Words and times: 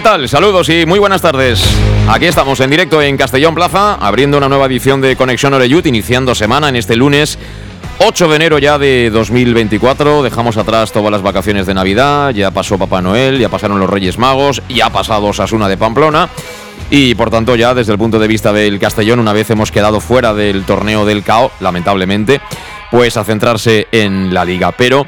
¿Qué 0.00 0.04
tal? 0.04 0.30
Saludos 0.30 0.66
y 0.70 0.86
muy 0.86 0.98
buenas 0.98 1.20
tardes. 1.20 1.62
Aquí 2.08 2.24
estamos 2.24 2.58
en 2.60 2.70
directo 2.70 3.02
en 3.02 3.18
Castellón 3.18 3.54
Plaza, 3.54 3.96
abriendo 3.96 4.38
una 4.38 4.48
nueva 4.48 4.64
edición 4.64 5.02
de 5.02 5.14
Conexión 5.14 5.52
Oreyut, 5.52 5.84
iniciando 5.84 6.34
semana 6.34 6.70
en 6.70 6.76
este 6.76 6.96
lunes 6.96 7.38
8 7.98 8.28
de 8.28 8.36
enero 8.36 8.58
ya 8.58 8.78
de 8.78 9.10
2024. 9.10 10.22
Dejamos 10.22 10.56
atrás 10.56 10.90
todas 10.90 11.10
las 11.10 11.20
vacaciones 11.20 11.66
de 11.66 11.74
Navidad, 11.74 12.30
ya 12.30 12.50
pasó 12.50 12.78
Papá 12.78 13.02
Noel, 13.02 13.38
ya 13.38 13.50
pasaron 13.50 13.78
los 13.78 13.90
Reyes 13.90 14.16
Magos, 14.16 14.62
ya 14.70 14.86
ha 14.86 14.90
pasado 14.90 15.34
Sasuna 15.34 15.68
de 15.68 15.76
Pamplona. 15.76 16.30
Y 16.88 17.14
por 17.14 17.28
tanto 17.28 17.54
ya 17.54 17.74
desde 17.74 17.92
el 17.92 17.98
punto 17.98 18.18
de 18.18 18.26
vista 18.26 18.54
del 18.54 18.78
Castellón, 18.78 19.20
una 19.20 19.34
vez 19.34 19.50
hemos 19.50 19.70
quedado 19.70 20.00
fuera 20.00 20.32
del 20.32 20.64
torneo 20.64 21.04
del 21.04 21.22
CAO, 21.22 21.52
lamentablemente, 21.60 22.40
pues 22.90 23.18
a 23.18 23.24
centrarse 23.24 23.86
en 23.92 24.32
la 24.32 24.46
liga. 24.46 24.72
Pero 24.72 25.04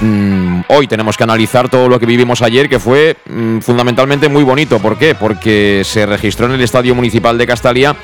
Mm, 0.00 0.62
hoy 0.68 0.86
tenemos 0.86 1.16
que 1.16 1.24
analizar 1.24 1.68
todo 1.68 1.88
lo 1.88 2.00
que 2.00 2.06
vivimos 2.06 2.40
ayer, 2.40 2.68
que 2.68 2.78
fue 2.78 3.16
mm, 3.28 3.58
fundamentalmente 3.58 4.28
muy 4.28 4.44
bonito. 4.44 4.78
¿Por 4.78 4.96
qué? 4.96 5.14
Porque 5.14 5.82
se 5.84 6.06
registró 6.06 6.46
en 6.46 6.52
el 6.52 6.62
Estadio 6.62 6.94
Municipal 6.94 7.36
de 7.36 7.46
Castalia, 7.46 7.94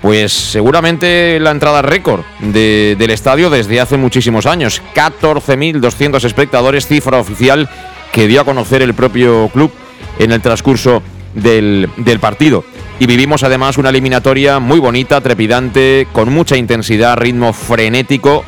pues 0.00 0.32
seguramente 0.32 1.38
la 1.40 1.50
entrada 1.50 1.82
récord 1.82 2.22
del 2.38 3.10
estadio 3.10 3.50
desde 3.50 3.80
hace 3.80 3.96
muchísimos 3.96 4.46
años. 4.46 4.82
14.200 4.94 6.24
espectadores, 6.24 6.86
cifra 6.86 7.18
oficial 7.18 7.68
que 8.12 8.26
dio 8.26 8.40
a 8.40 8.44
conocer 8.44 8.82
el 8.82 8.94
propio 8.94 9.48
club 9.52 9.70
en 10.18 10.32
el 10.32 10.40
transcurso 10.40 11.02
del 11.34 11.88
partido. 12.20 12.64
Y 13.00 13.06
vivimos 13.06 13.42
además 13.42 13.76
una 13.76 13.88
eliminatoria 13.88 14.60
muy 14.60 14.78
bonita, 14.78 15.20
trepidante, 15.20 16.06
con 16.12 16.32
mucha 16.32 16.56
intensidad, 16.56 17.16
ritmo 17.16 17.52
frenético, 17.52 18.44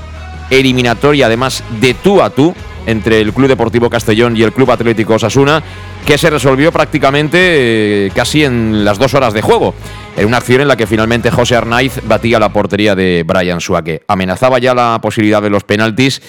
eliminatoria 0.51 1.27
además 1.27 1.65
de 1.81 1.95
tú 1.95 2.23
a 2.23 2.31
tú 2.31 2.55
entre 2.87 3.21
el 3.21 3.33
Club 3.33 3.49
Deportivo 3.49 3.91
Castellón 3.91 4.37
y 4.37 4.43
el 4.43 4.53
Club 4.53 4.71
Atlético 4.71 5.15
Osasuna, 5.15 5.63
que 6.07 6.17
se 6.17 6.31
resolvió 6.31 6.73
prácticamente 6.73 7.39
eh, 8.07 8.11
casi 8.15 8.45
en 8.45 8.85
las 8.85 8.99
dos 8.99 9.15
horas 9.15 9.35
de 9.35 9.43
juego. 9.43 9.75
En 10.17 10.27
una 10.27 10.39
acción 10.39 10.63
en 10.63 10.69
la 10.69 10.77
que 10.77 10.87
finalmente 10.87 11.31
José 11.31 11.57
Arnaiz 11.57 12.01
batía 12.05 12.39
la 12.39 12.53
portería 12.53 12.95
de 12.95 13.25
Brian 13.27 13.61
Suárez. 13.61 14.03
Amenazaba 14.09 14.59
ya 14.59 14.75
la 14.75 14.99
posibilidad 15.03 15.43
de 15.43 15.51
los 15.51 15.65
penaltis. 15.65 16.23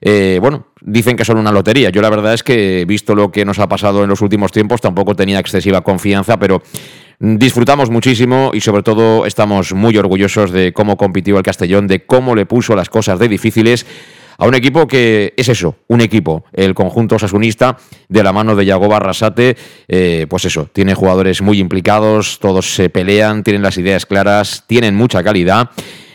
Eh, 0.00 0.38
bueno, 0.40 0.66
dicen 0.82 1.16
que 1.16 1.24
son 1.24 1.38
una 1.38 1.50
lotería. 1.50 1.88
Yo 1.88 2.02
la 2.02 2.10
verdad 2.10 2.34
es 2.34 2.42
que, 2.42 2.84
visto 2.86 3.14
lo 3.14 3.32
que 3.32 3.44
nos 3.44 3.58
ha 3.58 3.68
pasado 3.68 4.02
en 4.02 4.10
los 4.10 4.20
últimos 4.20 4.52
tiempos, 4.52 4.82
tampoco 4.82 5.16
tenía 5.16 5.38
excesiva 5.38 5.80
confianza, 5.80 6.38
pero 6.38 6.62
disfrutamos 7.18 7.90
muchísimo 7.90 8.50
y 8.52 8.60
sobre 8.60 8.82
todo 8.82 9.24
estamos 9.24 9.72
muy 9.72 9.96
orgullosos 9.96 10.50
de 10.50 10.72
cómo 10.72 10.96
compitió 10.96 11.38
el 11.38 11.42
Castellón, 11.42 11.86
de 11.86 12.04
cómo 12.04 12.34
le 12.34 12.44
puso 12.44 12.76
las 12.76 12.90
cosas 12.90 13.18
de 13.18 13.28
difíciles 13.28 13.86
a 14.38 14.46
un 14.46 14.54
equipo 14.54 14.86
que 14.86 15.34
es 15.36 15.48
eso, 15.48 15.76
un 15.88 16.00
equipo, 16.00 16.44
el 16.52 16.74
conjunto 16.74 17.18
sasunista 17.18 17.76
de 18.08 18.22
la 18.22 18.32
mano 18.32 18.56
de 18.56 18.64
Yagoba 18.64 18.96
Arrasate, 18.96 19.56
eh, 19.88 20.26
pues 20.28 20.44
eso, 20.44 20.68
tiene 20.72 20.94
jugadores 20.94 21.42
muy 21.42 21.58
implicados, 21.58 22.38
todos 22.40 22.74
se 22.74 22.90
pelean, 22.90 23.42
tienen 23.42 23.62
las 23.62 23.78
ideas 23.78 24.06
claras, 24.06 24.64
tienen 24.66 24.94
mucha 24.94 25.22
calidad 25.22 25.70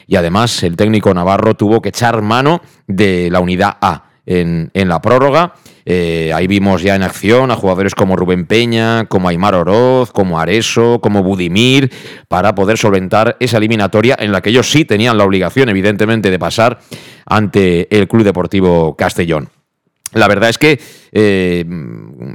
y 0.07 0.15
además 0.15 0.63
el 0.63 0.75
técnico 0.75 1.13
Navarro 1.13 1.55
tuvo 1.55 1.81
que 1.81 1.89
echar 1.89 2.21
mano 2.21 2.61
de 2.87 3.29
la 3.31 3.39
unidad 3.39 3.77
A 3.81 4.05
en, 4.25 4.71
en 4.73 4.89
la 4.89 5.01
prórroga 5.01 5.53
eh, 5.91 6.31
ahí 6.35 6.45
vimos 6.45 6.83
ya 6.83 6.93
en 6.93 7.01
acción 7.01 7.49
a 7.49 7.55
jugadores 7.55 7.95
como 7.95 8.15
Rubén 8.15 8.45
Peña, 8.45 9.05
como 9.05 9.27
Aymar 9.27 9.55
Oroz, 9.55 10.11
como 10.11 10.39
Areso, 10.39 11.01
como 11.01 11.23
Budimir, 11.23 11.91
para 12.27 12.53
poder 12.53 12.77
solventar 12.77 13.37
esa 13.39 13.57
eliminatoria 13.57 14.15
en 14.19 14.31
la 14.31 14.41
que 14.41 14.51
ellos 14.51 14.69
sí 14.69 14.85
tenían 14.85 15.17
la 15.17 15.23
obligación, 15.23 15.67
evidentemente, 15.67 16.29
de 16.29 16.37
pasar 16.37 16.79
ante 17.25 17.87
el 17.89 18.07
Club 18.07 18.23
Deportivo 18.23 18.95
Castellón. 18.95 19.49
La 20.13 20.27
verdad 20.27 20.51
es 20.51 20.59
que 20.59 20.79
eh, 21.11 21.65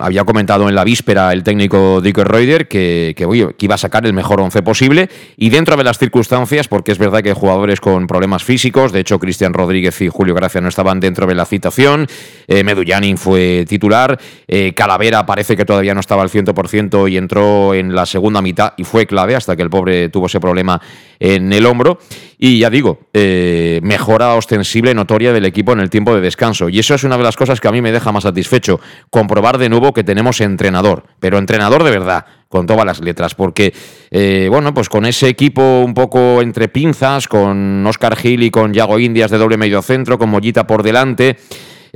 había 0.00 0.24
comentado 0.24 0.68
en 0.68 0.74
la 0.74 0.84
víspera 0.84 1.32
el 1.32 1.42
técnico 1.42 2.00
Dick 2.00 2.18
Reuter 2.18 2.68
que, 2.68 3.14
iba 3.58 3.74
a 3.74 3.78
sacar 3.78 4.06
el 4.06 4.12
mejor 4.12 4.40
once 4.40 4.62
posible 4.62 5.08
y 5.36 5.50
dentro 5.50 5.76
de 5.76 5.84
las 5.84 5.98
circunstancias, 5.98 6.68
porque 6.68 6.92
es 6.92 6.98
verdad 6.98 7.22
que 7.22 7.32
jugadores 7.32 7.80
con 7.80 8.06
problemas 8.06 8.44
físicos, 8.44 8.92
de 8.92 9.00
hecho 9.00 9.18
Cristian 9.18 9.54
Rodríguez 9.54 10.00
y 10.00 10.08
Julio 10.08 10.34
Gracia 10.34 10.60
no 10.60 10.68
estaban 10.68 11.00
dentro 11.00 11.26
de 11.26 11.34
la 11.34 11.46
citación, 11.46 12.06
eh, 12.48 12.64
Medullanin 12.64 13.18
fue 13.18 13.64
titular, 13.68 14.18
eh, 14.48 14.72
Calavera 14.74 15.26
parece 15.26 15.56
que 15.56 15.64
todavía 15.64 15.94
no 15.94 16.00
estaba 16.00 16.22
al 16.22 16.30
100% 16.30 17.10
y 17.10 17.16
entró 17.16 17.74
en 17.74 17.94
la 17.94 18.06
segunda 18.06 18.42
mitad 18.42 18.74
y 18.76 18.84
fue 18.84 19.06
clave 19.06 19.34
hasta 19.34 19.56
que 19.56 19.62
el 19.62 19.70
pobre 19.70 20.08
tuvo 20.08 20.26
ese 20.26 20.40
problema 20.40 20.80
en 21.18 21.52
el 21.52 21.66
hombro. 21.66 21.98
Y 22.38 22.58
ya 22.58 22.68
digo, 22.68 22.98
eh, 23.12 23.80
mejora 23.82 24.34
ostensible 24.34 24.92
notoria 24.94 25.32
del 25.32 25.44
equipo 25.44 25.72
en 25.72 25.80
el 25.80 25.88
tiempo 25.88 26.14
de 26.14 26.20
descanso. 26.20 26.68
Y 26.68 26.78
eso 26.78 26.94
es 26.94 27.04
una 27.04 27.16
de 27.16 27.22
las 27.22 27.36
cosas 27.36 27.60
que 27.60 27.68
a 27.68 27.72
mí 27.72 27.80
me 27.80 27.92
deja 27.92 28.12
más 28.12 28.24
satisfecho. 28.24 28.63
Comprobar 29.10 29.58
de 29.58 29.68
nuevo 29.68 29.92
que 29.92 30.04
tenemos 30.04 30.40
entrenador, 30.40 31.04
pero 31.20 31.38
entrenador 31.38 31.84
de 31.84 31.90
verdad, 31.90 32.26
con 32.48 32.66
todas 32.66 32.84
las 32.84 33.00
letras. 33.00 33.34
Porque, 33.34 33.72
eh, 34.10 34.48
bueno, 34.50 34.74
pues 34.74 34.88
con 34.88 35.06
ese 35.06 35.28
equipo 35.28 35.80
un 35.80 35.94
poco 35.94 36.40
entre 36.42 36.68
pinzas, 36.68 37.28
con 37.28 37.86
Oscar 37.86 38.16
Gil 38.16 38.42
y 38.42 38.50
con 38.50 38.72
Yago 38.72 38.98
Indias 38.98 39.30
de 39.30 39.38
doble 39.38 39.56
medio 39.56 39.82
centro, 39.82 40.18
con 40.18 40.30
Mollita 40.30 40.66
por 40.66 40.82
delante. 40.82 41.36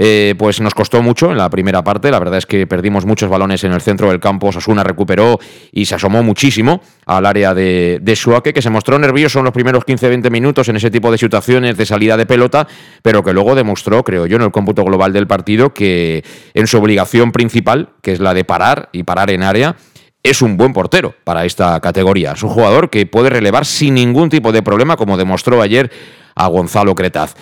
Eh, 0.00 0.36
pues 0.38 0.60
nos 0.60 0.74
costó 0.74 1.02
mucho 1.02 1.32
en 1.32 1.38
la 1.38 1.50
primera 1.50 1.82
parte. 1.82 2.12
La 2.12 2.20
verdad 2.20 2.38
es 2.38 2.46
que 2.46 2.68
perdimos 2.68 3.04
muchos 3.04 3.28
balones 3.28 3.64
en 3.64 3.72
el 3.72 3.80
centro 3.80 4.08
del 4.10 4.20
campo. 4.20 4.52
Sasuna 4.52 4.84
recuperó 4.84 5.40
y 5.72 5.86
se 5.86 5.96
asomó 5.96 6.22
muchísimo 6.22 6.80
al 7.04 7.26
área 7.26 7.52
de, 7.52 7.98
de 8.00 8.14
Suake, 8.14 8.52
que 8.52 8.62
se 8.62 8.70
mostró 8.70 8.96
nervioso 9.00 9.40
en 9.40 9.46
los 9.46 9.52
primeros 9.52 9.84
15-20 9.84 10.30
minutos 10.30 10.68
en 10.68 10.76
ese 10.76 10.92
tipo 10.92 11.10
de 11.10 11.18
situaciones 11.18 11.76
de 11.76 11.84
salida 11.84 12.16
de 12.16 12.26
pelota, 12.26 12.68
pero 13.02 13.24
que 13.24 13.32
luego 13.32 13.56
demostró, 13.56 14.04
creo 14.04 14.26
yo, 14.26 14.36
en 14.36 14.42
el 14.42 14.52
cómputo 14.52 14.84
global 14.84 15.12
del 15.12 15.26
partido, 15.26 15.74
que 15.74 16.22
en 16.54 16.68
su 16.68 16.78
obligación 16.78 17.32
principal, 17.32 17.90
que 18.00 18.12
es 18.12 18.20
la 18.20 18.34
de 18.34 18.44
parar 18.44 18.90
y 18.92 19.02
parar 19.02 19.30
en 19.30 19.42
área, 19.42 19.74
es 20.22 20.42
un 20.42 20.56
buen 20.56 20.72
portero 20.72 21.14
para 21.24 21.44
esta 21.44 21.80
categoría. 21.80 22.32
Es 22.32 22.42
un 22.44 22.50
jugador 22.50 22.88
que 22.90 23.04
puede 23.06 23.30
relevar 23.30 23.66
sin 23.66 23.94
ningún 23.94 24.28
tipo 24.28 24.52
de 24.52 24.62
problema, 24.62 24.96
como 24.96 25.16
demostró 25.16 25.60
ayer 25.60 25.90
a 26.36 26.46
Gonzalo 26.46 26.94
Cretaz. 26.94 27.34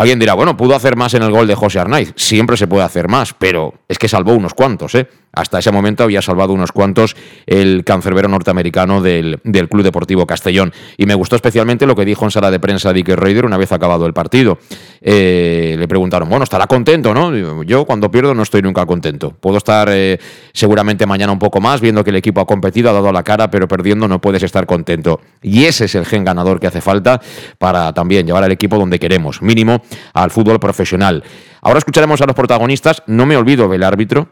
Alguien 0.00 0.18
dirá, 0.18 0.32
bueno, 0.32 0.56
pudo 0.56 0.74
hacer 0.74 0.96
más 0.96 1.12
en 1.12 1.22
el 1.22 1.30
gol 1.30 1.46
de 1.46 1.54
José 1.54 1.78
Arnaiz. 1.78 2.14
Siempre 2.16 2.56
se 2.56 2.66
puede 2.66 2.84
hacer 2.84 3.06
más, 3.06 3.34
pero 3.34 3.74
es 3.86 3.98
que 3.98 4.08
salvó 4.08 4.32
unos 4.32 4.54
cuantos, 4.54 4.94
¿eh? 4.94 5.06
Hasta 5.32 5.60
ese 5.60 5.70
momento 5.70 6.02
había 6.02 6.22
salvado 6.22 6.52
unos 6.52 6.72
cuantos 6.72 7.14
el 7.46 7.84
cancerbero 7.84 8.26
norteamericano 8.26 9.00
del, 9.00 9.38
Club 9.70 9.84
Deportivo 9.84 10.26
Castellón. 10.26 10.72
Y 10.96 11.06
me 11.06 11.14
gustó 11.14 11.36
especialmente 11.36 11.86
lo 11.86 11.94
que 11.94 12.04
dijo 12.04 12.24
en 12.24 12.32
sala 12.32 12.50
de 12.50 12.58
prensa 12.58 12.92
Dick 12.92 13.10
Reuter 13.10 13.44
una 13.44 13.56
vez 13.56 13.70
acabado 13.70 14.06
el 14.06 14.12
partido. 14.12 14.58
Eh, 15.00 15.76
le 15.78 15.86
preguntaron, 15.86 16.28
bueno, 16.28 16.42
estará 16.42 16.66
contento, 16.66 17.14
¿no? 17.14 17.62
Yo 17.62 17.84
cuando 17.84 18.10
pierdo 18.10 18.34
no 18.34 18.42
estoy 18.42 18.62
nunca 18.62 18.86
contento. 18.86 19.30
Puedo 19.30 19.58
estar 19.58 19.88
eh, 19.92 20.18
seguramente 20.52 21.06
mañana 21.06 21.32
un 21.32 21.38
poco 21.38 21.60
más 21.60 21.80
viendo 21.80 22.02
que 22.02 22.10
el 22.10 22.16
equipo 22.16 22.40
ha 22.40 22.46
competido, 22.46 22.90
ha 22.90 22.92
dado 22.92 23.12
la 23.12 23.22
cara, 23.22 23.52
pero 23.52 23.68
perdiendo 23.68 24.08
no 24.08 24.20
puedes 24.20 24.42
estar 24.42 24.66
contento. 24.66 25.20
Y 25.42 25.66
ese 25.66 25.84
es 25.84 25.94
el 25.94 26.06
gen 26.06 26.24
ganador 26.24 26.58
que 26.58 26.66
hace 26.66 26.80
falta 26.80 27.20
para 27.58 27.92
también 27.92 28.26
llevar 28.26 28.42
al 28.42 28.50
equipo 28.50 28.76
donde 28.76 28.98
queremos, 28.98 29.42
mínimo 29.42 29.80
al 30.12 30.30
fútbol 30.30 30.60
profesional. 30.60 31.24
Ahora 31.62 31.78
escucharemos 31.78 32.20
a 32.20 32.26
los 32.26 32.36
protagonistas. 32.36 33.02
No 33.06 33.26
me 33.26 33.36
olvido 33.36 33.68
del 33.68 33.82
árbitro, 33.82 34.28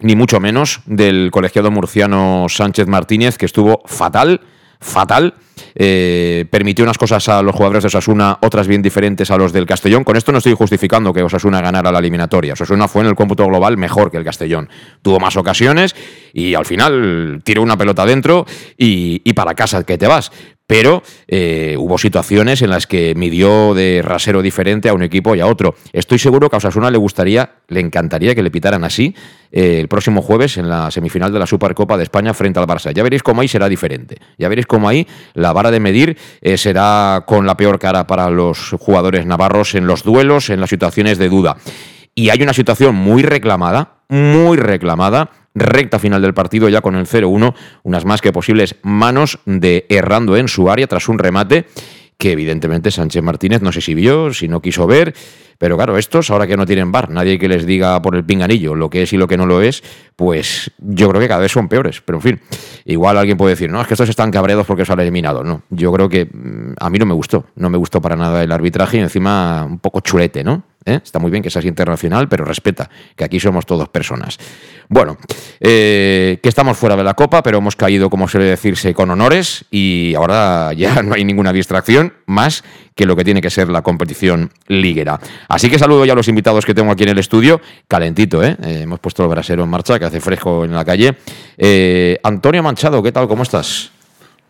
ni 0.00 0.16
mucho 0.16 0.40
menos 0.40 0.80
del 0.86 1.30
colegiado 1.30 1.70
murciano 1.70 2.46
Sánchez 2.48 2.88
Martínez, 2.88 3.38
que 3.38 3.46
estuvo 3.46 3.82
fatal, 3.86 4.40
fatal. 4.80 5.34
Eh, 5.76 6.46
permitió 6.50 6.84
unas 6.84 6.98
cosas 6.98 7.28
a 7.28 7.42
los 7.42 7.54
jugadores 7.54 7.82
de 7.84 7.86
Osasuna, 7.88 8.38
otras 8.42 8.66
bien 8.66 8.82
diferentes 8.82 9.30
a 9.30 9.36
los 9.36 9.52
del 9.52 9.66
Castellón. 9.66 10.04
Con 10.04 10.16
esto 10.16 10.32
no 10.32 10.38
estoy 10.38 10.54
justificando 10.54 11.12
que 11.12 11.22
Osasuna 11.22 11.60
ganara 11.60 11.92
la 11.92 11.98
eliminatoria. 11.98 12.54
Osasuna 12.54 12.88
fue 12.88 13.02
en 13.02 13.08
el 13.08 13.14
cómputo 13.14 13.46
global 13.46 13.76
mejor 13.76 14.10
que 14.10 14.16
el 14.16 14.24
Castellón. 14.24 14.68
Tuvo 15.02 15.20
más 15.20 15.36
ocasiones 15.36 15.94
y 16.32 16.54
al 16.54 16.66
final 16.66 17.40
tiró 17.44 17.62
una 17.62 17.76
pelota 17.76 18.04
dentro 18.04 18.46
y, 18.76 19.22
y 19.24 19.32
para 19.32 19.54
casa 19.54 19.84
que 19.84 19.98
te 19.98 20.06
vas 20.06 20.32
pero 20.66 21.02
eh, 21.28 21.76
hubo 21.78 21.98
situaciones 21.98 22.62
en 22.62 22.70
las 22.70 22.86
que 22.86 23.14
midió 23.14 23.74
de 23.74 24.00
rasero 24.02 24.40
diferente 24.40 24.88
a 24.88 24.94
un 24.94 25.02
equipo 25.02 25.34
y 25.34 25.40
a 25.40 25.46
otro. 25.46 25.74
Estoy 25.92 26.18
seguro 26.18 26.48
que 26.48 26.56
a 26.56 26.58
Osasuna 26.58 26.90
le 26.90 26.98
gustaría, 26.98 27.56
le 27.68 27.80
encantaría 27.80 28.34
que 28.34 28.42
le 28.42 28.50
pitaran 28.50 28.82
así 28.84 29.14
eh, 29.52 29.78
el 29.80 29.88
próximo 29.88 30.22
jueves 30.22 30.56
en 30.56 30.68
la 30.68 30.90
semifinal 30.90 31.32
de 31.32 31.38
la 31.38 31.46
Supercopa 31.46 31.98
de 31.98 32.04
España 32.04 32.32
frente 32.32 32.60
al 32.60 32.66
Barça. 32.66 32.92
Ya 32.92 33.02
veréis 33.02 33.22
cómo 33.22 33.42
ahí 33.42 33.48
será 33.48 33.68
diferente. 33.68 34.16
Ya 34.38 34.48
veréis 34.48 34.66
cómo 34.66 34.88
ahí 34.88 35.06
la 35.34 35.52
vara 35.52 35.70
de 35.70 35.80
medir 35.80 36.16
eh, 36.40 36.56
será 36.56 37.24
con 37.26 37.46
la 37.46 37.56
peor 37.56 37.78
cara 37.78 38.06
para 38.06 38.30
los 38.30 38.70
jugadores 38.78 39.26
navarros 39.26 39.74
en 39.74 39.86
los 39.86 40.02
duelos, 40.02 40.48
en 40.48 40.60
las 40.60 40.70
situaciones 40.70 41.18
de 41.18 41.28
duda. 41.28 41.56
Y 42.14 42.30
hay 42.30 42.42
una 42.42 42.54
situación 42.54 42.94
muy 42.94 43.22
reclamada, 43.22 43.98
muy 44.08 44.56
reclamada, 44.56 45.30
recta 45.54 45.98
final 45.98 46.22
del 46.22 46.34
partido 46.34 46.68
ya 46.68 46.80
con 46.80 46.96
el 46.96 47.06
0-1, 47.06 47.54
unas 47.82 48.04
más 48.04 48.20
que 48.20 48.32
posibles 48.32 48.76
manos 48.82 49.38
de 49.46 49.86
Errando 49.88 50.36
en 50.36 50.48
su 50.48 50.70
área 50.70 50.86
tras 50.86 51.08
un 51.08 51.18
remate 51.18 51.66
que 52.18 52.32
evidentemente 52.32 52.90
Sánchez 52.90 53.22
Martínez 53.22 53.62
no 53.62 53.72
sé 53.72 53.80
si 53.80 53.94
vio, 53.94 54.32
si 54.32 54.48
no 54.48 54.62
quiso 54.62 54.86
ver, 54.86 55.14
pero 55.58 55.76
claro, 55.76 55.98
estos 55.98 56.30
ahora 56.30 56.46
que 56.46 56.56
no 56.56 56.66
tienen 56.66 56.92
bar, 56.92 57.10
nadie 57.10 57.38
que 57.38 57.48
les 57.48 57.66
diga 57.66 58.00
por 58.02 58.14
el 58.16 58.24
pinganillo 58.24 58.74
lo 58.74 58.90
que 58.90 59.02
es 59.02 59.12
y 59.12 59.16
lo 59.16 59.26
que 59.26 59.36
no 59.36 59.46
lo 59.46 59.60
es, 59.60 59.82
pues 60.16 60.70
yo 60.78 61.08
creo 61.08 61.20
que 61.20 61.28
cada 61.28 61.40
vez 61.40 61.52
son 61.52 61.68
peores, 61.68 62.02
pero 62.04 62.18
en 62.18 62.22
fin, 62.22 62.40
igual 62.84 63.18
alguien 63.18 63.36
puede 63.36 63.50
decir, 63.50 63.70
no, 63.70 63.80
es 63.80 63.86
que 63.86 63.94
estos 63.94 64.08
están 64.08 64.30
cabreados 64.30 64.66
porque 64.66 64.84
se 64.84 64.92
han 64.92 65.00
eliminado, 65.00 65.42
no, 65.42 65.62
yo 65.70 65.92
creo 65.92 66.08
que 66.08 66.26
mm, 66.26 66.74
a 66.78 66.90
mí 66.90 66.98
no 66.98 67.06
me 67.06 67.14
gustó, 67.14 67.46
no 67.56 67.68
me 67.68 67.78
gustó 67.78 68.00
para 68.00 68.16
nada 68.16 68.42
el 68.42 68.52
arbitraje 68.52 68.98
y 68.98 69.00
encima 69.00 69.64
un 69.64 69.78
poco 69.78 70.00
chulete, 70.00 70.44
¿no? 70.44 70.62
¿Eh? 70.86 71.00
Está 71.02 71.18
muy 71.18 71.30
bien 71.30 71.42
que 71.42 71.50
seas 71.50 71.64
internacional, 71.64 72.28
pero 72.28 72.44
respeta, 72.44 72.90
que 73.16 73.24
aquí 73.24 73.40
somos 73.40 73.64
todos 73.64 73.88
personas. 73.88 74.38
Bueno, 74.88 75.16
eh, 75.60 76.38
que 76.42 76.48
estamos 76.48 76.76
fuera 76.76 76.94
de 76.94 77.02
la 77.02 77.14
Copa, 77.14 77.42
pero 77.42 77.58
hemos 77.58 77.74
caído, 77.74 78.10
como 78.10 78.28
suele 78.28 78.46
decirse, 78.46 78.92
con 78.92 79.10
honores 79.10 79.64
y 79.70 80.14
ahora 80.14 80.74
ya 80.74 81.02
no 81.02 81.14
hay 81.14 81.24
ninguna 81.24 81.52
distracción 81.52 82.12
más 82.26 82.64
que 82.94 83.06
lo 83.06 83.16
que 83.16 83.24
tiene 83.24 83.40
que 83.40 83.48
ser 83.48 83.68
la 83.70 83.82
competición 83.82 84.50
liguera. 84.66 85.18
Así 85.48 85.70
que 85.70 85.78
saludo 85.78 86.04
ya 86.04 86.12
a 86.12 86.16
los 86.16 86.28
invitados 86.28 86.66
que 86.66 86.74
tengo 86.74 86.92
aquí 86.92 87.04
en 87.04 87.08
el 87.10 87.18
estudio. 87.18 87.62
Calentito, 87.88 88.44
¿eh? 88.44 88.56
eh 88.62 88.80
hemos 88.82 89.00
puesto 89.00 89.22
el 89.22 89.30
brasero 89.30 89.64
en 89.64 89.70
marcha, 89.70 89.98
que 89.98 90.04
hace 90.04 90.20
fresco 90.20 90.64
en 90.64 90.74
la 90.74 90.84
calle. 90.84 91.16
Antonio 92.22 92.62
Manchado, 92.62 93.02
¿qué 93.02 93.10
tal? 93.10 93.26
¿Cómo 93.26 93.42
estás? 93.42 93.90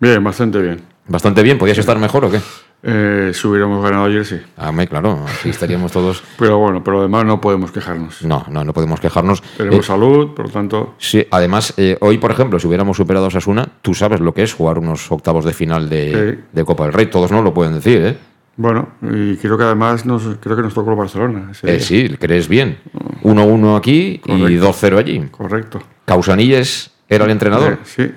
Bien, 0.00 0.22
bastante 0.22 0.60
bien. 0.60 0.82
¿Bastante 1.06 1.42
bien? 1.42 1.58
¿Podías 1.58 1.78
estar 1.78 1.98
mejor 1.98 2.24
o 2.24 2.30
qué? 2.30 2.40
Eh, 2.86 3.30
si 3.32 3.46
hubiéramos 3.46 3.82
ganado 3.82 4.04
ayer, 4.04 4.26
sí. 4.26 4.36
Ah, 4.58 4.70
claro, 4.86 5.24
así 5.26 5.48
estaríamos 5.48 5.90
todos. 5.90 6.22
pero 6.38 6.58
bueno, 6.58 6.84
pero 6.84 7.00
además 7.00 7.24
no 7.24 7.40
podemos 7.40 7.72
quejarnos. 7.72 8.22
No, 8.22 8.44
no, 8.50 8.62
no 8.62 8.74
podemos 8.74 9.00
quejarnos. 9.00 9.42
Tenemos 9.56 9.80
eh, 9.80 9.82
salud, 9.82 10.34
por 10.34 10.46
lo 10.46 10.52
tanto. 10.52 10.94
Sí, 10.98 11.26
además, 11.30 11.72
eh, 11.78 11.96
hoy, 12.00 12.18
por 12.18 12.30
ejemplo, 12.30 12.60
si 12.60 12.66
hubiéramos 12.66 12.98
superado 12.98 13.26
a 13.26 13.30
Sasuna, 13.30 13.66
tú 13.80 13.94
sabes 13.94 14.20
lo 14.20 14.34
que 14.34 14.42
es 14.42 14.52
jugar 14.52 14.78
unos 14.78 15.10
octavos 15.10 15.46
de 15.46 15.54
final 15.54 15.88
de, 15.88 16.38
Copa 16.66 16.84
del 16.84 16.92
Rey. 16.92 17.06
Todos 17.06 17.32
no 17.32 17.40
lo 17.40 17.54
pueden 17.54 17.74
decir, 17.74 18.04
¿eh? 18.04 18.18
Bueno, 18.56 18.90
y 19.00 19.36
creo 19.36 19.56
que 19.56 19.64
además 19.64 20.04
nos, 20.04 20.22
creo 20.38 20.54
que 20.54 20.62
nos 20.62 20.74
tocó 20.74 20.90
el 20.90 20.96
Barcelona. 20.96 21.52
sí, 21.78 22.08
crees 22.20 22.48
bien. 22.48 22.78
1-1 23.22 23.78
aquí 23.78 24.20
y 24.26 24.58
2-0 24.58 24.98
allí. 24.98 25.20
Correcto. 25.30 25.80
Causanilles 26.04 26.92
era 27.08 27.24
el 27.24 27.30
entrenador. 27.30 27.78
sí. 27.84 28.10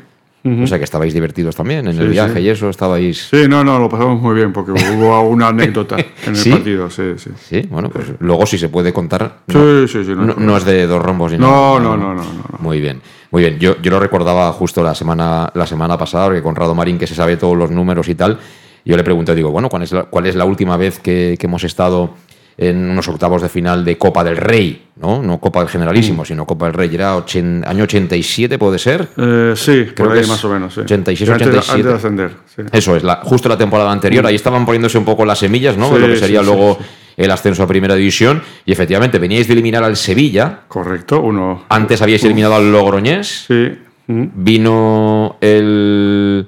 O 0.64 0.68
sea 0.68 0.78
que 0.78 0.84
estabais 0.84 1.14
divertidos 1.14 1.56
también 1.56 1.88
en 1.88 2.00
el 2.00 2.10
viaje 2.10 2.42
y 2.42 2.50
eso, 2.50 2.70
estabais... 2.70 3.30
Sí, 3.30 3.48
no, 3.48 3.64
no, 3.64 3.80
lo 3.80 3.90
pasamos 3.90 4.22
muy 4.22 4.36
bien 4.36 4.54
porque 4.54 4.72
hubo 4.96 5.22
una 5.22 5.50
anécdota 5.50 5.98
en 5.98 6.36
el 6.36 6.52
partido, 6.52 6.90
sí, 6.90 7.14
sí. 7.18 7.30
Sí, 7.40 7.62
bueno, 7.70 7.90
pues 7.90 8.14
luego 8.20 8.46
si 8.46 8.58
se 8.58 8.70
puede 8.70 8.94
contar... 8.94 9.40
Sí, 9.48 9.88
sí, 9.88 10.04
sí. 10.04 10.14
No, 10.16 10.58
es 10.58 10.66
de 10.66 10.88
dos 10.88 11.02
rombos 11.02 11.32
ni 11.32 11.38
no, 11.38 11.80
no, 11.80 11.98
no, 11.98 12.14
no, 12.14 12.24
no, 12.24 12.60
Muy 12.60 12.80
bien, 12.80 13.02
muy 13.32 13.44
bien. 13.44 13.60
Yo, 13.60 13.82
yo 13.82 13.92
lo 13.92 14.00
recordaba 14.00 14.52
justo 14.52 14.84
la 14.84 14.96
semana, 14.96 15.50
la 15.54 15.68
semana 15.68 15.98
pasada, 15.98 16.26
porque 16.26 16.42
Conrado 16.42 16.76
Marín, 16.76 16.98
que 16.98 17.08
se 17.08 17.16
sabe 17.16 17.38
todos 17.38 17.58
los 17.58 17.72
números 17.72 18.08
y 18.10 18.16
tal, 18.16 18.40
yo 18.86 18.96
le 18.96 19.04
pregunté, 19.04 19.36
digo, 19.36 19.52
bueno, 19.52 19.70
¿cuál 19.70 19.84
es 19.84 19.92
la, 19.92 20.04
cuál 20.04 20.28
es 20.28 20.36
la 20.36 20.46
última 20.46 20.78
vez 20.78 21.00
que, 21.00 21.36
que 21.38 21.48
hemos 21.48 21.64
estado 21.64 22.16
en 22.58 22.90
unos 22.90 23.08
octavos 23.08 23.44
de 23.44 23.50
final 23.50 23.86
de 23.86 24.00
Copa 24.00 24.24
del 24.24 24.36
Rey, 24.36 24.88
¿no? 24.96 25.22
No 25.22 25.40
Copa 25.40 25.60
del 25.60 25.70
Generalísimo, 25.70 26.24
mm. 26.24 26.26
sino 26.26 26.46
Copa 26.46 26.66
del 26.66 26.74
Rey. 26.74 26.90
Era 26.92 27.14
año 27.14 27.84
87, 27.84 28.58
¿puede 28.58 28.80
ser? 28.80 29.08
Eh, 29.16 29.54
sí, 29.56 29.86
Creo 29.96 30.12
que 30.12 30.26
más 30.26 30.44
o 30.44 30.50
menos. 30.50 30.74
Sí. 30.74 30.82
86, 30.82 31.30
87. 31.30 31.72
Antes 31.72 31.86
de 31.86 31.94
ascender. 31.94 32.32
Eso 32.72 32.96
es, 32.96 33.04
la, 33.04 33.18
justo 33.18 33.48
la 33.48 33.58
temporada 33.58 33.92
anterior. 33.92 34.24
Mm. 34.24 34.28
Ahí 34.28 34.36
estaban 34.36 34.66
poniéndose 34.66 34.98
un 34.98 35.06
poco 35.06 35.24
las 35.24 35.38
semillas, 35.38 35.78
¿no? 35.78 35.94
de 35.94 36.00
lo 36.00 36.08
que 36.08 36.18
sería 36.18 36.42
luego 36.42 36.80
el 37.16 37.30
ascenso 37.30 37.62
a 37.62 37.68
Primera 37.68 37.94
División. 37.94 38.42
Y 38.66 38.72
efectivamente, 38.72 39.20
veníais 39.20 39.48
de 39.48 39.54
eliminar 39.54 39.84
al 39.84 39.96
Sevilla. 39.96 40.62
Correcto, 40.68 41.22
uno. 41.22 41.66
Antes 41.70 42.02
habíais 42.02 42.24
eliminado 42.24 42.56
al 42.56 42.72
Logroñés. 42.72 43.46
Sí. 43.48 43.78
Mm. 44.08 44.26
Vino 44.34 45.38
el. 45.42 46.48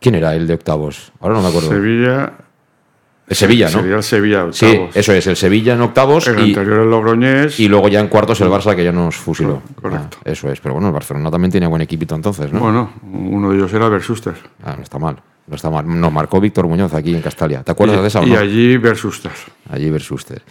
¿Quién 0.00 0.14
era 0.16 0.34
el 0.34 0.46
de 0.48 0.54
octavos? 0.54 1.12
Ahora 1.20 1.36
no 1.36 1.42
me 1.42 1.48
acuerdo. 1.48 1.68
Sevilla. 1.68 2.32
El 3.28 3.36
Sevilla, 3.36 3.66
¿no? 3.66 3.80
Sería 3.80 3.96
el 3.96 4.02
Sevilla, 4.02 4.44
octavos. 4.44 4.56
Sí, 4.56 4.80
eso 4.94 5.12
es, 5.12 5.26
el 5.26 5.36
Sevilla 5.36 5.74
en 5.74 5.82
octavos. 5.82 6.26
El 6.28 6.38
y, 6.38 6.42
anterior 6.54 6.80
el 6.80 6.90
Logroñés. 6.90 7.60
Y 7.60 7.68
luego 7.68 7.88
ya 7.88 8.00
en 8.00 8.08
cuartos 8.08 8.40
el 8.40 8.48
Barça 8.48 8.74
que 8.74 8.82
ya 8.82 8.92
nos 8.92 9.16
fusiló. 9.16 9.62
Correcto. 9.80 10.16
Ah, 10.20 10.30
eso 10.30 10.50
es, 10.50 10.60
pero 10.60 10.74
bueno, 10.74 10.88
el 10.88 10.94
Barcelona 10.94 11.30
también 11.30 11.50
tiene 11.50 11.66
buen 11.66 11.82
equipito 11.82 12.14
entonces, 12.14 12.52
¿no? 12.52 12.60
Bueno, 12.60 12.92
uno 13.02 13.50
de 13.50 13.58
ellos 13.58 13.72
era 13.72 13.88
Versuster. 13.88 14.34
Ah, 14.64 14.74
no 14.76 14.82
está 14.82 14.98
mal. 14.98 15.20
No 15.46 15.56
está 15.56 15.70
mal. 15.70 15.84
Nos 15.86 16.12
marcó 16.12 16.40
Víctor 16.40 16.66
Muñoz 16.66 16.94
aquí 16.94 17.14
en 17.14 17.20
Castalia. 17.20 17.62
¿Te 17.62 17.72
acuerdas 17.72 18.00
de 18.00 18.08
esa 18.08 18.20
o 18.20 18.26
no? 18.26 18.32
Y 18.32 18.36
allí 18.36 18.76
Versuster. 18.78 19.32
Allí 19.70 19.90
Versuster. 19.90 20.42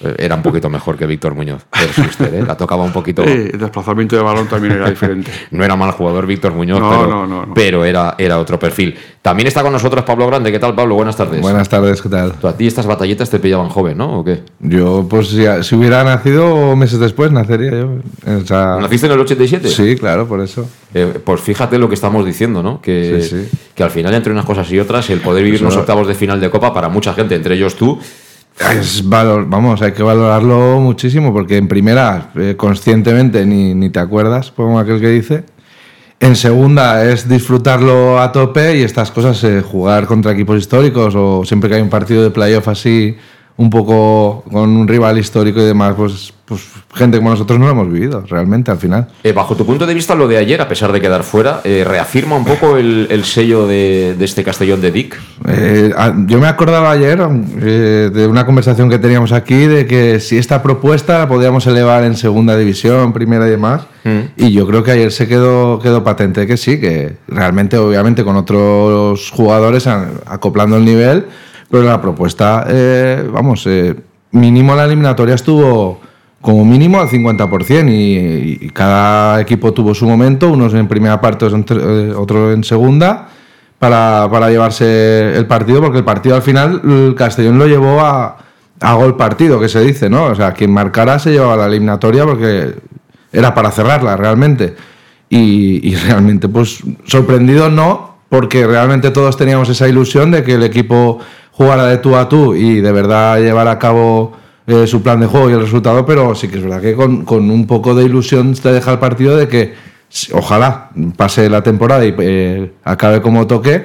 Eh, 0.00 0.14
era 0.18 0.34
un 0.34 0.42
poquito 0.42 0.68
mejor 0.68 0.96
que 0.96 1.06
Víctor 1.06 1.34
Muñoz. 1.34 1.66
¿eh? 2.20 2.44
La 2.46 2.56
tocaba 2.56 2.82
un 2.82 2.92
poquito. 2.92 3.22
Sí, 3.22 3.30
el 3.52 3.58
desplazamiento 3.58 4.16
de 4.16 4.22
balón 4.22 4.48
también 4.48 4.74
era 4.74 4.90
diferente. 4.90 5.30
no 5.52 5.64
era 5.64 5.76
mal 5.76 5.92
jugador 5.92 6.26
Víctor 6.26 6.52
Muñoz, 6.52 6.80
no, 6.80 6.90
pero, 6.90 7.06
no, 7.08 7.26
no, 7.26 7.54
pero, 7.54 7.84
era, 7.84 8.16
era 8.18 8.38
otro 8.38 8.58
perfil. 8.58 8.96
También 9.22 9.46
está 9.46 9.62
con 9.62 9.72
nosotros 9.72 10.04
Pablo 10.04 10.26
Grande. 10.26 10.50
¿Qué 10.50 10.58
tal, 10.58 10.74
Pablo? 10.74 10.96
Buenas 10.96 11.16
tardes. 11.16 11.40
Buenas 11.40 11.68
tardes, 11.68 12.02
¿qué 12.02 12.08
tal? 12.08 12.34
a 12.42 12.56
ti 12.56 12.66
estas 12.66 12.86
batallitas 12.86 13.30
te 13.30 13.38
pillaban 13.38 13.68
joven, 13.68 13.96
¿no? 13.96 14.18
¿O 14.18 14.24
qué? 14.24 14.42
Yo, 14.60 15.06
pues 15.08 15.28
si 15.28 15.74
hubiera 15.74 16.02
nacido 16.04 16.74
meses 16.76 16.98
después, 16.98 17.30
nacería 17.30 17.70
yo. 17.70 17.98
¿Naciste 18.26 19.06
en 19.06 19.12
el 19.12 19.20
87? 19.20 19.68
Sí, 19.68 19.96
claro, 19.96 20.26
por 20.26 20.40
eso. 20.40 20.68
Eh, 20.92 21.20
pues 21.24 21.40
fíjate 21.40 21.78
lo 21.78 21.88
que 21.88 21.94
estamos 21.94 22.26
diciendo, 22.26 22.62
¿no? 22.62 22.80
Que, 22.80 23.46
que 23.74 23.82
al 23.82 23.90
final, 23.90 24.12
entre 24.14 24.32
unas 24.32 24.44
cosas 24.44 24.70
y 24.70 24.78
otras, 24.78 25.08
el 25.10 25.20
poder 25.20 25.44
vivir 25.44 25.62
los 25.62 25.76
octavos 25.76 26.06
de 26.06 26.14
final 26.14 26.40
de 26.40 26.50
Copa 26.50 26.74
para 26.74 26.88
mucha 26.88 27.14
gente, 27.14 27.34
entre 27.34 27.54
ellos 27.54 27.76
tú, 27.76 27.98
es 28.58 29.08
valor, 29.08 29.46
vamos, 29.48 29.82
hay 29.82 29.92
que 29.92 30.02
valorarlo 30.02 30.78
muchísimo 30.80 31.32
porque 31.32 31.56
en 31.56 31.68
primera, 31.68 32.30
eh, 32.36 32.54
conscientemente 32.56 33.44
ni, 33.46 33.74
ni, 33.74 33.90
te 33.90 33.98
acuerdas, 33.98 34.50
como 34.52 34.78
aquel 34.78 35.00
que 35.00 35.08
dice. 35.08 35.44
En 36.20 36.36
segunda 36.36 37.04
es 37.04 37.28
disfrutarlo 37.28 38.20
a 38.20 38.32
tope 38.32 38.78
y 38.78 38.82
estas 38.82 39.10
cosas, 39.10 39.42
eh, 39.44 39.60
jugar 39.60 40.06
contra 40.06 40.32
equipos 40.32 40.58
históricos 40.58 41.14
o 41.16 41.44
siempre 41.44 41.68
que 41.68 41.76
hay 41.76 41.82
un 41.82 41.90
partido 41.90 42.22
de 42.22 42.30
playoff 42.30 42.68
así 42.68 43.16
un 43.56 43.70
poco 43.70 44.42
con 44.50 44.70
un 44.70 44.88
rival 44.88 45.16
histórico 45.16 45.60
y 45.60 45.64
demás, 45.64 45.94
pues, 45.96 46.32
pues 46.44 46.60
gente 46.92 47.18
como 47.18 47.30
nosotros 47.30 47.56
no 47.58 47.66
lo 47.66 47.70
hemos 47.70 47.92
vivido 47.92 48.24
realmente 48.28 48.72
al 48.72 48.78
final. 48.78 49.06
Eh, 49.22 49.32
bajo 49.32 49.54
tu 49.54 49.64
punto 49.64 49.86
de 49.86 49.94
vista, 49.94 50.16
lo 50.16 50.26
de 50.26 50.38
ayer, 50.38 50.60
a 50.60 50.66
pesar 50.66 50.90
de 50.90 51.00
quedar 51.00 51.22
fuera, 51.22 51.60
eh, 51.62 51.84
¿reafirma 51.86 52.34
un 52.34 52.44
poco 52.44 52.76
el, 52.76 53.06
el 53.10 53.24
sello 53.24 53.68
de, 53.68 54.16
de, 54.18 54.24
este 54.24 54.42
Castellón 54.42 54.80
de 54.80 54.90
Dick? 54.90 55.20
Eh, 55.46 55.94
yo 56.26 56.40
me 56.40 56.48
acordaba 56.48 56.90
ayer 56.90 57.18
de 57.18 58.26
una 58.26 58.44
conversación 58.44 58.90
que 58.90 58.98
teníamos 58.98 59.30
aquí 59.30 59.66
de 59.66 59.86
que 59.86 60.18
si 60.18 60.36
esta 60.36 60.60
propuesta 60.60 61.20
la 61.20 61.28
podíamos 61.28 61.64
elevar 61.68 62.02
en 62.02 62.16
segunda 62.16 62.56
división, 62.56 63.12
primera 63.12 63.46
y 63.46 63.50
demás. 63.50 63.82
Mm. 64.02 64.20
Y 64.36 64.52
yo 64.52 64.66
creo 64.66 64.82
que 64.82 64.90
ayer 64.90 65.12
se 65.12 65.28
quedó, 65.28 65.78
quedó 65.78 66.02
patente 66.02 66.46
que 66.48 66.56
sí, 66.56 66.80
que 66.80 67.16
realmente, 67.28 67.78
obviamente, 67.78 68.24
con 68.24 68.36
otros 68.36 69.30
jugadores 69.30 69.86
acoplando 69.86 70.76
el 70.76 70.84
nivel 70.84 71.26
pero 71.70 71.84
la 71.84 72.00
propuesta, 72.00 72.66
eh, 72.68 73.28
vamos, 73.32 73.66
eh, 73.66 73.94
mínimo 74.32 74.74
la 74.74 74.84
eliminatoria 74.84 75.34
estuvo 75.34 76.00
como 76.40 76.64
mínimo 76.64 77.00
al 77.00 77.08
50% 77.08 77.90
y, 77.90 78.58
y, 78.66 78.70
cada 78.70 79.40
equipo 79.40 79.72
tuvo 79.72 79.94
su 79.94 80.06
momento, 80.06 80.50
unos 80.50 80.74
en 80.74 80.86
primera 80.86 81.20
parte, 81.20 81.46
eh, 81.46 82.12
otros 82.14 82.54
en 82.54 82.64
segunda, 82.64 83.28
para, 83.78 84.28
para, 84.30 84.50
llevarse 84.50 85.36
el 85.36 85.46
partido, 85.46 85.80
porque 85.80 85.98
el 85.98 86.04
partido 86.04 86.36
al 86.36 86.42
final 86.42 86.82
el 86.84 87.14
Castellón 87.16 87.58
lo 87.58 87.66
llevó 87.66 88.00
a, 88.00 88.36
a 88.80 88.94
gol 88.94 89.16
partido, 89.16 89.58
que 89.58 89.70
se 89.70 89.80
dice, 89.80 90.10
¿no? 90.10 90.26
O 90.26 90.34
sea, 90.34 90.52
quien 90.52 90.70
marcara 90.70 91.18
se 91.18 91.32
llevaba 91.32 91.56
la 91.56 91.66
eliminatoria 91.66 92.26
porque 92.26 92.74
era 93.32 93.54
para 93.54 93.70
cerrarla 93.70 94.16
realmente. 94.16 94.76
Y 95.30 95.96
realmente, 95.96 96.48
pues 96.48 96.84
sorprendido 97.06 97.70
no, 97.70 98.14
porque 98.28 98.66
realmente 98.66 99.12
todos 99.12 99.36
teníamos 99.36 99.68
esa 99.68 99.88
ilusión 99.88 100.32
de 100.32 100.42
que 100.42 100.54
el 100.54 100.64
equipo 100.64 101.20
jugara 101.56 101.86
de 101.86 101.98
tú 101.98 102.16
a 102.16 102.28
tú 102.28 102.54
y 102.54 102.80
de 102.80 102.92
verdad 102.92 103.38
llevar 103.38 103.68
a 103.68 103.78
cabo 103.78 104.32
eh, 104.66 104.86
su 104.86 105.02
plan 105.02 105.20
de 105.20 105.26
juego 105.26 105.50
y 105.50 105.52
el 105.52 105.60
resultado, 105.60 106.04
pero 106.04 106.34
sí 106.34 106.48
que 106.48 106.56
es 106.56 106.62
verdad 106.62 106.80
que 106.80 106.94
con, 106.94 107.24
con, 107.24 107.50
un 107.50 107.66
poco 107.66 107.94
de 107.94 108.04
ilusión 108.04 108.54
te 108.54 108.72
deja 108.72 108.92
el 108.92 108.98
partido 108.98 109.36
de 109.36 109.46
que 109.46 109.74
ojalá 110.32 110.90
pase 111.16 111.48
la 111.48 111.62
temporada 111.62 112.04
y 112.04 112.14
eh, 112.18 112.72
acabe 112.82 113.20
como 113.20 113.46
toque, 113.46 113.84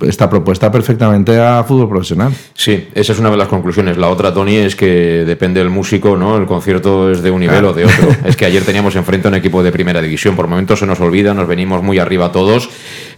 esta 0.00 0.28
propuesta 0.28 0.70
perfectamente 0.70 1.40
a 1.40 1.62
fútbol 1.64 1.88
profesional. 1.88 2.32
Sí, 2.54 2.88
esa 2.94 3.12
es 3.12 3.18
una 3.18 3.30
de 3.30 3.36
las 3.36 3.48
conclusiones. 3.48 3.96
La 3.96 4.08
otra, 4.08 4.32
Tony, 4.32 4.56
es 4.56 4.76
que 4.76 5.24
depende 5.24 5.60
del 5.60 5.70
músico, 5.70 6.16
¿no? 6.16 6.36
El 6.36 6.46
concierto 6.46 7.10
es 7.10 7.22
de 7.22 7.30
un 7.30 7.40
nivel 7.40 7.64
o 7.64 7.72
de 7.72 7.84
otro. 7.84 8.08
es 8.24 8.36
que 8.36 8.44
ayer 8.44 8.64
teníamos 8.64 8.96
enfrente 8.96 9.28
a 9.28 9.30
un 9.30 9.36
equipo 9.36 9.62
de 9.62 9.72
primera 9.72 10.00
división. 10.00 10.36
Por 10.36 10.46
momentos 10.46 10.78
se 10.80 10.86
nos 10.86 11.00
olvida, 11.00 11.34
nos 11.34 11.46
venimos 11.46 11.82
muy 11.82 11.98
arriba 11.98 12.32
todos, 12.32 12.68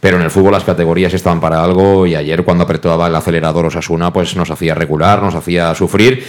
pero 0.01 0.17
en 0.17 0.23
el 0.23 0.31
fútbol 0.31 0.53
las 0.53 0.65
categorías 0.65 1.15
estaban 1.15 1.41
para 1.41 1.63
algo 1.63 2.07
y 2.07 2.15
ayer 2.15 2.45
cuando 2.45 2.65
apretaba 2.65 3.07
el 3.07 3.15
acelerador 3.15 3.67
Osasuna, 3.67 4.13
pues 4.13 4.37
nos 4.37 4.51
hacía 4.51 4.75
regular, 4.75 5.23
nos 5.23 5.35
hacía 5.35 5.75
sufrir. 5.75 6.25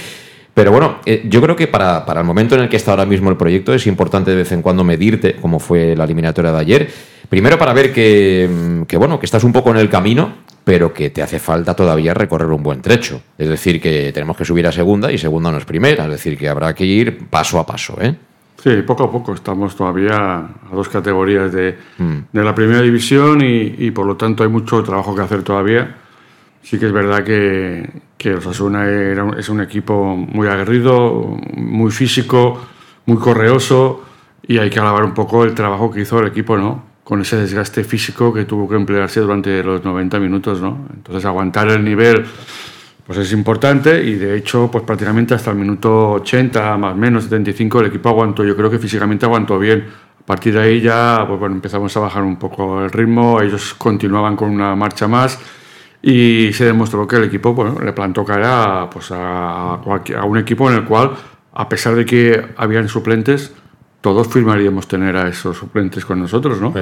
Pero 0.54 0.72
bueno, 0.72 0.98
eh, 1.06 1.24
yo 1.26 1.42
creo 1.42 1.56
que 1.56 1.68
para, 1.68 2.06
para 2.06 2.22
el 2.22 2.26
momento 2.26 2.56
en 2.56 2.62
el 2.62 2.70
que 2.70 2.76
está 2.76 2.92
ahora 2.92 3.06
mismo 3.06 3.30
el 3.30 3.38
proyecto 3.38 3.74
es 3.74 3.88
importante 3.88 4.32
de 4.32 4.38
vez 4.38 4.52
en 4.52 4.62
cuando 4.62 4.84
medirte, 4.84 5.36
como 5.36 5.60
fue 5.60 5.96
la 5.96 6.04
eliminatoria 6.04 6.52
de 6.52 6.60
ayer 6.60 6.90
Primero 7.32 7.58
para 7.58 7.72
ver 7.72 7.94
que, 7.94 8.86
bueno, 8.98 9.18
que 9.18 9.26
estás 9.26 9.46
un 9.46 9.54
poco 9.54 9.72
en 9.72 9.78
el 9.78 9.88
camino, 9.88 10.34
pero 10.66 10.94
que 10.94 11.12
te 11.12 11.22
hace 11.22 11.40
falta 11.40 11.74
todavía 11.74 12.14
recorrer 12.14 12.50
un 12.50 12.62
buen 12.62 12.82
trecho. 12.82 13.22
Es 13.38 13.48
decir, 13.48 13.80
que 13.80 14.12
tenemos 14.12 14.36
que 14.36 14.44
subir 14.44 14.68
a 14.68 14.72
segunda 14.74 15.10
y 15.10 15.18
segunda 15.18 15.50
no 15.50 15.58
es 15.58 15.64
primera. 15.64 16.04
Es 16.04 16.12
decir, 16.12 16.38
que 16.38 16.50
habrá 16.50 16.76
que 16.76 16.84
ir 16.84 17.30
paso 17.30 17.58
a 17.58 17.66
paso. 17.66 17.96
¿eh? 18.02 18.14
Sí, 18.62 18.82
poco 18.86 19.06
a 19.06 19.12
poco. 19.14 19.34
Estamos 19.34 19.78
todavía 19.78 20.18
a 20.18 20.76
dos 20.76 20.90
categorías 20.90 21.54
de, 21.54 21.78
mm. 22.00 22.18
de 22.34 22.44
la 22.44 22.54
primera 22.54 22.82
división 22.82 23.40
y, 23.42 23.92
por 23.92 24.06
lo 24.06 24.18
tanto 24.18 24.44
hay 24.44 24.50
mucho 24.50 24.84
trabajo 24.84 25.16
que 25.16 25.22
hacer 25.22 25.42
todavía. 25.42 25.96
Sí 26.62 26.78
que 26.78 26.88
es 26.88 26.92
verdad 26.92 27.24
que, 27.24 27.90
que 28.22 28.36
Osasuna 28.36 28.88
es 29.36 29.50
un 29.50 29.62
equipo 29.62 30.16
muy 30.16 30.48
aguerrido, 30.48 31.40
muy 31.56 31.90
físico, 31.90 32.62
muy 33.08 33.18
correoso 33.18 34.04
y 34.48 34.60
hay 34.60 34.70
que 34.70 34.80
alabar 34.80 35.04
un 35.04 35.16
poco 35.16 35.44
el 35.44 35.56
trabajo 35.56 35.90
que 35.90 36.02
hizo 36.02 36.20
el 36.20 36.28
equipo, 36.28 36.56
¿no? 36.56 36.84
con 37.04 37.20
ese 37.20 37.36
desgaste 37.36 37.84
físico 37.84 38.32
que 38.32 38.46
tuvo 38.46 38.70
que 38.70 38.76
emplearse 38.76 39.22
durante 39.22 39.64
los 39.64 39.84
90 39.84 40.20
minutos, 40.20 40.62
¿no? 40.62 40.88
Entonces 40.94 41.26
aguantar 41.26 41.68
el 41.70 41.84
nivel 41.84 42.24
pues 43.08 43.18
es 43.18 43.34
importante 43.34 44.04
y 44.04 44.14
de 44.14 44.38
hecho 44.38 44.70
pues 44.72 44.84
prácticamente 44.84 45.34
hasta 45.34 45.50
el 45.50 45.58
minuto 45.58 46.12
80 46.12 46.78
más 46.78 46.94
o 46.94 46.96
menos 46.96 47.24
75 47.24 47.80
el 47.80 47.88
equipo 47.88 48.10
aguantó, 48.10 48.46
yo 48.46 48.56
creo 48.56 48.70
que 48.70 48.78
físicamente 48.78 49.26
aguantó 49.26 49.58
bien. 49.58 49.88
A 50.22 50.26
partir 50.28 50.54
de 50.54 50.62
ahí 50.62 50.80
ya 50.80 51.26
pues 51.28 51.40
bueno, 51.40 51.56
empezamos 51.56 51.98
a 51.98 52.02
bajar 52.02 52.22
un 52.22 52.38
poco 52.38 52.84
el 52.84 52.92
ritmo, 52.92 53.42
ellos 53.42 53.74
continuaban 53.74 54.36
con 54.36 54.52
una 54.52 54.76
marcha 54.76 55.08
más 55.08 55.40
y 56.02 56.52
se 56.54 56.66
demostró 56.66 57.08
que 57.08 57.18
el 57.18 57.26
equipo 57.26 57.54
bueno, 57.54 57.80
le 57.80 57.94
plantó 57.94 58.26
cara 58.26 58.90
pues 58.92 59.12
a, 59.12 59.76
a 59.76 60.26
un 60.26 60.38
equipo 60.38 60.70
en 60.70 60.78
el 60.78 60.86
cual 60.86 61.12
a 61.54 61.70
pesar 61.70 61.96
de 61.96 62.06
que 62.06 62.44
habían 62.58 62.88
suplentes 62.88 63.54
todos 64.02 64.28
firmaríamos 64.28 64.88
tener 64.88 65.16
a 65.16 65.30
esos 65.30 65.56
suplentes 65.56 66.04
con 66.04 66.20
nosotros, 66.20 66.60
¿no? 66.60 66.74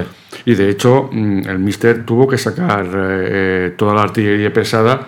Y 0.46 0.54
de 0.54 0.70
hecho, 0.70 1.10
mm, 1.12 1.48
el 1.48 1.58
Mister 1.58 2.04
tuvo 2.04 2.26
que 2.26 2.38
sacar 2.38 2.86
eh, 2.86 2.90
eh, 2.96 3.74
toda 3.76 3.94
la 3.94 4.02
artillería 4.02 4.50
pesada 4.52 5.06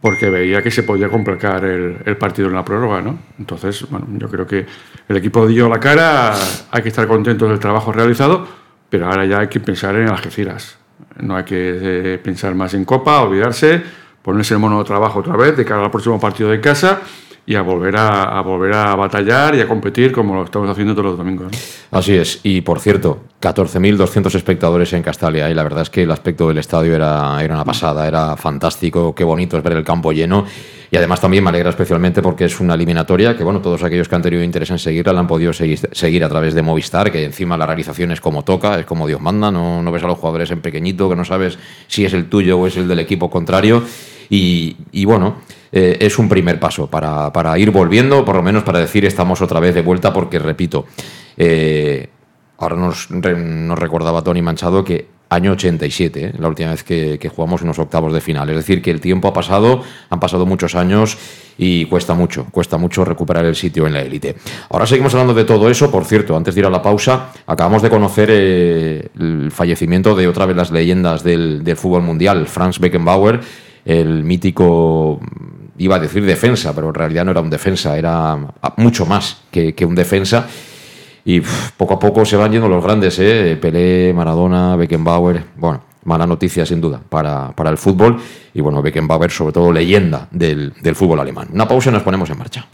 porque 0.00 0.30
veía 0.30 0.62
que 0.62 0.70
se 0.70 0.84
podía 0.84 1.08
complicar 1.08 1.64
el, 1.64 2.16
partido 2.16 2.48
en 2.48 2.54
la 2.54 2.64
prórroga, 2.64 3.02
¿no? 3.02 3.18
Entonces, 3.38 3.86
bueno, 3.88 4.06
yo 4.18 4.28
creo 4.28 4.46
que 4.46 4.66
el 5.08 5.16
equipo 5.16 5.46
dio 5.46 5.68
la 5.68 5.78
cara, 5.78 6.34
hay 6.70 6.82
que 6.82 6.88
estar 6.88 7.06
contentos 7.06 7.48
del 7.48 7.60
trabajo 7.60 7.92
realizado, 7.92 8.46
pero 8.88 9.06
ahora 9.06 9.26
ya 9.26 9.40
hay 9.40 9.48
que 9.48 9.60
pensar 9.60 9.94
en 9.96 10.08
Algeciras. 10.08 10.81
No 11.20 11.36
hay 11.36 11.44
que 11.44 12.14
eh, 12.14 12.18
pensar 12.18 12.54
más 12.54 12.74
en 12.74 12.84
Copa, 12.84 13.22
olvidarse, 13.22 13.82
ponerse 14.22 14.54
el 14.54 14.60
mono 14.60 14.78
de 14.78 14.84
trabajo 14.84 15.20
otra 15.20 15.36
vez 15.36 15.56
de 15.56 15.64
cara 15.64 15.84
al 15.84 15.90
próximo 15.90 16.18
partido 16.20 16.50
de 16.50 16.60
casa 16.60 17.00
y 17.44 17.56
a 17.56 17.62
volver 17.62 17.96
a, 17.96 18.40
volver 18.42 18.72
a 18.72 18.94
batallar 18.94 19.56
y 19.56 19.60
a 19.60 19.66
competir 19.66 20.12
como 20.12 20.34
lo 20.34 20.44
estamos 20.44 20.70
haciendo 20.70 20.94
todos 20.94 21.06
los 21.06 21.18
domingos. 21.18 21.52
Así 21.90 22.14
es. 22.14 22.40
Y 22.44 22.60
por 22.60 22.78
cierto, 22.78 23.20
14.200 23.40 24.34
espectadores 24.36 24.92
en 24.92 25.02
Castalia 25.02 25.50
y 25.50 25.54
la 25.54 25.64
verdad 25.64 25.82
es 25.82 25.90
que 25.90 26.04
el 26.04 26.10
aspecto 26.12 26.48
del 26.48 26.58
estadio 26.58 26.94
era, 26.94 27.42
era 27.42 27.54
una 27.54 27.64
pasada, 27.64 28.06
era 28.06 28.36
fantástico, 28.36 29.14
qué 29.14 29.24
bonito 29.24 29.56
es 29.56 29.64
ver 29.64 29.72
el 29.72 29.84
campo 29.84 30.12
lleno 30.12 30.46
y 30.88 30.96
además 30.96 31.20
también 31.20 31.42
me 31.42 31.50
alegra 31.50 31.70
especialmente 31.70 32.22
porque 32.22 32.44
es 32.44 32.60
una 32.60 32.74
eliminatoria 32.74 33.36
que 33.36 33.42
bueno, 33.42 33.60
todos 33.60 33.82
aquellos 33.82 34.08
que 34.08 34.14
han 34.14 34.22
tenido 34.22 34.44
interés 34.44 34.70
en 34.70 34.78
seguirla 34.78 35.12
la 35.12 35.20
han 35.20 35.26
podido 35.26 35.52
seguir, 35.52 36.24
a 36.24 36.28
través 36.28 36.54
de 36.54 36.62
Movistar, 36.62 37.10
que 37.10 37.24
encima 37.24 37.56
la 37.56 37.66
realización 37.66 38.12
es 38.12 38.20
como 38.20 38.44
toca, 38.44 38.78
es 38.78 38.86
como 38.86 39.06
Dios 39.08 39.20
manda, 39.20 39.50
no, 39.50 39.82
no 39.82 39.90
ves 39.90 40.04
a 40.04 40.06
los 40.06 40.18
jugadores 40.18 40.50
en 40.52 40.60
pequeñito, 40.60 41.08
que 41.08 41.16
no 41.16 41.24
sabes 41.24 41.58
si 41.88 42.04
es 42.04 42.12
el 42.12 42.26
tuyo 42.26 42.58
o 42.58 42.66
es 42.68 42.76
el 42.76 42.86
del 42.86 43.00
equipo 43.00 43.28
contrario 43.28 43.82
y 44.30 45.04
bueno... 45.04 45.38
Eh, 45.72 45.96
es 46.00 46.18
un 46.18 46.28
primer 46.28 46.60
paso 46.60 46.86
para, 46.86 47.32
para, 47.32 47.58
ir 47.58 47.70
volviendo, 47.70 48.26
por 48.26 48.36
lo 48.36 48.42
menos 48.42 48.62
para 48.62 48.78
decir 48.78 49.06
estamos 49.06 49.40
otra 49.40 49.58
vez 49.58 49.74
de 49.74 49.80
vuelta, 49.80 50.12
porque 50.12 50.38
repito, 50.38 50.84
eh, 51.38 52.10
ahora 52.58 52.76
nos, 52.76 53.10
nos, 53.10 53.78
recordaba 53.78 54.22
Tony 54.22 54.42
Manchado 54.42 54.84
que 54.84 55.06
año 55.30 55.52
87, 55.52 56.20
eh, 56.20 56.32
la 56.38 56.48
última 56.48 56.72
vez 56.72 56.84
que, 56.84 57.32
jugamos 57.34 57.62
unos 57.62 57.78
octavos 57.78 58.12
de 58.12 58.20
final. 58.20 58.50
Es 58.50 58.56
decir, 58.56 58.82
que 58.82 58.90
el 58.90 59.00
tiempo 59.00 59.28
ha 59.28 59.32
pasado, 59.32 59.80
han 60.10 60.20
pasado 60.20 60.44
muchos 60.44 60.74
años 60.74 61.16
y 61.56 61.86
cuesta 61.86 62.12
mucho, 62.12 62.48
cuesta 62.50 62.76
mucho 62.76 63.02
recuperar 63.02 63.46
el 63.46 63.56
sitio 63.56 63.86
en 63.86 63.94
la 63.94 64.02
élite. 64.02 64.36
Ahora 64.68 64.86
seguimos 64.86 65.14
hablando 65.14 65.32
de 65.32 65.44
todo 65.44 65.70
eso, 65.70 65.90
por 65.90 66.04
cierto, 66.04 66.36
antes 66.36 66.54
de 66.54 66.60
ir 66.60 66.66
a 66.66 66.70
la 66.70 66.82
pausa, 66.82 67.32
acabamos 67.46 67.80
de 67.80 67.88
conocer 67.88 68.30
el 68.30 69.50
fallecimiento 69.50 70.14
de 70.14 70.28
otra 70.28 70.46
de 70.46 70.54
las 70.54 70.70
leyendas 70.70 71.24
del, 71.24 71.64
del 71.64 71.76
fútbol 71.76 72.02
mundial, 72.02 72.46
Franz 72.46 72.78
Beckenbauer, 72.78 73.40
el 73.84 74.22
mítico 74.24 75.20
iba 75.78 75.96
a 75.96 75.98
decir 75.98 76.24
defensa, 76.24 76.74
pero 76.74 76.88
en 76.88 76.94
realidad 76.94 77.24
no 77.24 77.30
era 77.32 77.40
un 77.40 77.50
defensa, 77.50 77.96
era 77.96 78.38
mucho 78.76 79.06
más 79.06 79.42
que, 79.50 79.74
un 79.84 79.94
defensa. 79.94 80.46
Y 81.24 81.40
poco 81.76 81.94
a 81.94 81.98
poco 81.98 82.24
se 82.24 82.36
van 82.36 82.52
yendo 82.52 82.68
los 82.68 82.82
grandes, 82.82 83.18
¿eh? 83.18 83.56
Pelé, 83.60 84.12
Maradona, 84.12 84.76
Beckenbauer. 84.76 85.44
Bueno, 85.56 85.82
mala 86.04 86.26
noticia 86.26 86.66
sin 86.66 86.80
duda 86.80 87.00
para, 87.08 87.52
para 87.52 87.70
el 87.70 87.78
fútbol. 87.78 88.20
Y 88.54 88.60
bueno, 88.60 88.82
Beckenbauer, 88.82 89.30
sobre 89.30 89.52
todo 89.52 89.72
leyenda 89.72 90.28
del, 90.30 90.72
del 90.82 90.96
fútbol 90.96 91.20
alemán. 91.20 91.48
Una 91.52 91.66
pausa 91.68 91.90
y 91.90 91.92
nos 91.92 92.02
ponemos 92.02 92.28
en 92.30 92.38
marcha. 92.38 92.66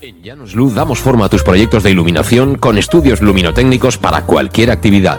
En 0.00 0.22
Llanos 0.22 0.54
damos 0.74 0.98
forma 0.98 1.24
a 1.24 1.28
tus 1.28 1.42
proyectos 1.42 1.82
de 1.82 1.90
iluminación 1.90 2.56
con 2.56 2.76
estudios 2.76 3.22
luminotécnicos 3.22 3.98
para 3.98 4.22
cualquier 4.26 4.70
actividad. 4.70 5.18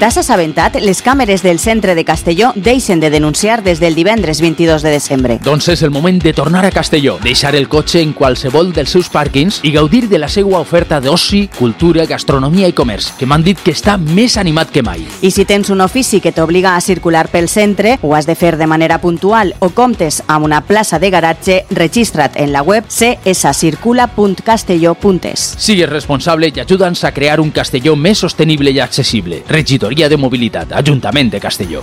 T'has 0.00 0.16
assabentat? 0.16 0.78
Les 0.80 1.02
càmeres 1.04 1.42
del 1.44 1.58
centre 1.60 1.92
de 1.94 2.06
Castelló 2.08 2.54
deixen 2.56 3.00
de 3.00 3.10
denunciar 3.12 3.62
des 3.62 3.80
del 3.80 3.94
divendres 3.94 4.40
22 4.40 4.80
de 4.80 4.90
desembre. 4.94 5.38
Doncs 5.44 5.68
és 5.74 5.82
el 5.84 5.90
moment 5.92 6.16
de 6.22 6.32
tornar 6.32 6.64
a 6.64 6.70
Castelló, 6.72 7.18
deixar 7.20 7.54
el 7.54 7.68
cotxe 7.68 8.00
en 8.00 8.14
qualsevol 8.16 8.72
dels 8.72 8.88
seus 8.96 9.12
pàrquings 9.12 9.60
i 9.62 9.72
gaudir 9.74 10.08
de 10.08 10.16
la 10.16 10.28
seva 10.32 10.58
oferta 10.58 11.00
d'oci, 11.04 11.50
cultura, 11.58 12.06
gastronomia 12.08 12.66
i 12.66 12.72
comerç, 12.72 13.12
que 13.18 13.26
m'han 13.28 13.44
dit 13.44 13.60
que 13.60 13.72
està 13.76 13.98
més 14.00 14.38
animat 14.40 14.72
que 14.72 14.80
mai. 14.80 15.04
I 15.20 15.30
si 15.36 15.44
tens 15.44 15.68
un 15.68 15.84
ofici 15.84 16.24
que 16.24 16.32
t'obliga 16.32 16.76
a 16.76 16.80
circular 16.80 17.28
pel 17.28 17.52
centre, 17.52 17.98
ho 18.00 18.16
has 18.16 18.24
de 18.24 18.40
fer 18.40 18.56
de 18.56 18.64
manera 18.66 19.04
puntual 19.04 19.52
o 19.60 19.68
comptes 19.68 20.24
amb 20.28 20.48
una 20.48 20.64
plaça 20.64 20.96
de 20.98 21.10
garatge, 21.12 21.66
registra't 21.76 22.40
en 22.40 22.56
la 22.56 22.62
web 22.62 22.88
cscircula.castelló.es. 22.88 25.60
Sigues 25.60 25.92
responsable 25.92 26.48
i 26.48 26.56
ajuda'ns 26.64 27.04
a 27.04 27.12
crear 27.12 27.36
un 27.44 27.52
Castelló 27.52 28.00
més 28.00 28.16
sostenible 28.24 28.72
i 28.72 28.80
accessible. 28.80 29.44
Regidor 29.46 29.89
De 29.90 30.16
Mobilitat, 30.16 30.70
Ajuntament 30.72 31.30
de 31.30 31.40
Castelló. 31.40 31.82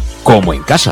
como 0.23 0.53
en 0.53 0.63
casa. 0.63 0.91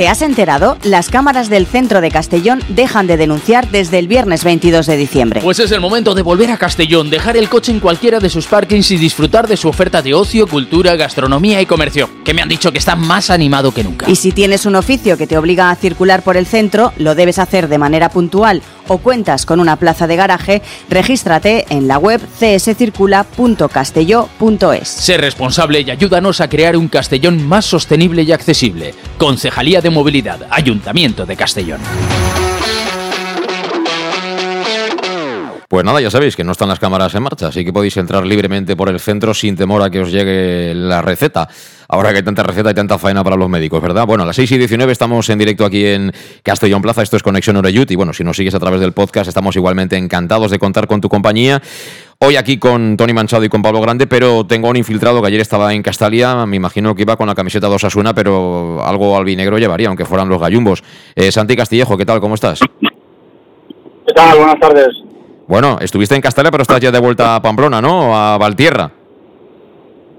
¿Te 0.00 0.08
has 0.08 0.22
enterado? 0.22 0.78
Las 0.82 1.10
cámaras 1.10 1.50
del 1.50 1.66
centro 1.66 2.00
de 2.00 2.10
Castellón 2.10 2.62
dejan 2.70 3.06
de 3.06 3.18
denunciar 3.18 3.70
desde 3.70 3.98
el 3.98 4.08
viernes 4.08 4.44
22 4.44 4.86
de 4.86 4.96
diciembre. 4.96 5.42
Pues 5.42 5.58
es 5.58 5.72
el 5.72 5.80
momento 5.80 6.14
de 6.14 6.22
volver 6.22 6.50
a 6.50 6.56
Castellón, 6.56 7.10
dejar 7.10 7.36
el 7.36 7.50
coche 7.50 7.70
en 7.70 7.80
cualquiera 7.80 8.18
de 8.18 8.30
sus 8.30 8.46
parkings 8.46 8.92
y 8.92 8.96
disfrutar 8.96 9.46
de 9.46 9.58
su 9.58 9.68
oferta 9.68 10.00
de 10.00 10.14
ocio, 10.14 10.46
cultura, 10.46 10.96
gastronomía 10.96 11.60
y 11.60 11.66
comercio, 11.66 12.08
que 12.24 12.32
me 12.32 12.40
han 12.40 12.48
dicho 12.48 12.72
que 12.72 12.78
está 12.78 12.96
más 12.96 13.28
animado 13.28 13.74
que 13.74 13.84
nunca. 13.84 14.08
Y 14.08 14.16
si 14.16 14.32
tienes 14.32 14.64
un 14.64 14.74
oficio 14.74 15.18
que 15.18 15.26
te 15.26 15.36
obliga 15.36 15.68
a 15.68 15.76
circular 15.76 16.22
por 16.22 16.38
el 16.38 16.46
centro, 16.46 16.94
lo 16.96 17.14
debes 17.14 17.38
hacer 17.38 17.68
de 17.68 17.76
manera 17.76 18.08
puntual 18.08 18.62
o 18.88 18.96
cuentas 18.98 19.44
con 19.44 19.60
una 19.60 19.76
plaza 19.76 20.06
de 20.06 20.16
garaje, 20.16 20.62
regístrate 20.88 21.66
en 21.68 21.88
la 21.88 21.98
web 21.98 22.22
cscircula.castelló.es. 22.38 24.88
Sé 24.88 25.18
responsable 25.18 25.82
y 25.82 25.90
ayúdanos 25.90 26.40
a 26.40 26.48
crear 26.48 26.74
un 26.76 26.88
Castellón 26.88 27.46
más 27.46 27.66
sostenible 27.66 28.22
y 28.22 28.32
accesible. 28.32 28.94
Concejalía 29.18 29.82
de 29.82 29.89
Movilidad, 29.90 30.46
Ayuntamiento 30.50 31.26
de 31.26 31.36
Castellón. 31.36 31.80
Pues 35.70 35.84
nada, 35.84 36.00
ya 36.00 36.10
sabéis 36.10 36.34
que 36.34 36.42
no 36.42 36.50
están 36.50 36.66
las 36.66 36.80
cámaras 36.80 37.14
en 37.14 37.22
marcha, 37.22 37.46
así 37.46 37.64
que 37.64 37.72
podéis 37.72 37.96
entrar 37.96 38.26
libremente 38.26 38.74
por 38.74 38.88
el 38.88 38.98
centro 38.98 39.32
sin 39.32 39.54
temor 39.54 39.80
a 39.82 39.88
que 39.88 40.00
os 40.00 40.10
llegue 40.10 40.74
la 40.74 41.00
receta. 41.00 41.46
Ahora 41.88 42.10
que 42.10 42.16
hay 42.16 42.22
tanta 42.24 42.42
receta 42.42 42.72
y 42.72 42.74
tanta 42.74 42.98
faena 42.98 43.22
para 43.22 43.36
los 43.36 43.48
médicos, 43.48 43.80
¿verdad? 43.80 44.04
Bueno, 44.04 44.24
a 44.24 44.26
las 44.26 44.34
6 44.34 44.50
y 44.50 44.58
19 44.58 44.90
estamos 44.90 45.30
en 45.30 45.38
directo 45.38 45.64
aquí 45.64 45.86
en 45.86 46.10
Castellón 46.42 46.82
Plaza, 46.82 47.02
esto 47.02 47.16
es 47.16 47.22
Conexión 47.22 47.56
Oreyut, 47.56 47.88
y 47.88 47.94
bueno, 47.94 48.12
si 48.12 48.24
nos 48.24 48.36
sigues 48.36 48.52
a 48.56 48.58
través 48.58 48.80
del 48.80 48.90
podcast, 48.90 49.28
estamos 49.28 49.54
igualmente 49.54 49.96
encantados 49.96 50.50
de 50.50 50.58
contar 50.58 50.88
con 50.88 51.00
tu 51.00 51.08
compañía. 51.08 51.62
Hoy 52.18 52.34
aquí 52.34 52.58
con 52.58 52.96
Tony 52.96 53.12
Manchado 53.12 53.44
y 53.44 53.48
con 53.48 53.62
Pablo 53.62 53.80
Grande, 53.80 54.08
pero 54.08 54.44
tengo 54.44 54.70
un 54.70 54.76
infiltrado 54.76 55.20
que 55.20 55.28
ayer 55.28 55.40
estaba 55.40 55.72
en 55.72 55.84
Castalia, 55.84 56.46
me 56.46 56.56
imagino 56.56 56.96
que 56.96 57.02
iba 57.02 57.16
con 57.16 57.28
la 57.28 57.36
camiseta 57.36 57.68
de 57.68 57.76
Osasuna, 57.76 58.12
pero 58.12 58.84
algo 58.84 59.16
albinegro 59.16 59.56
llevaría, 59.56 59.86
aunque 59.86 60.04
fueran 60.04 60.28
los 60.28 60.40
gallumbos. 60.40 60.82
Eh, 61.14 61.30
Santi 61.30 61.54
Castillejo, 61.54 61.96
¿qué 61.96 62.04
tal? 62.04 62.20
¿Cómo 62.20 62.34
estás? 62.34 62.58
¿Qué 62.80 64.14
tal? 64.16 64.36
Buenas 64.36 64.58
tardes. 64.58 65.09
Bueno, 65.50 65.78
estuviste 65.80 66.14
en 66.14 66.20
Castalia, 66.20 66.52
pero 66.52 66.62
estás 66.62 66.78
ya 66.78 66.92
de 66.92 67.00
vuelta 67.00 67.34
a 67.34 67.42
Pamplona, 67.42 67.80
¿no? 67.80 68.16
A 68.16 68.38
Valtierra. 68.38 68.88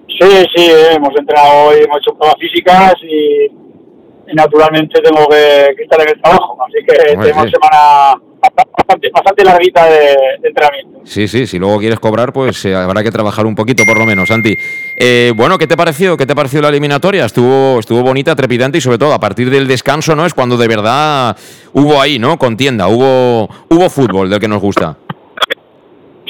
Sí, 0.10 0.30
sí, 0.54 0.70
hemos 0.94 1.18
entrado 1.18 1.68
hoy, 1.68 1.78
hemos 1.86 2.00
hecho 2.00 2.14
pruebas 2.18 2.36
físicas 2.38 2.96
y, 3.02 3.46
y 3.46 4.34
naturalmente 4.34 5.00
tengo 5.02 5.26
que, 5.30 5.74
que, 5.78 5.84
estar 5.84 6.02
en 6.02 6.10
el 6.10 6.22
trabajo, 6.22 6.58
así 6.66 6.86
que 6.86 7.14
Hombre, 7.14 7.32
tenemos 7.32 7.46
sí. 7.46 7.52
semana 7.52 8.22
bastante, 8.76 9.10
bastante 9.10 9.46
larguita 9.46 9.86
de, 9.86 10.16
entrenamiento. 10.44 11.00
Sí, 11.06 11.30
sí, 11.30 11.48
si 11.48 11.60
luego 11.60 11.80
quieres 11.80 12.02
cobrar, 12.02 12.34
pues 12.34 12.66
eh, 12.66 12.76
habrá 12.76 13.02
que 13.02 13.12
trabajar 13.12 13.46
un 13.46 13.56
poquito 13.56 13.86
por 13.86 13.98
lo 13.98 14.06
menos, 14.06 14.28
Santi. 14.28 14.58
Eh, 14.98 15.32
bueno, 15.34 15.58
¿qué 15.58 15.66
te 15.66 15.78
pareció? 15.78 16.18
¿Qué 16.18 16.26
te 16.26 16.36
pareció 16.36 16.62
la 16.62 16.68
eliminatoria? 16.68 17.24
Estuvo, 17.24 17.80
estuvo 17.80 18.02
bonita, 18.02 18.36
trepidante 18.36 18.80
y 18.80 18.82
sobre 18.82 18.98
todo 18.98 19.14
a 19.14 19.20
partir 19.22 19.50
del 19.50 19.66
descanso, 19.66 20.14
¿no? 20.14 20.26
Es 20.26 20.34
cuando 20.34 20.58
de 20.58 20.68
verdad 20.68 21.38
hubo 21.72 22.02
ahí, 22.02 22.20
¿no? 22.20 22.38
Contienda, 22.38 22.90
hubo, 22.90 23.50
hubo 23.70 23.90
fútbol 23.90 24.30
del 24.30 24.42
que 24.42 24.50
nos 24.50 24.60
gusta. 24.62 24.98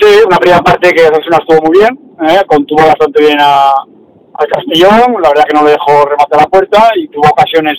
Sí, 0.02 0.08
una 0.26 0.38
primera 0.38 0.62
parte 0.64 0.92
que 0.94 1.04
Osasuna 1.04 1.38
estuvo 1.38 1.62
muy 1.62 1.78
bien, 1.78 1.94
¿eh? 2.28 2.42
contuvo 2.48 2.82
bastante 2.82 3.22
bien 3.22 3.38
a, 3.40 3.70
al 3.70 4.48
Castellón, 4.48 5.22
la 5.22 5.30
verdad 5.30 5.44
que 5.48 5.54
no 5.54 5.64
le 5.64 5.78
dejó 5.78 6.06
rematar 6.06 6.42
la 6.42 6.48
puerta 6.48 6.90
y 6.96 7.08
tuvo 7.10 7.30
ocasiones 7.30 7.78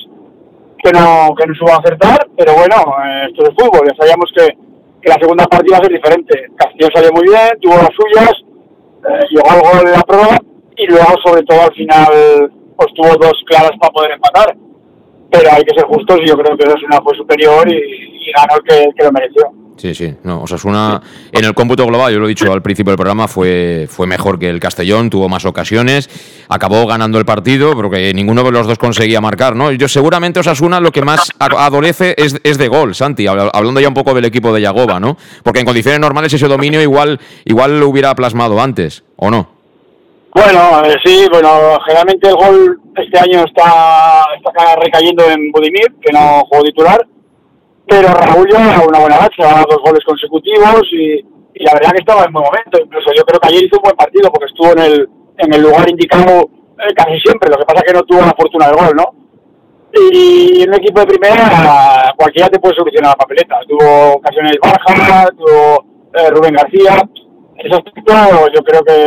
que 0.79 0.93
no, 0.93 1.35
que 1.35 1.47
no 1.49 1.55
supo 1.57 1.73
acertar, 1.73 2.29
pero 2.37 2.55
bueno, 2.55 2.77
eh, 3.05 3.27
esto 3.27 3.43
es 3.43 3.55
fútbol, 3.59 3.89
ya 3.89 3.97
sabíamos 3.97 4.31
que, 4.37 4.47
que, 5.03 5.09
la 5.09 5.17
segunda 5.17 5.47
parte 5.47 5.67
iba 5.67 5.79
a 5.79 5.83
ser 5.83 5.93
diferente. 5.93 6.47
Castellón 6.55 6.91
salió 6.95 7.13
muy 7.13 7.25
bien, 7.27 7.59
tuvo 7.61 7.75
las 7.75 7.91
suyas, 7.91 8.35
eh, 9.03 9.27
llegó 9.31 9.51
al 9.51 9.61
gol 9.61 9.85
de 9.85 9.91
la 9.91 10.03
prueba 10.03 10.39
y 10.77 10.87
luego 10.87 11.15
sobre 11.25 11.43
todo 11.43 11.61
al 11.63 11.75
final 11.75 12.53
pues 12.77 12.95
tuvo 12.95 13.17
dos 13.19 13.43
claras 13.49 13.73
para 13.81 13.93
poder 13.93 14.13
empatar. 14.13 14.55
Pero 15.29 15.51
hay 15.51 15.65
que 15.65 15.75
ser 15.75 15.87
justos 15.87 16.21
y 16.23 16.29
yo 16.29 16.37
creo 16.37 16.57
que 16.57 16.69
Osasuna 16.69 17.03
fue 17.03 17.17
superior 17.17 17.67
y, 17.69 18.31
ganó 18.31 18.63
el 18.65 18.95
que 18.95 19.05
lo 19.05 19.11
mereció. 19.11 19.62
Sí, 19.83 19.97
sí. 19.97 20.15
No, 20.23 20.43
Osasuna, 20.43 21.03
en 21.33 21.45
el 21.45 21.55
cómputo 21.55 21.85
global, 21.85 22.13
yo 22.13 22.21
lo 22.21 22.27
he 22.27 22.29
dicho 22.29 22.53
al 22.53 22.63
principio 22.63 22.93
del 22.93 22.97
programa, 22.97 23.27
fue, 23.27 23.89
fue 23.91 24.07
mejor 24.07 24.39
que 24.39 24.49
el 24.49 24.61
Castellón, 24.61 25.11
tuvo 25.11 25.29
más 25.29 25.45
ocasiones, 25.45 26.09
acabó 26.49 26.87
ganando 26.87 27.19
el 27.19 27.25
partido, 27.25 27.75
pero 27.75 27.91
que 27.91 28.15
ninguno 28.15 28.45
de 28.45 28.53
los 28.53 28.69
dos 28.69 28.79
conseguía 28.79 29.21
marcar, 29.21 29.57
¿no? 29.57 29.73
Yo 29.73 29.89
seguramente 29.89 30.39
Osasuna 30.39 30.79
lo 30.79 30.93
que 30.93 31.03
más 31.03 31.33
adolece 31.41 32.15
es, 32.17 32.39
es 32.45 32.59
de 32.59 32.69
gol, 32.69 32.95
Santi, 32.95 33.27
hablando 33.27 33.81
ya 33.81 33.89
un 33.89 33.95
poco 33.95 34.15
del 34.15 34.25
equipo 34.25 34.53
de 34.53 34.61
Yagoba, 34.61 35.01
¿no? 35.01 35.17
Porque 35.43 35.59
en 35.59 35.67
condiciones 35.67 35.99
normales 35.99 36.33
ese 36.33 36.47
dominio 36.47 36.81
igual, 36.81 37.19
igual 37.45 37.81
lo 37.81 37.89
hubiera 37.89 38.15
plasmado 38.15 38.61
antes, 38.61 39.03
¿o 39.17 39.33
no? 39.33 39.49
Bueno, 40.33 40.85
eh, 40.85 40.95
sí, 41.05 41.27
bueno, 41.29 41.77
generalmente 41.85 42.29
el 42.29 42.37
gol 42.37 42.81
este 42.97 43.19
año 43.19 43.45
está, 43.45 44.27
está 44.37 44.77
recayendo 44.77 45.25
en 45.29 45.51
Budimir, 45.51 45.93
que 46.01 46.13
no 46.13 46.45
jugó 46.49 46.63
titular, 46.63 47.05
pero 47.93 48.09
Raúl 48.09 48.49
ya 48.51 48.81
una 48.89 49.01
buena 49.01 49.19
racha, 49.19 49.65
dos 49.69 49.83
goles 49.85 50.03
consecutivos 50.07 50.81
y, 50.93 51.21
la 51.61 51.75
verdad 51.75 51.93
que 51.93 52.01
estaba 52.01 52.25
en 52.25 52.33
buen 52.33 52.47
momento. 52.47 52.81
Incluso 52.83 53.13
yo 53.15 53.23
creo 53.25 53.39
que 53.39 53.49
ayer 53.49 53.65
hizo 53.65 53.77
un 53.77 53.83
buen 53.83 53.97
partido 53.97 54.31
porque 54.33 54.47
estuvo 54.47 54.73
en 54.73 54.79
el, 54.79 55.09
en 55.37 55.53
el 55.53 55.61
lugar 55.61 55.89
indicado 55.91 56.49
eh, 56.81 56.95
casi 56.97 57.21
siempre, 57.21 57.51
lo 57.51 57.59
que 57.59 57.67
pasa 57.67 57.83
es 57.85 57.93
que 57.93 57.99
no 57.99 58.03
tuvo 58.05 58.21
la 58.23 58.33
fortuna 58.33 58.69
del 58.69 58.77
gol, 58.77 58.97
¿no? 58.97 59.05
Y 59.93 60.63
en 60.63 60.71
un 60.71 60.77
equipo 60.77 61.01
de 61.01 61.07
primera 61.07 62.15
cualquiera 62.17 62.49
te 62.49 62.59
puede 62.59 62.75
solucionar 62.75 63.11
la 63.11 63.17
papeleta. 63.17 63.61
Tuvo 63.69 64.15
ocasiones 64.15 64.57
Barja, 64.63 65.27
tuvo 65.37 65.85
eh, 66.15 66.31
Rubén 66.31 66.55
García. 66.55 66.97
Ese 67.59 67.77
aspecto 67.77 68.15
yo 68.55 68.63
creo 68.63 68.83
que, 68.83 69.07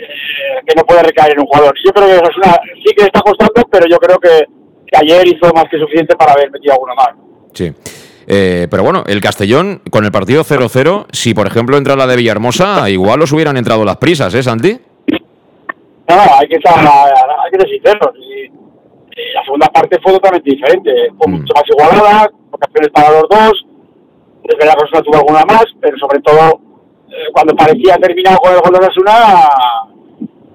eh, 0.00 0.60
que 0.66 0.74
no 0.74 0.82
puede 0.84 1.02
recaer 1.02 1.32
en 1.32 1.40
un 1.40 1.46
jugador. 1.46 1.74
Yo 1.84 1.92
creo 1.92 2.08
que 2.08 2.14
es 2.14 2.36
una, 2.38 2.56
sí 2.82 2.94
que 2.96 3.04
está 3.04 3.20
costando, 3.20 3.68
pero 3.70 3.86
yo 3.86 3.98
creo 3.98 4.16
que, 4.16 4.46
que 4.86 4.96
ayer 4.96 5.28
hizo 5.28 5.52
más 5.52 5.66
que 5.70 5.78
suficiente 5.78 6.16
para 6.16 6.32
haber 6.32 6.50
metido 6.50 6.72
alguna 6.72 6.94
más. 6.94 7.10
Sí. 7.52 7.72
Eh, 8.26 8.66
pero 8.70 8.82
bueno, 8.82 9.04
el 9.06 9.20
Castellón, 9.20 9.82
con 9.90 10.04
el 10.04 10.12
partido 10.12 10.42
0-0, 10.44 11.06
si 11.12 11.34
por 11.34 11.46
ejemplo 11.46 11.76
entra 11.76 11.96
la 11.96 12.06
de 12.06 12.16
Villahermosa, 12.16 12.88
igual 12.88 13.22
os 13.22 13.32
hubieran 13.32 13.56
entrado 13.56 13.84
las 13.84 13.96
prisas, 13.98 14.34
¿eh, 14.34 14.42
Santi? 14.42 14.78
No, 16.08 16.16
hay 16.38 16.48
que, 16.48 16.56
estar, 16.56 16.78
hay 16.78 17.50
que 17.50 17.60
ser 17.60 17.68
sinceros. 17.68 18.10
Y, 18.16 18.50
la 19.32 19.44
segunda 19.44 19.68
parte 19.68 19.98
fue 20.02 20.12
totalmente 20.12 20.50
diferente. 20.50 20.90
Fue 21.16 21.28
mm. 21.28 21.36
mucho 21.36 21.54
más 21.54 21.64
igualada, 21.68 22.30
ocasiones 22.50 22.90
para 22.90 23.10
los 23.10 23.28
dos. 23.30 23.66
Desde 24.42 24.66
la 24.66 24.74
cosa 24.74 25.02
tuvo 25.02 25.16
alguna 25.16 25.44
más, 25.44 25.64
pero 25.80 25.96
sobre 25.98 26.20
todo 26.20 26.60
eh, 27.08 27.30
cuando 27.32 27.54
parecía 27.54 27.96
terminado 27.96 28.38
con 28.38 28.52
el 28.52 28.60
gol 28.60 28.72
de 28.78 28.86
Asuna, 28.86 29.48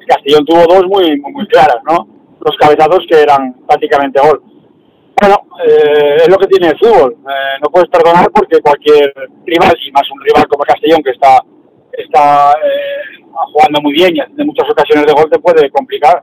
Castellón 0.07 0.45
tuvo 0.45 0.61
dos 0.67 0.85
muy, 0.87 1.19
muy, 1.19 1.31
muy 1.31 1.47
claras, 1.47 1.77
¿no? 1.89 2.07
Los 2.45 2.55
cabezazos 2.57 3.05
que 3.09 3.21
eran 3.21 3.53
prácticamente 3.67 4.19
gol. 4.21 4.41
Bueno, 5.19 5.35
eh, 5.65 6.17
es 6.23 6.29
lo 6.29 6.37
que 6.37 6.47
tiene 6.47 6.69
el 6.69 6.79
fútbol. 6.79 7.17
Eh, 7.19 7.59
no 7.61 7.69
puedes 7.69 7.89
perdonar 7.89 8.29
porque 8.31 8.61
cualquier 8.61 9.13
rival, 9.45 9.75
y 9.85 9.91
más 9.91 10.09
un 10.11 10.21
rival 10.21 10.47
como 10.47 10.63
Castellón 10.63 11.03
que 11.03 11.11
está, 11.11 11.43
está 11.91 12.51
eh, 12.53 13.19
jugando 13.51 13.81
muy 13.81 13.93
bien 13.93 14.15
y 14.15 14.19
en 14.19 14.47
muchas 14.47 14.69
ocasiones 14.69 15.05
de 15.05 15.13
gol 15.13 15.29
te 15.29 15.39
puede 15.39 15.69
complicar. 15.71 16.21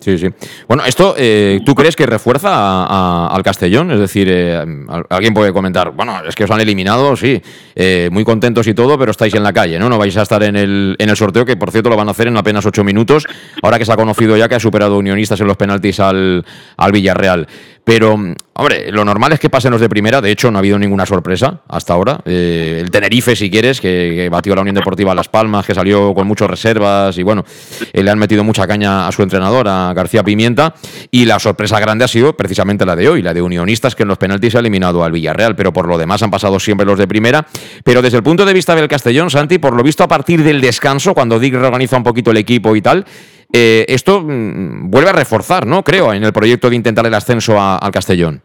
Sí, 0.00 0.16
sí. 0.16 0.28
Bueno, 0.66 0.82
esto, 0.86 1.14
eh, 1.18 1.60
¿tú 1.64 1.74
crees 1.74 1.94
que 1.94 2.06
refuerza 2.06 3.26
al 3.26 3.42
Castellón? 3.42 3.90
Es 3.90 4.00
decir, 4.00 4.28
eh, 4.30 4.64
alguien 5.10 5.34
puede 5.34 5.52
comentar, 5.52 5.90
bueno, 5.90 6.22
es 6.26 6.34
que 6.34 6.44
os 6.44 6.50
han 6.50 6.60
eliminado, 6.60 7.14
sí, 7.16 7.40
eh, 7.74 8.08
muy 8.10 8.24
contentos 8.24 8.66
y 8.66 8.72
todo, 8.72 8.98
pero 8.98 9.10
estáis 9.10 9.34
en 9.34 9.42
la 9.42 9.52
calle, 9.52 9.78
¿no? 9.78 9.90
No 9.90 9.98
vais 9.98 10.16
a 10.16 10.22
estar 10.22 10.42
en 10.42 10.56
el, 10.56 10.96
en 10.98 11.10
el 11.10 11.16
sorteo, 11.16 11.44
que 11.44 11.56
por 11.56 11.70
cierto 11.70 11.90
lo 11.90 11.96
van 11.96 12.08
a 12.08 12.12
hacer 12.12 12.28
en 12.28 12.36
apenas 12.38 12.64
ocho 12.64 12.82
minutos, 12.82 13.26
ahora 13.62 13.78
que 13.78 13.84
se 13.84 13.92
ha 13.92 13.96
conocido 13.96 14.38
ya 14.38 14.48
que 14.48 14.54
ha 14.54 14.60
superado 14.60 14.96
Unionistas 14.96 15.38
en 15.42 15.46
los 15.46 15.58
penaltis 15.58 16.00
al, 16.00 16.46
al 16.78 16.92
Villarreal. 16.92 17.46
Pero, 17.90 18.12
hombre, 18.12 18.92
lo 18.92 19.04
normal 19.04 19.32
es 19.32 19.40
que 19.40 19.50
pasen 19.50 19.72
los 19.72 19.80
de 19.80 19.88
primera. 19.88 20.20
De 20.20 20.30
hecho, 20.30 20.48
no 20.52 20.58
ha 20.58 20.60
habido 20.60 20.78
ninguna 20.78 21.06
sorpresa 21.06 21.62
hasta 21.66 21.92
ahora. 21.92 22.20
Eh, 22.24 22.78
el 22.82 22.88
Tenerife, 22.92 23.34
si 23.34 23.50
quieres, 23.50 23.80
que, 23.80 24.28
batió 24.30 24.54
la 24.54 24.60
Unión 24.60 24.76
Deportiva 24.76 25.12
Las 25.12 25.28
Palmas, 25.28 25.66
que 25.66 25.74
salió 25.74 26.14
con 26.14 26.24
muchas 26.28 26.48
reservas 26.48 27.18
y, 27.18 27.24
bueno, 27.24 27.44
eh, 27.92 28.04
le 28.04 28.08
han 28.08 28.18
metido 28.20 28.44
mucha 28.44 28.64
caña 28.68 29.08
a 29.08 29.10
su 29.10 29.24
entrenador, 29.24 29.66
a 29.66 29.92
García 29.92 30.22
Pimienta. 30.22 30.72
Y 31.10 31.24
la 31.24 31.40
sorpresa 31.40 31.80
grande 31.80 32.04
ha 32.04 32.08
sido 32.08 32.36
precisamente 32.36 32.86
la 32.86 32.94
de 32.94 33.08
hoy, 33.08 33.22
la 33.22 33.34
de 33.34 33.42
Unionistas, 33.42 33.96
que 33.96 34.04
en 34.04 34.08
los 34.08 34.18
penaltis 34.18 34.54
ha 34.54 34.60
eliminado 34.60 35.02
al 35.02 35.10
Villarreal. 35.10 35.56
Pero 35.56 35.72
por 35.72 35.88
lo 35.88 35.98
demás 35.98 36.22
han 36.22 36.30
pasado 36.30 36.60
siempre 36.60 36.86
los 36.86 36.96
de 36.96 37.08
primera. 37.08 37.48
Pero 37.82 38.02
desde 38.02 38.18
el 38.18 38.22
punto 38.22 38.44
de 38.44 38.54
vista 38.54 38.76
del 38.76 38.86
Castellón, 38.86 39.30
Santi, 39.30 39.58
por 39.58 39.74
lo 39.74 39.82
visto 39.82 40.04
a 40.04 40.08
partir 40.08 40.44
del 40.44 40.60
descanso, 40.60 41.12
cuando 41.12 41.40
Dick 41.40 41.54
reorganiza 41.54 41.96
un 41.96 42.04
poquito 42.04 42.30
el 42.30 42.36
equipo 42.36 42.76
y 42.76 42.82
tal, 42.82 43.04
eh, 43.52 43.84
esto 43.88 44.20
mm, 44.20 44.90
vuelve 44.90 45.10
a 45.10 45.14
reforzar, 45.14 45.66
¿no? 45.66 45.82
Creo, 45.82 46.12
en 46.12 46.24
el 46.24 46.32
proyecto 46.32 46.70
de 46.70 46.76
intentar 46.76 47.06
el 47.06 47.14
ascenso 47.14 47.60
al 47.60 47.90
Castellón. 47.90 48.42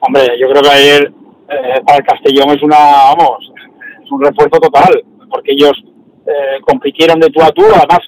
Hombre, 0.00 0.22
yo 0.38 0.48
creo 0.50 0.62
que 0.62 0.68
ayer 0.70 1.12
eh, 1.48 1.80
para 1.86 1.98
el 1.98 2.04
Castellón 2.04 2.50
es 2.50 2.62
una, 2.62 2.76
vamos, 2.76 3.52
es 4.02 4.10
un 4.10 4.22
refuerzo 4.22 4.60
total, 4.60 5.02
porque 5.30 5.52
ellos 5.52 5.72
eh, 6.26 6.60
compitieron 6.62 7.20
de 7.20 7.30
tú 7.30 7.40
a 7.42 7.50
tú, 7.50 7.62
además 7.64 8.00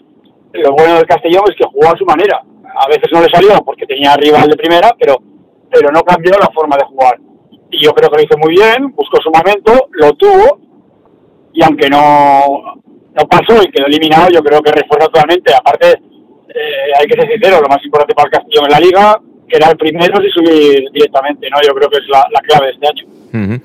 lo 0.52 0.72
bueno 0.72 0.96
del 0.96 1.06
Castellón 1.06 1.44
es 1.48 1.56
que 1.56 1.64
jugó 1.64 1.88
a 1.88 1.98
su 1.98 2.04
manera. 2.04 2.42
A 2.78 2.88
veces 2.88 3.08
no 3.12 3.20
le 3.20 3.28
salió 3.28 3.62
porque 3.64 3.86
tenía 3.86 4.16
rival 4.16 4.48
de 4.48 4.56
primera, 4.56 4.94
pero, 4.98 5.16
pero 5.70 5.90
no 5.90 6.02
cambió 6.02 6.32
la 6.32 6.50
forma 6.52 6.76
de 6.76 6.84
jugar. 6.84 7.18
Y 7.70 7.84
yo 7.84 7.92
creo 7.92 8.10
que 8.10 8.16
lo 8.16 8.22
hizo 8.22 8.38
muy 8.38 8.54
bien, 8.54 8.92
buscó 8.94 9.18
su 9.22 9.30
momento, 9.30 9.88
lo 9.92 10.12
tuvo, 10.14 10.60
y 11.52 11.62
aunque 11.64 11.88
no, 11.88 12.80
no 13.16 13.26
pasó 13.26 13.62
y 13.62 13.70
quedó 13.70 13.86
eliminado, 13.86 14.28
yo 14.30 14.42
creo 14.42 14.60
que 14.60 14.72
refuerza 14.72 15.06
totalmente. 15.06 15.52
Aparte, 15.54 15.92
eh, 15.92 16.92
hay 16.98 17.06
que 17.06 17.20
ser 17.20 17.30
sincero, 17.32 17.60
lo 17.62 17.68
más 17.68 17.82
importante 17.84 18.14
para 18.14 18.26
el 18.26 18.32
Castillo 18.32 18.64
en 18.64 18.70
la 18.70 18.80
liga, 18.80 19.20
que 19.48 19.56
era 19.56 19.70
el 19.70 19.76
primero 19.76 20.22
y 20.22 20.30
subir 20.30 20.84
directamente, 20.92 21.48
¿no? 21.50 21.56
Yo 21.66 21.74
creo 21.74 21.88
que 21.88 21.98
es 21.98 22.08
la, 22.08 22.40
clave 22.42 22.66
de 22.66 22.72
este 22.72 22.86
año. 22.86 23.60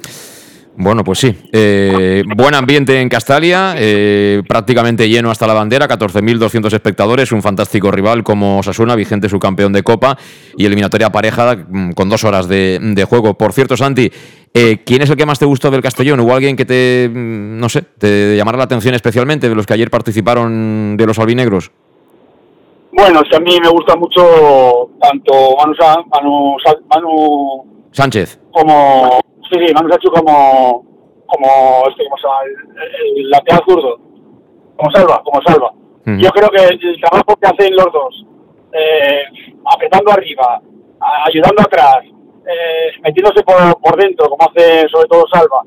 Bueno, 0.83 1.03
pues 1.03 1.19
sí. 1.19 1.37
Eh, 1.51 2.23
buen 2.35 2.55
ambiente 2.55 2.99
en 2.99 3.07
Castalia, 3.07 3.75
eh, 3.77 4.41
prácticamente 4.47 5.07
lleno 5.07 5.29
hasta 5.29 5.45
la 5.45 5.53
bandera, 5.53 5.87
14.200 5.87 6.73
espectadores, 6.73 7.31
un 7.31 7.43
fantástico 7.43 7.91
rival 7.91 8.23
como 8.23 8.63
Sasuna, 8.63 8.95
vigente 8.95 9.29
su 9.29 9.37
campeón 9.37 9.73
de 9.73 9.83
Copa 9.83 10.17
y 10.57 10.65
eliminatoria 10.65 11.11
pareja 11.11 11.55
mm, 11.55 11.91
con 11.91 12.09
dos 12.09 12.23
horas 12.23 12.47
de, 12.47 12.79
de 12.81 13.03
juego. 13.03 13.35
Por 13.35 13.53
cierto, 13.53 13.77
Santi, 13.77 14.11
eh, 14.55 14.79
¿quién 14.83 15.03
es 15.03 15.09
el 15.11 15.17
que 15.17 15.27
más 15.27 15.37
te 15.37 15.45
gustó 15.45 15.69
del 15.69 15.83
Castellón? 15.83 16.19
¿Hubo 16.21 16.33
alguien 16.33 16.55
que 16.55 16.65
te, 16.65 17.07
mm, 17.13 17.59
no 17.59 17.69
sé, 17.69 17.83
te 17.99 18.35
llamara 18.35 18.57
la 18.57 18.63
atención 18.63 18.95
especialmente 18.95 19.49
de 19.49 19.53
los 19.53 19.67
que 19.67 19.75
ayer 19.75 19.91
participaron 19.91 20.97
de 20.97 21.05
los 21.05 21.19
albinegros? 21.19 21.69
Bueno, 22.91 23.21
es 23.21 23.37
a 23.37 23.39
mí 23.39 23.55
me 23.61 23.69
gusta 23.69 23.95
mucho 23.95 24.89
tanto 24.99 25.31
Manu, 25.57 25.75
Manu, 26.09 26.57
Manu 26.89 27.65
Sánchez 27.91 28.39
como 28.51 29.21
Sí, 29.51 29.59
sí, 29.59 29.73
Manu 29.73 29.93
hecho 29.93 30.09
como, 30.11 30.85
como, 31.25 31.83
este, 31.89 32.05
¿cómo 32.05 32.17
se 32.17 32.23
llama? 32.23 32.39
El, 33.17 33.29
lateral 33.29 33.61
zurdo. 33.67 33.99
Como 34.77 34.91
salva, 34.91 35.21
como 35.23 35.41
salva. 35.41 35.73
Yo 36.05 36.29
creo 36.31 36.49
que 36.49 36.63
el 36.63 37.01
trabajo 37.01 37.35
que 37.39 37.47
hacen 37.47 37.75
los 37.75 37.91
dos, 37.91 38.25
eh, 38.73 39.23
apretando 39.65 40.11
arriba, 40.11 40.59
ayudando 41.27 41.61
atrás, 41.61 41.99
eh, 42.47 42.91
metiéndose 43.03 43.43
por, 43.43 43.55
por 43.79 44.01
dentro, 44.01 44.29
como 44.29 44.49
hace 44.49 44.87
sobre 44.89 45.07
todo 45.07 45.25
Salva, 45.31 45.63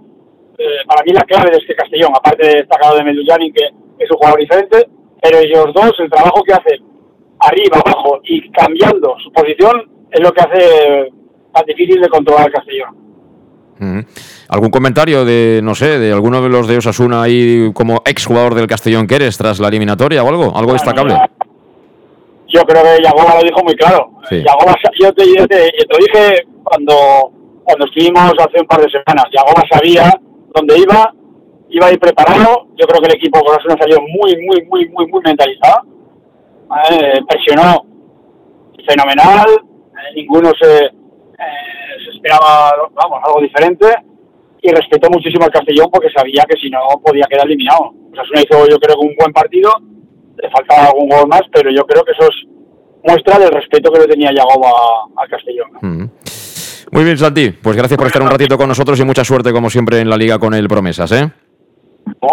eh, 0.58 0.82
para 0.86 1.02
mí 1.04 1.12
la 1.12 1.22
clave 1.22 1.50
de 1.50 1.58
este 1.58 1.74
Castellón, 1.74 2.12
aparte 2.16 2.46
de 2.46 2.54
destacado 2.56 2.96
de 2.96 3.04
Medullani, 3.04 3.52
que 3.52 3.64
es 3.98 4.10
un 4.10 4.16
jugador 4.16 4.40
diferente, 4.40 4.88
pero 5.22 5.38
ellos 5.38 5.72
dos, 5.72 5.92
el 5.98 6.10
trabajo 6.10 6.42
que 6.42 6.52
hacen 6.52 6.84
arriba, 7.38 7.78
abajo 7.84 8.20
y 8.24 8.50
cambiando 8.50 9.16
su 9.22 9.30
posición, 9.32 10.06
es 10.10 10.20
lo 10.20 10.32
que 10.32 10.40
hace 10.40 11.12
más 11.52 11.64
difícil 11.66 12.00
de 12.00 12.08
controlar 12.08 12.46
el 12.46 12.52
Castellón. 12.52 13.04
¿Algún 14.48 14.70
comentario 14.70 15.24
de, 15.24 15.60
no 15.62 15.74
sé, 15.74 15.98
de 15.98 16.12
alguno 16.12 16.40
de 16.42 16.48
los 16.48 16.68
de 16.68 16.78
Osasuna 16.78 17.22
ahí 17.22 17.72
como 17.72 18.02
exjugador 18.04 18.54
del 18.54 18.66
Castellón 18.66 19.06
que 19.06 19.16
eres 19.16 19.36
tras 19.36 19.58
la 19.58 19.68
eliminatoria 19.68 20.22
o 20.22 20.28
algo? 20.28 20.56
¿Algo 20.56 20.72
destacable? 20.72 21.14
Yo 22.48 22.62
creo 22.62 22.82
que 22.82 23.02
Yagoba 23.02 23.34
lo 23.34 23.42
dijo 23.42 23.64
muy 23.64 23.74
claro. 23.74 24.10
yo, 24.30 25.12
te, 25.12 25.26
yo, 25.36 25.46
te, 25.48 25.70
lo 25.88 25.96
dije 25.98 26.46
cuando, 26.62 27.32
cuando 27.64 27.86
estuvimos 27.86 28.32
hace 28.38 28.60
un 28.60 28.66
par 28.66 28.80
de 28.80 28.90
semanas. 28.90 29.24
Yagoba 29.32 29.62
sabía 29.70 30.20
dónde 30.54 30.78
iba, 30.78 31.12
iba 31.70 31.86
a 31.86 31.92
ir 31.92 31.98
preparado. 31.98 32.68
Yo 32.76 32.86
creo 32.86 33.00
que 33.00 33.08
el 33.08 33.16
equipo 33.16 33.40
con 33.40 33.56
Osasuna 33.56 33.76
salió 33.80 33.98
muy, 34.00 34.36
muy, 34.46 34.64
muy, 34.66 34.88
muy, 34.88 35.06
muy 35.08 35.20
mentalizado. 35.24 35.82
Eh, 36.90 37.20
presionó 37.28 37.84
fenomenal. 38.86 39.48
Eh, 39.50 40.14
ninguno 40.14 40.52
se, 40.60 40.90
eh, 41.46 42.04
se 42.04 42.10
esperaba, 42.16 42.72
vamos, 42.92 43.20
algo 43.24 43.40
diferente. 43.40 43.86
Y 44.62 44.70
respetó 44.70 45.10
muchísimo 45.10 45.44
al 45.44 45.50
Castellón 45.50 45.88
porque 45.92 46.08
sabía 46.10 46.44
que 46.48 46.58
si 46.58 46.70
no 46.70 46.80
podía 47.04 47.26
quedar 47.28 47.46
eliminado. 47.46 47.92
Osasuna 48.12 48.40
hizo, 48.40 48.66
yo 48.68 48.78
creo 48.78 48.96
que 48.96 49.06
un 49.06 49.14
buen 49.18 49.32
partido. 49.32 49.70
Le 50.36 50.50
faltaba 50.50 50.88
algún 50.88 51.08
gol 51.08 51.28
más, 51.28 51.42
pero 51.52 51.70
yo 51.70 51.84
creo 51.84 52.02
que 52.02 52.12
eso 52.12 52.28
es 52.28 52.48
muestra 53.04 53.38
del 53.38 53.50
respeto 53.50 53.92
que 53.92 54.00
le 54.00 54.06
tenía 54.06 54.32
Yagoba 54.32 54.70
al 55.16 55.28
Castellón. 55.28 55.70
Mm. 55.80 56.04
Muy 56.90 57.04
bien, 57.04 57.18
Santi. 57.18 57.50
Pues 57.50 57.76
gracias 57.76 57.98
por 57.98 58.06
estar 58.06 58.22
un 58.22 58.30
ratito 58.30 58.56
con 58.56 58.68
nosotros 58.68 58.98
y 59.00 59.04
mucha 59.04 59.24
suerte, 59.24 59.52
como 59.52 59.68
siempre, 59.68 60.00
en 60.00 60.08
la 60.08 60.16
liga 60.16 60.38
con 60.38 60.54
el 60.54 60.68
Promesas, 60.68 61.12
¿eh? 61.12 61.30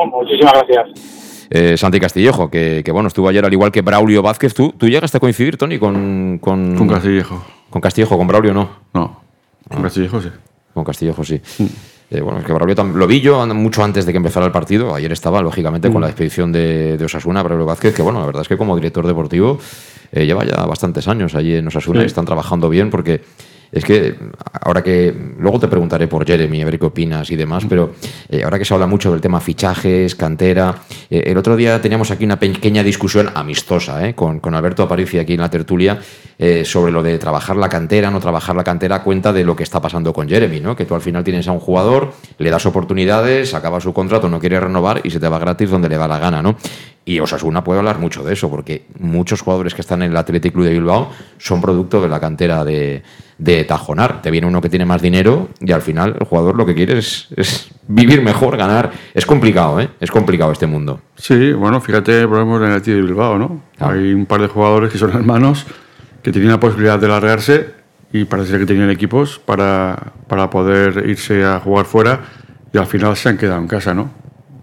muchísimas 0.08 0.54
gracias. 0.54 1.31
Eh, 1.54 1.76
Santi 1.78 2.00
Castillejo, 2.00 2.50
que, 2.50 2.82
que, 2.84 2.92
bueno, 2.94 3.08
estuvo 3.10 3.28
ayer 3.28 3.44
al 3.44 3.52
igual 3.52 3.74
que 3.74 3.82
Braulio 3.82 4.22
Vázquez. 4.22 4.54
¿Tú, 4.54 4.72
tú 4.78 4.88
llegaste 4.88 5.18
a 5.18 5.20
coincidir, 5.20 5.58
Tony, 5.58 5.78
con, 5.80 6.40
con... 6.42 6.76
Con 6.78 6.88
Castillejo. 6.88 7.44
Con 7.70 7.82
Castillejo, 7.82 8.18
con 8.18 8.26
Braulio 8.26 8.54
no. 8.54 8.70
No, 8.94 9.22
con 9.68 9.80
Ah. 9.80 9.82
Castillejo 9.84 10.22
sí. 10.22 10.30
Con 10.74 10.84
Castillejo 10.86 11.24
sí. 11.26 11.42
Eh, 12.10 12.22
bueno, 12.22 12.40
es 12.40 12.46
que 12.46 12.54
Braulio 12.54 12.76
lo 12.96 13.06
vi 13.06 13.20
yo 13.20 13.46
mucho 13.54 13.84
antes 13.84 14.06
de 14.06 14.14
que 14.14 14.18
empezara 14.18 14.46
el 14.46 14.54
partido. 14.54 14.96
Ayer 14.96 15.12
estaba, 15.12 15.42
lógicamente, 15.42 15.92
con 15.92 16.02
la 16.02 16.08
expedición 16.08 16.54
de, 16.54 16.98
de 16.98 17.06
Osasuna, 17.06 17.44
Braulio 17.44 17.66
Vázquez, 17.66 17.94
que 17.94 18.02
bueno, 18.02 18.22
la 18.22 18.26
verdad 18.28 18.44
es 18.44 18.48
que 18.48 18.56
como 18.58 18.74
director 18.78 19.06
deportivo 19.06 19.60
eh, 20.14 20.26
lleva 20.26 20.46
ya 20.46 20.66
bastantes 20.66 21.08
años 21.10 21.36
allí 21.36 21.56
en 21.56 21.68
Osasuna 21.68 22.00
Sí. 22.00 22.04
y 22.06 22.08
están 22.08 22.26
trabajando 22.26 22.70
bien 22.70 22.90
porque 22.90 23.22
es 23.72 23.86
que 23.86 24.16
ahora 24.62 24.84
que 24.84 25.16
luego 25.38 25.60
te 25.60 25.68
preguntaré 25.68 26.08
por 26.08 26.26
Jeremy, 26.26 26.62
a 26.62 26.66
ver 26.66 26.78
qué 26.78 26.86
opinas 26.86 27.30
y 27.32 27.36
demás, 27.36 27.66
pero 27.68 27.94
eh, 28.30 28.44
ahora 28.44 28.60
que 28.60 28.66
se 28.66 28.74
habla 28.74 28.88
mucho 28.88 29.12
del 29.12 29.22
tema 29.22 29.40
fichajes, 29.40 30.16
cantera, 30.16 30.76
eh, 31.10 31.24
el 31.28 31.38
otro 31.38 31.56
día 31.56 31.82
teníamos 31.82 32.12
aquí 32.12 32.26
una 32.26 32.40
pequeña 32.40 32.84
discusión 32.84 33.30
amistosa 33.34 34.08
eh, 34.08 34.14
con, 34.14 34.40
con 34.40 34.56
Alberto 34.56 34.84
Aparici 34.84 35.20
aquí 35.20 35.34
en 35.34 35.42
la 35.42 35.50
tertulia 35.50 36.00
eh, 36.44 36.66
sobre 36.66 36.92
lo 36.92 37.04
de 37.04 37.20
trabajar 37.20 37.56
la 37.56 37.70
cantera, 37.70 38.10
no 38.10 38.20
trabajar 38.20 38.56
la 38.56 38.64
cantera, 38.64 39.04
cuenta 39.04 39.32
de 39.32 39.44
lo 39.44 39.56
que 39.56 39.62
está 39.62 39.80
pasando 39.80 40.12
con 40.12 40.28
Jeremy, 40.28 40.60
¿no? 40.60 40.76
que 40.76 40.86
tú 40.86 40.96
al 40.96 41.02
final 41.02 41.24
tienes 41.24 41.48
a 41.48 41.52
un 41.52 41.60
jugador, 41.60 42.14
le 42.40 42.50
das 42.50 42.66
oportunidades, 42.66 43.54
acaba 43.54 43.80
su 43.80 43.94
contrato, 43.94 44.28
no 44.28 44.40
quiere 44.40 44.60
renovar 44.60 45.02
y 45.04 45.12
se 45.12 45.20
te 45.20 45.28
va 45.28 45.38
gratis 45.38 45.70
donde 45.70 45.88
le 45.88 45.98
da 45.98 46.08
la 46.08 46.18
gana, 46.18 46.42
¿no? 46.42 46.58
Y 47.04 47.20
Osasuna 47.20 47.64
puede 47.64 47.80
hablar 47.80 47.98
mucho 47.98 48.24
de 48.24 48.34
eso, 48.34 48.50
porque 48.50 48.86
muchos 49.00 49.42
jugadores 49.42 49.74
que 49.74 49.82
están 49.82 50.04
en 50.04 50.12
el 50.12 50.18
Athletic 50.18 50.54
Club 50.54 50.66
de 50.66 50.74
Bilbao 50.74 51.10
son 51.40 51.60
producto 51.60 52.00
de 52.00 52.08
la 52.08 52.20
cantera 52.20 52.64
de, 52.64 53.02
de 53.40 53.64
Tajonar. 53.64 54.22
Te 54.22 54.30
viene 54.30 54.46
uno 54.46 54.62
que 54.62 54.70
tiene 54.70 54.86
más 54.86 55.02
dinero 55.02 55.50
y 55.60 55.72
al 55.72 55.82
final 55.82 56.16
el 56.20 56.28
jugador 56.28 56.56
lo 56.56 56.66
que 56.66 56.76
quiere 56.76 57.00
es, 57.00 57.28
es 57.36 57.72
vivir 57.88 58.22
mejor, 58.22 58.56
ganar. 58.56 58.92
Es 59.16 59.26
complicado, 59.26 59.82
¿eh? 59.82 59.90
Es 60.00 60.12
complicado 60.12 60.52
este 60.52 60.68
mundo. 60.68 61.02
Sí, 61.16 61.54
bueno, 61.54 61.82
fíjate, 61.82 62.28
por 62.28 62.38
ejemplo, 62.38 62.58
en 62.58 62.72
el 62.72 62.78
Athletic 62.78 62.94
de 62.94 63.02
Bilbao, 63.02 63.38
¿no? 63.40 63.64
Hay 63.80 64.14
un 64.14 64.28
par 64.28 64.42
de 64.42 64.48
jugadores 64.48 64.92
que 64.92 65.00
son 65.00 65.10
hermanos 65.10 65.66
que 66.22 66.32
tenían 66.32 66.52
la 66.52 66.60
posibilidad 66.60 67.00
de 67.00 67.08
largarse 67.08 67.82
y 68.14 68.26
parece 68.26 68.60
que 68.60 68.66
tenían 68.68 68.92
equipos 68.92 69.40
para, 69.40 70.14
para 70.28 70.52
poder 70.52 71.10
irse 71.10 71.44
a 71.44 71.60
jugar 71.60 71.86
fuera 71.86 72.20
y 72.72 72.78
al 72.78 72.86
final 72.86 73.16
se 73.16 73.30
han 73.30 73.38
quedado 73.38 73.60
en 73.60 73.68
casa, 73.68 73.94
¿no? 73.94 74.12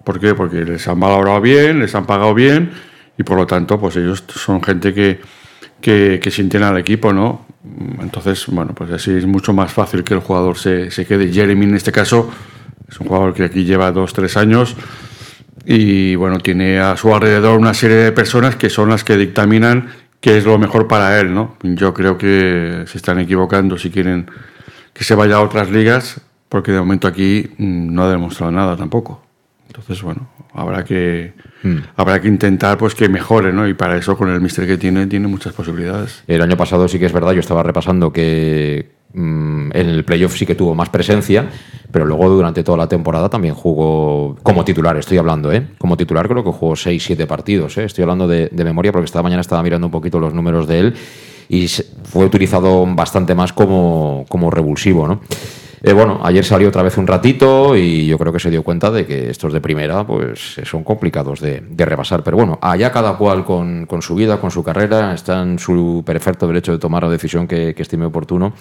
¿Por 0.08 0.18
qué? 0.18 0.34
Porque 0.34 0.64
les 0.64 0.88
han 0.88 0.98
valorado 0.98 1.38
bien, 1.38 1.80
les 1.80 1.94
han 1.94 2.06
pagado 2.06 2.32
bien 2.32 2.70
y 3.18 3.24
por 3.24 3.36
lo 3.36 3.46
tanto, 3.46 3.78
pues 3.78 3.94
ellos 3.96 4.24
son 4.26 4.62
gente 4.62 4.94
que, 4.94 5.20
que, 5.82 6.18
que 6.22 6.30
sienten 6.30 6.62
al 6.62 6.78
equipo, 6.78 7.12
¿no? 7.12 7.44
Entonces, 8.00 8.46
bueno, 8.46 8.72
pues 8.74 8.90
así 8.90 9.10
es 9.10 9.26
mucho 9.26 9.52
más 9.52 9.70
fácil 9.70 10.04
que 10.04 10.14
el 10.14 10.20
jugador 10.20 10.56
se, 10.56 10.90
se 10.90 11.04
quede. 11.04 11.30
Jeremy 11.30 11.66
en 11.66 11.74
este 11.74 11.92
caso 11.92 12.30
es 12.88 12.98
un 12.98 13.06
jugador 13.06 13.34
que 13.34 13.44
aquí 13.44 13.66
lleva 13.66 13.92
dos, 13.92 14.14
tres 14.14 14.38
años 14.38 14.76
y 15.66 16.14
bueno, 16.14 16.38
tiene 16.38 16.78
a 16.78 16.96
su 16.96 17.14
alrededor 17.14 17.58
una 17.58 17.74
serie 17.74 17.98
de 17.98 18.12
personas 18.12 18.56
que 18.56 18.70
son 18.70 18.88
las 18.88 19.04
que 19.04 19.14
dictaminan 19.18 19.90
qué 20.22 20.38
es 20.38 20.46
lo 20.46 20.58
mejor 20.58 20.88
para 20.88 21.20
él, 21.20 21.34
¿no? 21.34 21.58
Yo 21.62 21.92
creo 21.92 22.16
que 22.16 22.84
se 22.86 22.96
están 22.96 23.18
equivocando 23.18 23.76
si 23.76 23.90
quieren 23.90 24.30
que 24.94 25.04
se 25.04 25.14
vaya 25.14 25.36
a 25.36 25.42
otras 25.42 25.70
ligas, 25.70 26.22
porque 26.48 26.72
de 26.72 26.78
momento 26.78 27.06
aquí 27.08 27.50
mm, 27.58 27.92
no 27.92 28.04
ha 28.04 28.10
demostrado 28.10 28.50
nada 28.50 28.74
tampoco. 28.74 29.27
Entonces, 29.78 30.02
bueno, 30.02 30.28
habrá 30.52 30.84
que 30.84 31.34
habrá 31.96 32.20
que 32.20 32.26
intentar 32.26 32.76
pues 32.76 32.94
que 32.94 33.08
mejore, 33.08 33.52
¿no? 33.52 33.68
Y 33.68 33.74
para 33.74 33.96
eso 33.96 34.16
con 34.16 34.28
el 34.28 34.40
mister 34.40 34.66
que 34.66 34.76
tiene 34.76 35.06
tiene 35.06 35.28
muchas 35.28 35.52
posibilidades. 35.52 36.24
El 36.26 36.42
año 36.42 36.56
pasado 36.56 36.88
sí 36.88 36.98
que 36.98 37.06
es 37.06 37.12
verdad, 37.12 37.32
yo 37.32 37.40
estaba 37.40 37.62
repasando 37.62 38.12
que 38.12 38.90
mm, 39.12 39.70
en 39.72 39.88
el 39.88 40.04
playoff 40.04 40.36
sí 40.36 40.46
que 40.46 40.56
tuvo 40.56 40.74
más 40.74 40.88
presencia, 40.88 41.48
pero 41.92 42.06
luego 42.06 42.28
durante 42.28 42.64
toda 42.64 42.76
la 42.76 42.88
temporada 42.88 43.28
también 43.28 43.54
jugó 43.54 44.36
como 44.42 44.64
titular, 44.64 44.96
estoy 44.96 45.18
hablando, 45.18 45.52
¿eh? 45.52 45.68
Como 45.78 45.96
titular 45.96 46.28
creo 46.28 46.42
que 46.42 46.50
jugó 46.50 46.74
6-7 46.74 47.26
partidos, 47.26 47.78
¿eh? 47.78 47.84
Estoy 47.84 48.02
hablando 48.02 48.26
de, 48.26 48.48
de 48.50 48.64
memoria 48.64 48.90
porque 48.90 49.06
esta 49.06 49.22
mañana 49.22 49.42
estaba 49.42 49.62
mirando 49.62 49.86
un 49.86 49.92
poquito 49.92 50.18
los 50.18 50.34
números 50.34 50.66
de 50.66 50.80
él 50.80 50.94
y 51.48 51.68
fue 52.04 52.24
utilizado 52.24 52.86
bastante 52.86 53.34
más 53.34 53.52
como, 53.52 54.24
como 54.28 54.50
revulsivo, 54.50 55.06
¿no? 55.08 55.20
Eh, 55.80 55.92
bueno, 55.92 56.20
ayer 56.24 56.44
salió 56.44 56.68
otra 56.68 56.82
vez 56.82 56.98
un 56.98 57.06
ratito 57.06 57.76
y 57.76 58.06
yo 58.06 58.18
creo 58.18 58.32
que 58.32 58.40
se 58.40 58.50
dio 58.50 58.64
cuenta 58.64 58.90
de 58.90 59.06
que 59.06 59.30
estos 59.30 59.52
de 59.52 59.60
primera 59.60 60.04
pues 60.04 60.56
son 60.64 60.82
complicados 60.82 61.40
de, 61.40 61.60
de 61.60 61.84
rebasar. 61.84 62.24
Pero 62.24 62.36
bueno, 62.36 62.58
allá 62.60 62.90
cada 62.90 63.16
cual 63.16 63.44
con, 63.44 63.86
con 63.86 64.02
su 64.02 64.16
vida, 64.16 64.40
con 64.40 64.50
su 64.50 64.64
carrera, 64.64 65.14
está 65.14 65.40
en 65.40 65.58
su 65.58 66.02
perfecto 66.04 66.48
derecho 66.48 66.72
de 66.72 66.78
tomar 66.78 67.04
la 67.04 67.10
decisión 67.10 67.46
que 67.46 67.74
estime 67.78 68.06
oportuno 68.06 68.54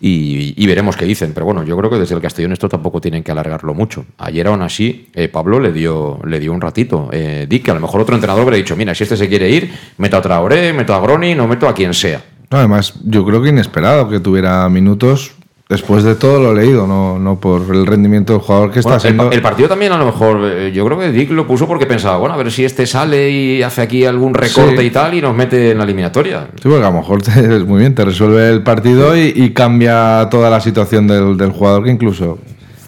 y, 0.00 0.66
veremos 0.66 0.96
qué 0.96 1.04
dicen. 1.04 1.32
Pero 1.34 1.46
bueno, 1.46 1.62
yo 1.62 1.76
creo 1.76 1.90
que 1.90 1.98
desde 1.98 2.14
el 2.14 2.20
Castellón 2.20 2.52
esto 2.52 2.68
tampoco 2.68 3.00
tienen 3.00 3.22
que 3.22 3.32
alargarlo 3.32 3.74
mucho. 3.74 4.04
Ayer 4.18 4.46
aún 4.46 4.62
así 4.62 5.08
eh, 5.14 5.28
Pablo 5.28 5.60
le 5.60 5.72
dio, 5.72 6.18
le 6.24 6.40
dio 6.40 6.52
un 6.52 6.60
ratito. 6.60 7.08
Eh, 7.12 7.46
Dick, 7.48 7.64
que 7.64 7.70
a 7.70 7.74
lo 7.74 7.80
mejor 7.80 8.00
otro 8.00 8.14
entrenador 8.14 8.44
hubiera 8.44 8.56
dicho, 8.56 8.76
mira, 8.76 8.94
si 8.94 9.04
este 9.04 9.16
se 9.16 9.28
quiere 9.28 9.48
ir, 9.50 9.70
meto 9.98 10.16
a 10.16 10.22
Traoré, 10.22 10.72
meto 10.72 10.94
a 10.94 11.00
Groni, 11.00 11.34
no 11.34 11.46
meto 11.46 11.68
a 11.68 11.74
quien 11.74 11.94
sea. 11.94 12.22
Además, 12.50 12.94
yo 13.04 13.24
creo 13.24 13.42
que 13.42 13.48
inesperado 13.48 14.08
que 14.08 14.20
tuviera 14.20 14.68
minutos 14.68 15.34
después 15.68 16.04
de 16.04 16.14
todo 16.14 16.40
lo 16.40 16.54
leído, 16.54 16.86
no, 16.86 17.18
no 17.18 17.40
por 17.40 17.74
el 17.74 17.86
rendimiento 17.86 18.32
del 18.32 18.42
jugador 18.42 18.70
que 18.70 18.78
está 18.78 18.98
Bueno, 18.98 19.30
el, 19.32 19.42
partido 19.42 19.68
también 19.68 19.92
a 19.92 19.98
lo 19.98 20.06
mejor, 20.06 20.40
eh, 20.44 20.72
yo 20.72 20.84
creo 20.86 20.98
que 20.98 21.10
Dick 21.10 21.30
lo 21.30 21.46
puso 21.46 21.66
porque 21.66 21.86
pensaba, 21.86 22.18
bueno, 22.18 22.34
a 22.34 22.38
ver 22.38 22.52
si 22.52 22.64
este 22.64 22.86
sale 22.86 23.30
y 23.30 23.62
hace 23.62 23.82
aquí 23.82 24.04
algún 24.04 24.34
recorte 24.34 24.80
Sí. 24.80 24.86
y 24.86 24.90
tal 24.90 25.14
y 25.14 25.20
nos 25.20 25.34
mete 25.34 25.72
en 25.72 25.78
la 25.78 25.84
eliminatoria. 25.84 26.48
Sí, 26.54 26.68
porque 26.68 26.84
a 26.84 26.90
lo 26.90 26.98
mejor 26.98 27.22
te, 27.22 27.42
muy 27.64 27.80
bien, 27.80 27.94
te 27.94 28.04
resuelve 28.04 28.48
el 28.48 28.62
partido 28.62 29.16
y, 29.16 29.32
y 29.34 29.50
cambia 29.50 30.28
toda 30.30 30.50
la 30.50 30.60
situación 30.60 31.06
del, 31.08 31.36
del 31.36 31.50
jugador, 31.50 31.84
que 31.84 31.90
incluso 31.90 32.38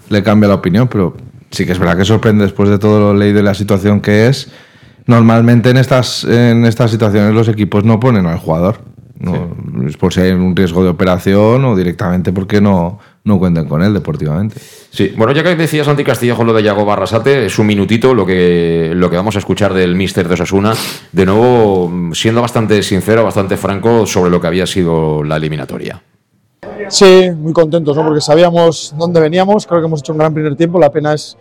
le 0.08 0.22
cambia 0.22 0.48
la 0.48 0.54
opinión, 0.54 0.88
pero 0.88 1.16
sí 1.50 1.66
que 1.66 1.72
es 1.72 1.78
verdad 1.78 1.96
que 1.96 2.04
sorprende 2.04 2.44
después 2.44 2.68
de 2.68 2.78
todo 2.78 3.00
lo 3.00 3.18
leído 3.18 3.40
y 3.40 3.42
la 3.42 3.54
situación 3.54 4.00
que 4.00 4.28
es. 4.28 4.50
Normalmente 5.06 5.70
en 5.70 5.78
estas, 5.78 6.24
en 6.24 6.64
estas 6.66 6.90
situaciones 6.90 7.32
los 7.32 7.48
equipos 7.48 7.82
no 7.82 7.98
ponen 7.98 8.26
al 8.26 8.38
jugador. 8.38 8.80
No, 9.20 9.50
Es 9.86 9.96
por 9.96 10.12
si 10.12 10.20
hay 10.20 10.30
un 10.30 10.54
riesgo 10.54 10.82
de 10.84 10.90
operación 10.90 11.64
o 11.64 11.74
directamente 11.74 12.32
porque 12.32 12.60
no, 12.60 13.00
no 13.24 13.38
cuenten 13.38 13.66
con 13.66 13.82
él 13.82 13.92
deportivamente. 13.92 14.60
Sí, 14.90 15.12
bueno, 15.16 15.32
ya 15.32 15.42
que 15.42 15.56
decía 15.56 15.82
Santi 15.82 16.04
Castillejo 16.04 16.44
lo 16.44 16.52
de 16.52 16.62
Yago 16.62 16.84
Barrasate, 16.84 17.46
es 17.46 17.58
un 17.58 17.66
minutito 17.66 18.14
lo 18.14 18.24
que, 18.24 18.92
lo 18.94 19.10
que 19.10 19.16
vamos 19.16 19.34
a 19.34 19.40
escuchar 19.40 19.74
del 19.74 19.96
míster 19.96 20.28
de 20.28 20.34
Osasuna, 20.34 20.72
de 21.12 21.26
nuevo 21.26 21.90
siendo 22.12 22.40
bastante 22.40 22.80
sincero, 22.82 23.24
bastante 23.24 23.56
franco 23.56 24.06
sobre 24.06 24.30
lo 24.30 24.40
que 24.40 24.46
había 24.46 24.66
sido 24.66 25.24
la 25.24 25.36
eliminatoria. 25.36 26.00
Sí, 26.88 27.30
muy 27.36 27.52
contentos, 27.52 27.96
¿no? 27.96 28.04
porque 28.04 28.20
sabíamos 28.20 28.94
dónde 28.96 29.20
veníamos, 29.20 29.66
creo 29.66 29.80
que 29.80 29.86
hemos 29.86 30.00
hecho 30.00 30.12
un 30.12 30.18
gran 30.18 30.32
primer 30.32 30.54
tiempo, 30.54 30.78
la 30.78 30.90
pena 30.90 31.12
es 31.12 31.36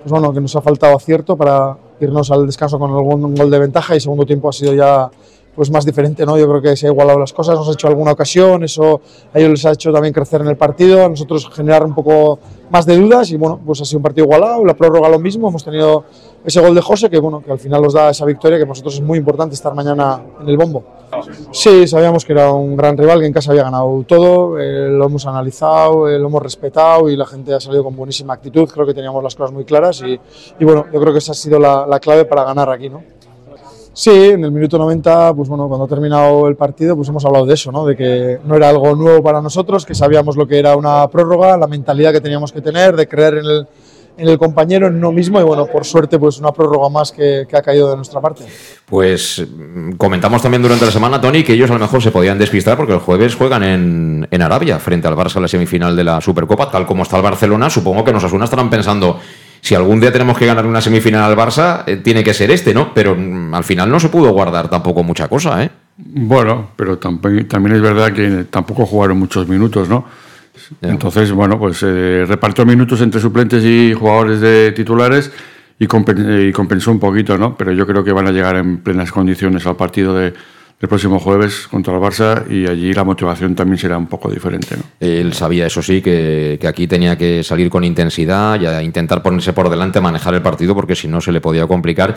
pues 0.00 0.10
bueno, 0.10 0.32
que 0.32 0.40
nos 0.40 0.56
ha 0.56 0.62
faltado 0.62 0.96
acierto 0.96 1.36
para 1.36 1.76
irnos 2.00 2.30
al 2.30 2.46
descanso 2.46 2.78
con 2.78 2.90
algún 2.90 3.34
gol 3.34 3.50
de 3.50 3.58
ventaja 3.58 3.94
y 3.94 4.00
segundo 4.00 4.24
tiempo 4.24 4.48
ha 4.48 4.52
sido 4.52 4.74
ya 4.74 5.10
pues 5.60 5.70
más 5.70 5.84
diferente, 5.84 6.24
¿no? 6.24 6.38
Yo 6.38 6.48
creo 6.48 6.62
que 6.62 6.74
se 6.74 6.86
ha 6.86 6.90
igualado 6.90 7.18
las 7.18 7.34
cosas, 7.34 7.54
nos 7.54 7.68
ha 7.68 7.72
hecho 7.72 7.86
alguna 7.86 8.12
ocasión, 8.12 8.64
eso 8.64 9.02
a 9.34 9.38
ellos 9.38 9.50
les 9.50 9.66
ha 9.66 9.72
hecho 9.72 9.92
también 9.92 10.14
crecer 10.14 10.40
en 10.40 10.46
el 10.46 10.56
partido, 10.56 11.04
a 11.04 11.08
nosotros 11.10 11.50
generar 11.52 11.84
un 11.84 11.94
poco 11.94 12.38
más 12.70 12.86
de 12.86 12.96
dudas 12.96 13.30
y 13.30 13.36
bueno, 13.36 13.60
pues 13.66 13.78
ha 13.82 13.84
sido 13.84 13.98
un 13.98 14.02
partido 14.02 14.24
igualado, 14.24 14.64
la 14.64 14.72
prórroga 14.72 15.10
lo 15.10 15.18
mismo, 15.18 15.50
hemos 15.50 15.62
tenido 15.62 16.04
ese 16.42 16.62
gol 16.62 16.74
de 16.74 16.80
José 16.80 17.10
que 17.10 17.18
bueno, 17.18 17.42
que 17.42 17.52
al 17.52 17.58
final 17.58 17.82
nos 17.82 17.92
da 17.92 18.08
esa 18.08 18.24
victoria 18.24 18.56
que 18.56 18.64
para 18.64 18.70
nosotros 18.70 18.94
es 18.94 19.02
muy 19.02 19.18
importante 19.18 19.54
estar 19.54 19.74
mañana 19.74 20.22
en 20.40 20.48
el 20.48 20.56
bombo. 20.56 20.82
Sí, 21.52 21.86
sabíamos 21.86 22.24
que 22.24 22.32
era 22.32 22.50
un 22.52 22.74
gran 22.74 22.96
rival, 22.96 23.20
que 23.20 23.26
en 23.26 23.32
casa 23.34 23.50
había 23.50 23.64
ganado 23.64 24.02
todo, 24.08 24.58
eh, 24.58 24.88
lo 24.88 25.04
hemos 25.04 25.26
analizado, 25.26 26.08
eh, 26.08 26.18
lo 26.18 26.28
hemos 26.28 26.42
respetado 26.42 27.10
y 27.10 27.16
la 27.16 27.26
gente 27.26 27.52
ha 27.52 27.60
salido 27.60 27.84
con 27.84 27.94
buenísima 27.94 28.32
actitud, 28.32 28.66
creo 28.66 28.86
que 28.86 28.94
teníamos 28.94 29.22
las 29.22 29.34
cosas 29.34 29.52
muy 29.52 29.66
claras 29.66 30.00
y, 30.00 30.18
bueno, 30.64 30.86
yo 30.90 30.98
creo 30.98 31.12
que 31.12 31.18
esa 31.18 31.32
ha 31.32 31.34
sido 31.34 31.58
la, 31.58 31.86
la 31.86 32.00
clave 32.00 32.24
para 32.24 32.44
ganar 32.44 32.70
aquí, 32.70 32.88
¿no? 32.88 33.19
Sí, 33.92 34.10
en 34.10 34.44
el 34.44 34.52
minuto 34.52 34.78
90, 34.78 35.34
pues 35.34 35.48
bueno, 35.48 35.68
cuando 35.68 35.84
ha 35.84 35.88
terminado 35.88 36.46
el 36.46 36.56
partido, 36.56 36.94
pues 36.94 37.08
hemos 37.08 37.24
hablado 37.24 37.44
de 37.44 37.54
eso, 37.54 37.72
¿no? 37.72 37.84
De 37.84 37.96
que 37.96 38.38
no 38.44 38.56
era 38.56 38.68
algo 38.68 38.94
nuevo 38.94 39.22
para 39.22 39.42
nosotros, 39.42 39.84
que 39.84 39.94
sabíamos 39.94 40.36
lo 40.36 40.46
que 40.46 40.58
era 40.58 40.76
una 40.76 41.08
prórroga, 41.08 41.56
la 41.56 41.66
mentalidad 41.66 42.12
que 42.12 42.20
teníamos 42.20 42.52
que 42.52 42.60
tener, 42.60 42.94
de 42.94 43.08
creer 43.08 43.38
en 43.38 43.46
el, 43.46 43.66
en 44.20 44.28
el 44.28 44.38
compañero, 44.38 44.86
en 44.88 44.96
uno 44.96 45.12
mismo 45.12 45.40
y 45.40 45.42
bueno, 45.44 45.66
por 45.66 45.84
suerte 45.84 46.18
pues 46.18 46.38
una 46.38 46.52
prórroga 46.52 46.88
más 46.88 47.10
que, 47.12 47.46
que 47.48 47.56
ha 47.56 47.62
caído 47.62 47.90
de 47.90 47.96
nuestra 47.96 48.20
parte. 48.20 48.44
Pues 48.86 49.44
mm, 49.48 49.92
comentamos 49.92 50.42
también 50.42 50.62
durante 50.62 50.84
la 50.84 50.90
semana, 50.90 51.20
Tony, 51.20 51.42
que 51.42 51.54
ellos 51.54 51.70
a 51.70 51.74
lo 51.74 51.78
mejor 51.80 52.02
se 52.02 52.10
podían 52.10 52.38
despistar 52.38 52.76
porque 52.76 52.92
el 52.92 52.98
jueves 53.00 53.34
juegan 53.34 53.62
en, 53.62 54.28
en 54.30 54.42
Arabia 54.42 54.78
frente 54.78 55.08
al 55.08 55.14
Barça 55.16 55.36
en 55.36 55.42
la 55.42 55.48
semifinal 55.48 55.96
de 55.96 56.04
la 56.04 56.20
Supercopa, 56.20 56.70
tal 56.70 56.86
como 56.86 57.02
está 57.02 57.16
el 57.16 57.22
Barcelona. 57.22 57.70
Supongo 57.70 58.04
que 58.04 58.12
nos 58.12 58.24
Asuna 58.24 58.44
estarán 58.44 58.68
pensando 58.70 59.18
si 59.62 59.74
algún 59.74 60.00
día 60.00 60.10
tenemos 60.12 60.38
que 60.38 60.46
ganar 60.46 60.64
una 60.66 60.80
semifinal 60.80 61.22
al 61.30 61.36
Barça, 61.36 61.84
eh, 61.86 61.96
tiene 61.96 62.24
que 62.24 62.32
ser 62.34 62.50
este, 62.50 62.72
¿no? 62.74 62.92
Pero 62.94 63.14
mm, 63.14 63.54
al 63.54 63.64
final 63.64 63.90
no 63.90 64.00
se 64.00 64.08
pudo 64.08 64.32
guardar 64.32 64.68
tampoco 64.68 65.02
mucha 65.02 65.28
cosa, 65.28 65.62
¿eh? 65.62 65.70
Bueno, 65.96 66.70
pero 66.76 66.98
tamp- 66.98 67.46
también 67.46 67.76
es 67.76 67.82
verdad 67.82 68.12
que 68.12 68.44
tampoco 68.50 68.86
jugaron 68.86 69.18
muchos 69.18 69.46
minutos, 69.48 69.88
¿no? 69.88 70.04
Entonces, 70.82 71.32
bueno, 71.32 71.58
pues 71.58 71.82
eh, 71.82 72.24
repartió 72.26 72.64
minutos 72.66 73.00
entre 73.00 73.20
suplentes 73.20 73.64
y 73.64 73.92
jugadores 73.94 74.40
de 74.40 74.72
titulares 74.72 75.30
y, 75.78 75.86
compen- 75.86 76.48
y 76.48 76.52
compensó 76.52 76.90
un 76.90 77.00
poquito, 77.00 77.36
¿no? 77.38 77.56
Pero 77.56 77.72
yo 77.72 77.86
creo 77.86 78.04
que 78.04 78.12
van 78.12 78.26
a 78.26 78.32
llegar 78.32 78.56
en 78.56 78.78
plenas 78.78 79.10
condiciones 79.12 79.66
al 79.66 79.76
partido 79.76 80.14
de, 80.14 80.32
del 80.32 80.88
próximo 80.88 81.18
jueves 81.18 81.66
contra 81.68 81.94
el 81.94 82.00
Barça 82.00 82.44
y 82.50 82.66
allí 82.66 82.92
la 82.92 83.04
motivación 83.04 83.54
también 83.54 83.78
será 83.78 83.96
un 83.98 84.06
poco 84.06 84.30
diferente, 84.30 84.76
¿no? 84.76 84.82
Él 85.00 85.32
sabía, 85.34 85.66
eso 85.66 85.82
sí, 85.82 86.00
que, 86.02 86.58
que 86.60 86.66
aquí 86.68 86.86
tenía 86.86 87.16
que 87.18 87.42
salir 87.42 87.68
con 87.70 87.84
intensidad 87.84 88.60
y 88.60 88.66
a 88.66 88.82
intentar 88.82 89.22
ponerse 89.22 89.52
por 89.52 89.68
delante, 89.70 90.00
manejar 90.00 90.34
el 90.34 90.42
partido, 90.42 90.74
porque 90.74 90.94
si 90.96 91.08
no 91.08 91.20
se 91.20 91.32
le 91.32 91.40
podía 91.40 91.66
complicar. 91.66 92.16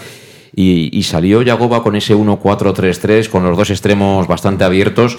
Y, 0.55 0.95
y 0.95 1.01
salió 1.03 1.41
Yagoba 1.41 1.81
con 1.81 1.95
ese 1.95 2.15
1-4-3-3, 2.15 3.27
con 3.27 3.43
los 3.43 3.57
dos 3.57 3.69
extremos 3.71 4.27
bastante 4.27 4.63
abiertos, 4.63 5.17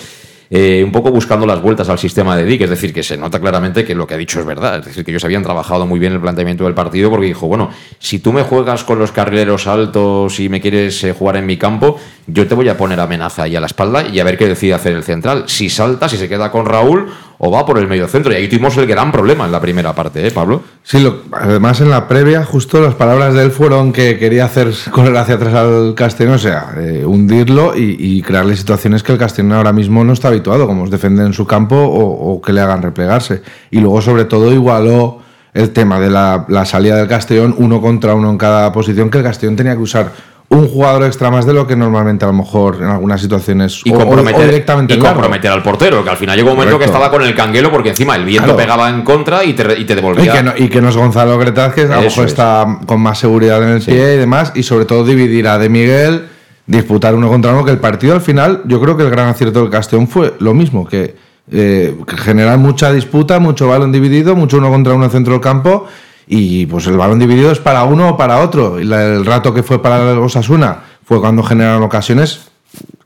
eh, 0.50 0.82
un 0.84 0.92
poco 0.92 1.10
buscando 1.10 1.46
las 1.46 1.60
vueltas 1.60 1.88
al 1.88 1.98
sistema 1.98 2.36
de 2.36 2.44
Dick. 2.44 2.62
Es 2.62 2.70
decir, 2.70 2.92
que 2.92 3.02
se 3.02 3.16
nota 3.16 3.40
claramente 3.40 3.84
que 3.84 3.94
lo 3.94 4.06
que 4.06 4.14
ha 4.14 4.16
dicho 4.16 4.40
es 4.40 4.46
verdad. 4.46 4.78
Es 4.78 4.86
decir, 4.86 5.04
que 5.04 5.10
ellos 5.10 5.24
habían 5.24 5.42
trabajado 5.42 5.86
muy 5.86 5.98
bien 5.98 6.12
el 6.12 6.20
planteamiento 6.20 6.64
del 6.64 6.74
partido, 6.74 7.10
porque 7.10 7.26
dijo, 7.26 7.46
bueno, 7.46 7.70
si 7.98 8.18
tú 8.18 8.32
me 8.32 8.42
juegas 8.42 8.84
con 8.84 8.98
los 8.98 9.12
carrileros 9.12 9.66
altos 9.66 10.38
y 10.40 10.48
me 10.48 10.60
quieres 10.60 11.02
eh, 11.04 11.12
jugar 11.12 11.36
en 11.36 11.46
mi 11.46 11.56
campo, 11.56 11.98
yo 12.26 12.46
te 12.46 12.54
voy 12.54 12.68
a 12.68 12.76
poner 12.76 13.00
amenaza 13.00 13.44
ahí 13.44 13.56
a 13.56 13.60
la 13.60 13.66
espalda 13.66 14.06
y 14.06 14.20
a 14.20 14.24
ver 14.24 14.38
qué 14.38 14.46
decide 14.46 14.74
hacer 14.74 14.94
el 14.94 15.02
central. 15.02 15.44
Si 15.46 15.68
salta, 15.68 16.08
si 16.08 16.16
se 16.16 16.28
queda 16.28 16.50
con 16.50 16.66
Raúl 16.66 17.10
o 17.38 17.50
va 17.50 17.66
por 17.66 17.78
el 17.78 17.86
medio 17.88 18.06
centro. 18.08 18.32
Y 18.32 18.36
ahí 18.36 18.48
tuvimos 18.48 18.76
el 18.76 18.86
gran 18.86 19.10
problema 19.12 19.44
en 19.44 19.52
la 19.52 19.60
primera 19.60 19.94
parte, 19.94 20.26
¿eh, 20.26 20.30
Pablo? 20.30 20.62
Sí, 20.82 21.00
lo- 21.00 21.22
además 21.32 21.80
en 21.80 21.90
la 21.90 22.06
previa, 22.08 22.44
justo 22.44 22.80
las 22.80 22.94
palabras 22.94 23.34
de 23.34 23.42
él 23.44 23.50
fueron 23.50 23.92
que 23.92 24.18
quería 24.18 24.44
hacer 24.44 24.72
correr 24.90 25.16
hacia 25.16 25.34
atrás 25.34 25.54
al 25.54 25.94
Castellón, 25.96 26.34
o 26.34 26.38
sea, 26.38 26.74
eh, 26.78 27.04
hundirlo 27.04 27.74
y, 27.76 28.22
crearle 28.22 28.56
situaciones 28.56 29.02
que 29.02 29.12
el 29.12 29.18
Castellón 29.18 29.52
ahora 29.52 29.72
mismo 29.72 30.04
no 30.04 30.12
está 30.12 30.28
habituado, 30.28 30.66
como 30.66 30.84
es 30.84 30.90
defender 30.90 31.26
en 31.26 31.32
su 31.32 31.46
campo 31.46 31.76
o, 31.76 32.32
o 32.34 32.40
que 32.40 32.52
le 32.52 32.60
hagan 32.60 32.82
replegarse. 32.82 33.42
Y 33.70 33.80
luego, 33.80 34.00
sobre 34.00 34.24
todo, 34.24 34.52
igualó 34.52 35.18
el 35.52 35.70
tema 35.70 36.00
de 36.00 36.10
la, 36.10 36.46
la 36.48 36.64
salida 36.64 36.96
del 36.96 37.06
Castellón 37.06 37.54
uno 37.58 37.80
contra 37.80 38.14
uno 38.14 38.30
en 38.30 38.38
cada 38.38 38.72
posición, 38.72 39.10
que 39.10 39.18
el 39.18 39.24
Castellón 39.24 39.56
tenía 39.56 39.74
que 39.76 39.82
usar 39.82 40.10
un 40.50 40.68
jugador 40.68 41.04
extra 41.04 41.30
más 41.30 41.46
de 41.46 41.52
lo 41.54 41.66
que 41.66 41.74
normalmente 41.74 42.24
a 42.24 42.28
lo 42.28 42.34
mejor 42.34 42.76
en 42.76 42.84
algunas 42.84 43.20
situaciones 43.20 43.80
Y 43.84 43.90
o- 43.90 43.94
comprometer, 43.98 44.40
o 44.40 44.44
directamente 44.44 44.94
y 44.94 44.98
comprometer 44.98 45.50
al 45.50 45.62
portero, 45.62 46.04
que 46.04 46.10
al 46.10 46.16
final 46.16 46.36
llegó 46.36 46.50
un 46.52 46.56
momento 46.58 46.78
que 46.78 46.84
estaba 46.84 47.10
con 47.10 47.22
el 47.22 47.34
canguelo 47.34 47.70
porque 47.72 47.88
encima 47.88 48.14
el 48.14 48.24
viento 48.24 48.44
Claro. 48.54 48.58
pegaba 48.58 48.88
en 48.90 49.02
contra 49.02 49.42
y 49.44 49.54
te, 49.54 49.62
y 49.80 49.84
te 49.84 49.92
Y 49.94 49.96
devolvía. 49.96 50.32
que, 50.32 50.42
no, 50.42 50.52
y 50.56 50.68
que 50.68 50.80
no 50.80 50.90
es 50.90 50.96
Gonzalo 50.96 51.36
Gretaz, 51.38 51.74
que 51.74 51.82
a 51.82 51.96
lo 51.96 52.02
mejor 52.02 52.24
es. 52.26 52.32
está 52.32 52.78
con 52.86 53.00
más 53.00 53.18
seguridad 53.18 53.62
en 53.62 53.70
el 53.70 53.82
pie 53.82 54.14
y 54.14 54.18
demás, 54.18 54.52
y 54.54 54.62
sobre 54.62 54.84
todo 54.84 55.04
dividir 55.04 55.48
a 55.48 55.58
De 55.58 55.68
Miguel, 55.68 56.26
disputar 56.66 57.14
uno 57.14 57.28
contra 57.28 57.52
uno, 57.52 57.64
que 57.64 57.72
el 57.72 57.78
partido 57.78 58.14
al 58.14 58.20
final, 58.20 58.62
yo 58.66 58.80
creo 58.80 58.96
que 58.96 59.02
el 59.02 59.10
gran 59.10 59.28
acierto 59.28 59.60
del 59.60 59.70
Castellón 59.70 60.06
fue 60.08 60.34
lo 60.38 60.54
mismo, 60.54 60.86
que, 60.86 61.16
eh, 61.50 61.94
que 62.06 62.16
generar 62.16 62.58
mucha 62.58 62.92
disputa, 62.92 63.38
mucho 63.40 63.68
balón 63.68 63.90
dividido, 63.92 64.36
mucho 64.36 64.58
uno 64.58 64.70
contra 64.70 64.94
uno 64.94 65.06
en 65.06 65.10
centro 65.10 65.32
del 65.32 65.42
campo, 65.42 65.86
y 66.26 66.66
pues 66.66 66.86
el 66.86 66.96
balón 66.96 67.18
dividido 67.18 67.50
es 67.50 67.58
para 67.58 67.84
uno 67.84 68.10
o 68.10 68.16
para 68.16 68.38
otro. 68.38 68.80
Y 68.80 68.84
la- 68.84 69.04
el 69.04 69.24
rato 69.26 69.52
que 69.54 69.62
fue 69.62 69.82
para 69.82 70.12
el 70.12 70.18
Osasuna 70.18 70.78
fue 71.04 71.20
cuando 71.20 71.42
generaron 71.42 71.82
ocasiones. 71.82 72.48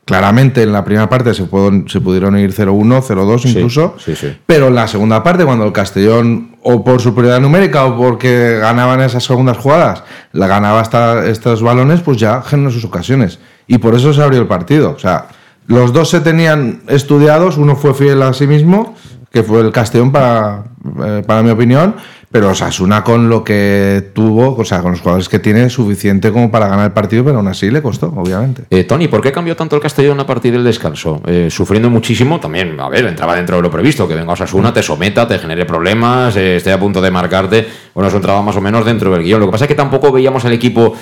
Claramente 0.05 0.63
en 0.63 0.73
la 0.73 0.83
primera 0.85 1.07
parte 1.11 1.35
se, 1.35 1.45
pudo- 1.45 1.87
se 1.87 2.01
pudieron 2.01 2.39
ir 2.39 2.51
0-1, 2.55 3.03
0-2 3.03 3.45
incluso. 3.51 3.95
sí, 3.99 4.17
sí. 4.17 4.35
Pero 4.47 4.69
en 4.69 4.75
la 4.75 4.89
segunda 4.89 5.23
parte, 5.23 5.45
cuando 5.45 5.67
el 5.67 5.73
Castellón, 5.73 6.57
o 6.63 6.83
por 6.83 6.99
superioridad 7.03 7.41
numérica 7.43 7.85
o 7.85 7.95
porque 7.99 8.57
ganaban 8.59 9.03
esas 9.03 9.23
segundas 9.25 9.59
jugadas, 9.59 10.05
la 10.33 10.47
ganaba 10.47 10.81
hasta 10.81 11.27
estos 11.27 11.63
balones, 11.63 12.01
pues 12.01 12.17
ya 12.17 12.41
generó 12.41 12.71
sus 12.71 12.87
ocasiones. 12.87 13.39
Y 13.67 13.77
por 13.77 13.95
eso 13.95 14.15
se 14.15 14.23
abrió 14.23 14.41
el 14.41 14.47
partido. 14.47 14.93
O 14.97 14.99
sea, 14.99 15.27
los 15.67 15.93
dos 15.93 16.09
se 16.09 16.21
tenían 16.21 16.81
estudiados, 16.89 17.59
uno 17.59 17.77
fue 17.77 17.93
fiel 17.93 18.23
a 18.23 18.33
sí 18.33 18.47
mismo, 18.47 18.95
que 19.31 19.43
fue 19.43 19.61
el 19.61 19.73
Castellón 19.73 20.11
para, 20.11 20.65
eh, 21.05 21.23
para 21.27 21.43
mi 21.43 21.51
opinión, 21.51 21.97
pero 22.31 22.51
Osasuna 22.51 23.03
con 23.03 23.29
lo 23.29 23.43
que 23.43 24.11
tuvo, 24.13 24.57
o 24.57 24.65
sea, 24.65 24.81
con 24.81 24.93
los 24.93 25.01
jugadores 25.01 25.29
que 25.29 25.39
tiene, 25.39 25.71
suficiente 25.71 26.31
como 26.31 26.51
para 26.51 26.69
ganar 26.69 26.87
el 26.87 26.93
partido, 26.93 27.25
pero 27.25 27.39
aún 27.39 27.49
así 27.49 27.71
le 27.71 27.81
costó, 27.81 28.13
obviamente. 28.15 28.65
Eh, 28.71 28.85
Tony, 28.85 29.09
¿por 29.09 29.23
qué 29.23 29.33
cambió 29.33 29.57
tanto 29.57 29.77
el 29.77 29.83
Castellón 29.83 30.21
a 30.21 30.27
partir 30.27 30.53
del 30.53 30.65
descanso? 30.65 31.23
Eh, 31.27 31.49
sufriendo 31.51 31.89
muchísimo, 31.89 32.39
también, 32.39 32.79
a 32.81 32.89
ver, 32.89 33.07
entraba 33.07 33.35
dentro 33.35 33.57
de 33.57 33.63
lo 33.63 33.71
previsto, 33.71 34.07
que 34.07 34.15
venga 34.15 34.33
Osasuna, 34.33 34.73
te 34.73 34.83
someta, 34.83 35.27
te 35.27 35.39
genere 35.39 35.65
problemas, 35.65 36.37
eh, 36.37 36.57
esté 36.57 36.73
a 36.73 36.79
punto 36.79 37.01
de 37.01 37.11
marcarte. 37.11 37.67
Bueno, 37.95 38.09
eso 38.09 38.17
entraba 38.17 38.43
más 38.43 38.57
o 38.57 38.61
menos 38.61 38.85
dentro 38.85 39.11
del 39.13 39.23
guion. 39.23 39.41
Lo 39.41 39.47
que 39.47 39.53
pasa 39.53 39.65
es 39.65 39.69
que 39.69 39.75
tampoco 39.75 40.13
veíamos 40.13 40.45
al 40.45 40.53
equipo, 40.53 40.95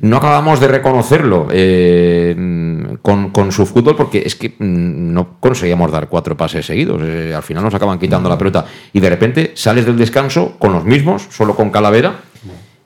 no 0.00 0.16
acabamos 0.16 0.60
de 0.60 0.68
reconocerlo 0.68 1.48
eh, 1.50 2.34
con, 3.00 3.30
con 3.30 3.52
su 3.52 3.64
fútbol, 3.64 3.96
porque 3.96 4.22
es 4.26 4.34
que 4.34 4.50
mm, 4.50 5.12
no 5.14 5.40
conseguíamos 5.40 5.90
dar 5.90 6.08
cuatro 6.08 6.36
pases 6.36 6.66
seguidos. 6.66 7.00
Eh, 7.02 7.32
al 7.34 7.42
final 7.42 7.64
nos 7.64 7.74
acaban 7.74 7.98
quitando 7.98 8.28
la 8.28 8.36
pelota 8.36 8.66
y 8.92 9.00
de 9.00 9.08
repente 9.08 9.52
sales 9.54 9.86
del 9.86 9.96
descanso 9.96 10.56
con 10.64 10.72
los 10.72 10.84
mismos, 10.86 11.26
solo 11.28 11.54
con 11.54 11.68
Calavera. 11.68 12.20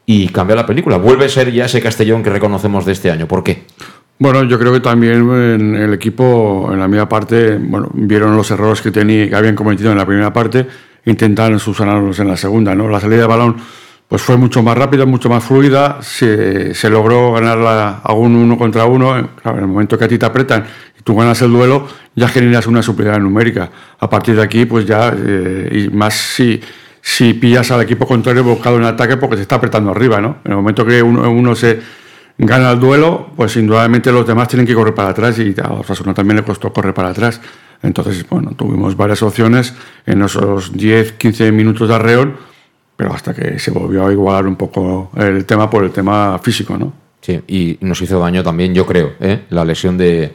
Y 0.04 0.26
cambia 0.30 0.56
la 0.56 0.66
película. 0.66 0.96
Vuelve 0.96 1.26
a 1.26 1.28
ser 1.28 1.52
ya 1.52 1.66
ese 1.66 1.80
Castellón 1.80 2.24
que 2.24 2.30
reconocemos 2.30 2.84
de 2.84 2.90
este 2.90 3.08
año. 3.08 3.28
¿Por 3.28 3.44
qué? 3.44 3.66
Bueno, 4.18 4.42
yo 4.42 4.58
creo 4.58 4.72
que 4.72 4.80
también 4.80 5.30
en 5.30 5.76
el 5.76 5.94
equipo, 5.94 6.70
en 6.72 6.80
la 6.80 6.88
media 6.88 7.08
parte, 7.08 7.56
bueno, 7.56 7.88
vieron 7.92 8.34
los 8.36 8.50
errores 8.50 8.82
que, 8.82 8.90
tenía, 8.90 9.28
que 9.28 9.36
habían 9.36 9.54
cometido 9.54 9.92
en 9.92 9.98
la 9.98 10.04
primera 10.04 10.32
parte, 10.32 10.66
intentaron 11.04 11.60
subsanarlos 11.60 12.18
en 12.18 12.26
la 12.26 12.36
segunda, 12.36 12.74
¿no? 12.74 12.88
La 12.88 12.98
salida 12.98 13.20
de 13.20 13.26
balón 13.28 13.56
pues 14.08 14.22
fue 14.22 14.36
mucho 14.36 14.60
más 14.60 14.76
rápida, 14.76 15.06
mucho 15.06 15.28
más 15.28 15.44
fluida, 15.44 15.98
se, 16.00 16.74
se 16.74 16.90
logró 16.90 17.34
ganar 17.34 18.00
a 18.02 18.12
un 18.12 18.34
uno 18.34 18.58
contra 18.58 18.86
uno, 18.86 19.16
en 19.16 19.28
el 19.44 19.68
momento 19.68 19.96
que 19.96 20.06
a 20.06 20.08
ti 20.08 20.18
te 20.18 20.26
apretan 20.26 20.64
y 20.98 21.02
tú 21.02 21.14
ganas 21.14 21.40
el 21.42 21.52
duelo, 21.52 21.86
ya 22.16 22.26
generas 22.26 22.66
una 22.66 22.82
superioridad 22.82 23.22
numérica. 23.22 23.70
A 24.00 24.10
partir 24.10 24.34
de 24.34 24.42
aquí, 24.42 24.64
pues 24.64 24.84
ya, 24.84 25.14
eh, 25.14 25.86
y 25.86 25.94
más 25.94 26.14
si, 26.14 26.60
si 27.10 27.32
pillas 27.32 27.70
al 27.70 27.80
equipo 27.80 28.06
contrario 28.06 28.44
buscado 28.44 28.76
en 28.76 28.84
ataque 28.84 29.16
porque 29.16 29.36
te 29.36 29.42
está 29.42 29.54
apretando 29.54 29.92
arriba, 29.92 30.20
¿no? 30.20 30.36
En 30.44 30.50
el 30.50 30.56
momento 30.58 30.84
que 30.84 31.02
uno, 31.02 31.30
uno 31.30 31.54
se 31.54 31.80
gana 32.36 32.72
el 32.72 32.78
duelo, 32.78 33.30
pues 33.34 33.56
indudablemente 33.56 34.12
los 34.12 34.26
demás 34.26 34.46
tienen 34.46 34.66
que 34.66 34.74
correr 34.74 34.94
para 34.94 35.08
atrás 35.08 35.38
y 35.38 35.54
a 35.58 35.72
Osasuna 35.72 36.12
también 36.12 36.36
le 36.36 36.42
costó 36.42 36.70
correr 36.70 36.92
para 36.92 37.08
atrás. 37.08 37.40
Entonces, 37.82 38.28
bueno, 38.28 38.50
tuvimos 38.50 38.94
varias 38.94 39.22
opciones 39.22 39.72
en 40.04 40.20
esos 40.20 40.70
10, 40.76 41.12
15 41.12 41.50
minutos 41.50 41.88
de 41.88 41.94
arreón, 41.94 42.36
pero 42.94 43.14
hasta 43.14 43.32
que 43.32 43.58
se 43.58 43.70
volvió 43.70 44.06
a 44.06 44.12
igualar 44.12 44.46
un 44.46 44.56
poco 44.56 45.10
el 45.16 45.46
tema 45.46 45.70
por 45.70 45.84
el 45.84 45.90
tema 45.92 46.38
físico, 46.42 46.76
¿no? 46.76 46.92
Sí, 47.22 47.40
y 47.48 47.78
nos 47.80 48.02
hizo 48.02 48.20
daño 48.20 48.42
también, 48.42 48.74
yo 48.74 48.84
creo, 48.84 49.14
¿eh? 49.20 49.44
la 49.48 49.64
lesión 49.64 49.96
de, 49.96 50.34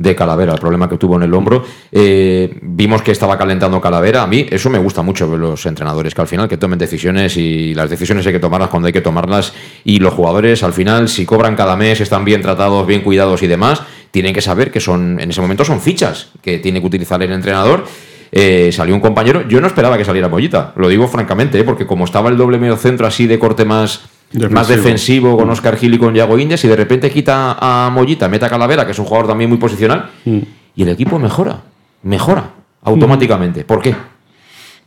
de 0.00 0.16
Calavera, 0.16 0.54
el 0.54 0.58
problema 0.58 0.88
que 0.88 0.96
tuvo 0.96 1.16
en 1.16 1.24
el 1.24 1.34
hombro. 1.34 1.62
Eh, 1.92 2.58
vimos 2.62 3.02
que 3.02 3.12
estaba 3.12 3.36
calentando 3.36 3.78
Calavera. 3.82 4.22
A 4.22 4.26
mí 4.26 4.46
eso 4.50 4.70
me 4.70 4.78
gusta 4.78 5.02
mucho 5.02 5.36
los 5.36 5.66
entrenadores, 5.66 6.14
que 6.14 6.22
al 6.22 6.26
final 6.26 6.48
que 6.48 6.56
tomen 6.56 6.78
decisiones 6.78 7.36
y 7.36 7.74
las 7.74 7.90
decisiones 7.90 8.26
hay 8.26 8.32
que 8.32 8.38
tomarlas 8.38 8.70
cuando 8.70 8.86
hay 8.86 8.94
que 8.94 9.02
tomarlas. 9.02 9.52
Y 9.84 9.98
los 9.98 10.14
jugadores, 10.14 10.62
al 10.62 10.72
final, 10.72 11.10
si 11.10 11.26
cobran 11.26 11.54
cada 11.54 11.76
mes, 11.76 12.00
están 12.00 12.24
bien 12.24 12.40
tratados, 12.40 12.86
bien 12.86 13.02
cuidados 13.02 13.42
y 13.42 13.46
demás, 13.46 13.82
tienen 14.10 14.32
que 14.32 14.40
saber 14.40 14.70
que 14.70 14.80
son, 14.80 15.20
en 15.20 15.28
ese 15.28 15.42
momento 15.42 15.66
son 15.66 15.82
fichas 15.82 16.30
que 16.40 16.58
tiene 16.58 16.80
que 16.80 16.86
utilizar 16.86 17.22
el 17.22 17.32
entrenador. 17.32 17.84
Eh, 18.32 18.70
salió 18.72 18.94
un 18.94 19.02
compañero, 19.02 19.46
yo 19.48 19.60
no 19.60 19.66
esperaba 19.66 19.98
que 19.98 20.04
saliera 20.06 20.28
Mollita, 20.28 20.72
lo 20.76 20.88
digo 20.88 21.08
francamente, 21.08 21.58
¿eh? 21.58 21.64
porque 21.64 21.86
como 21.86 22.06
estaba 22.06 22.30
el 22.30 22.38
doble 22.38 22.58
medio 22.58 22.76
centro 22.76 23.06
así 23.06 23.26
de 23.26 23.38
corte 23.38 23.66
más, 23.66 24.02
más 24.50 24.68
defensivo 24.68 25.36
con 25.36 25.50
Oscar 25.50 25.76
Gil 25.76 25.94
y 25.94 25.98
con 25.98 26.14
Yago 26.14 26.38
Indias 26.38 26.64
y 26.64 26.68
de 26.68 26.76
repente 26.76 27.10
quita 27.10 27.56
a 27.60 27.90
Mollita, 27.90 28.28
mete 28.28 28.46
a 28.46 28.48
Calavera, 28.48 28.84
que 28.84 28.92
es 28.92 28.98
un 28.98 29.04
jugador 29.04 29.28
también 29.28 29.50
muy 29.50 29.58
posicional, 29.58 30.10
y 30.24 30.82
el 30.82 30.88
equipo 30.88 31.18
mejora, 31.18 31.60
mejora 32.02 32.50
automáticamente. 32.82 33.64
¿Por 33.64 33.82
qué? 33.82 33.94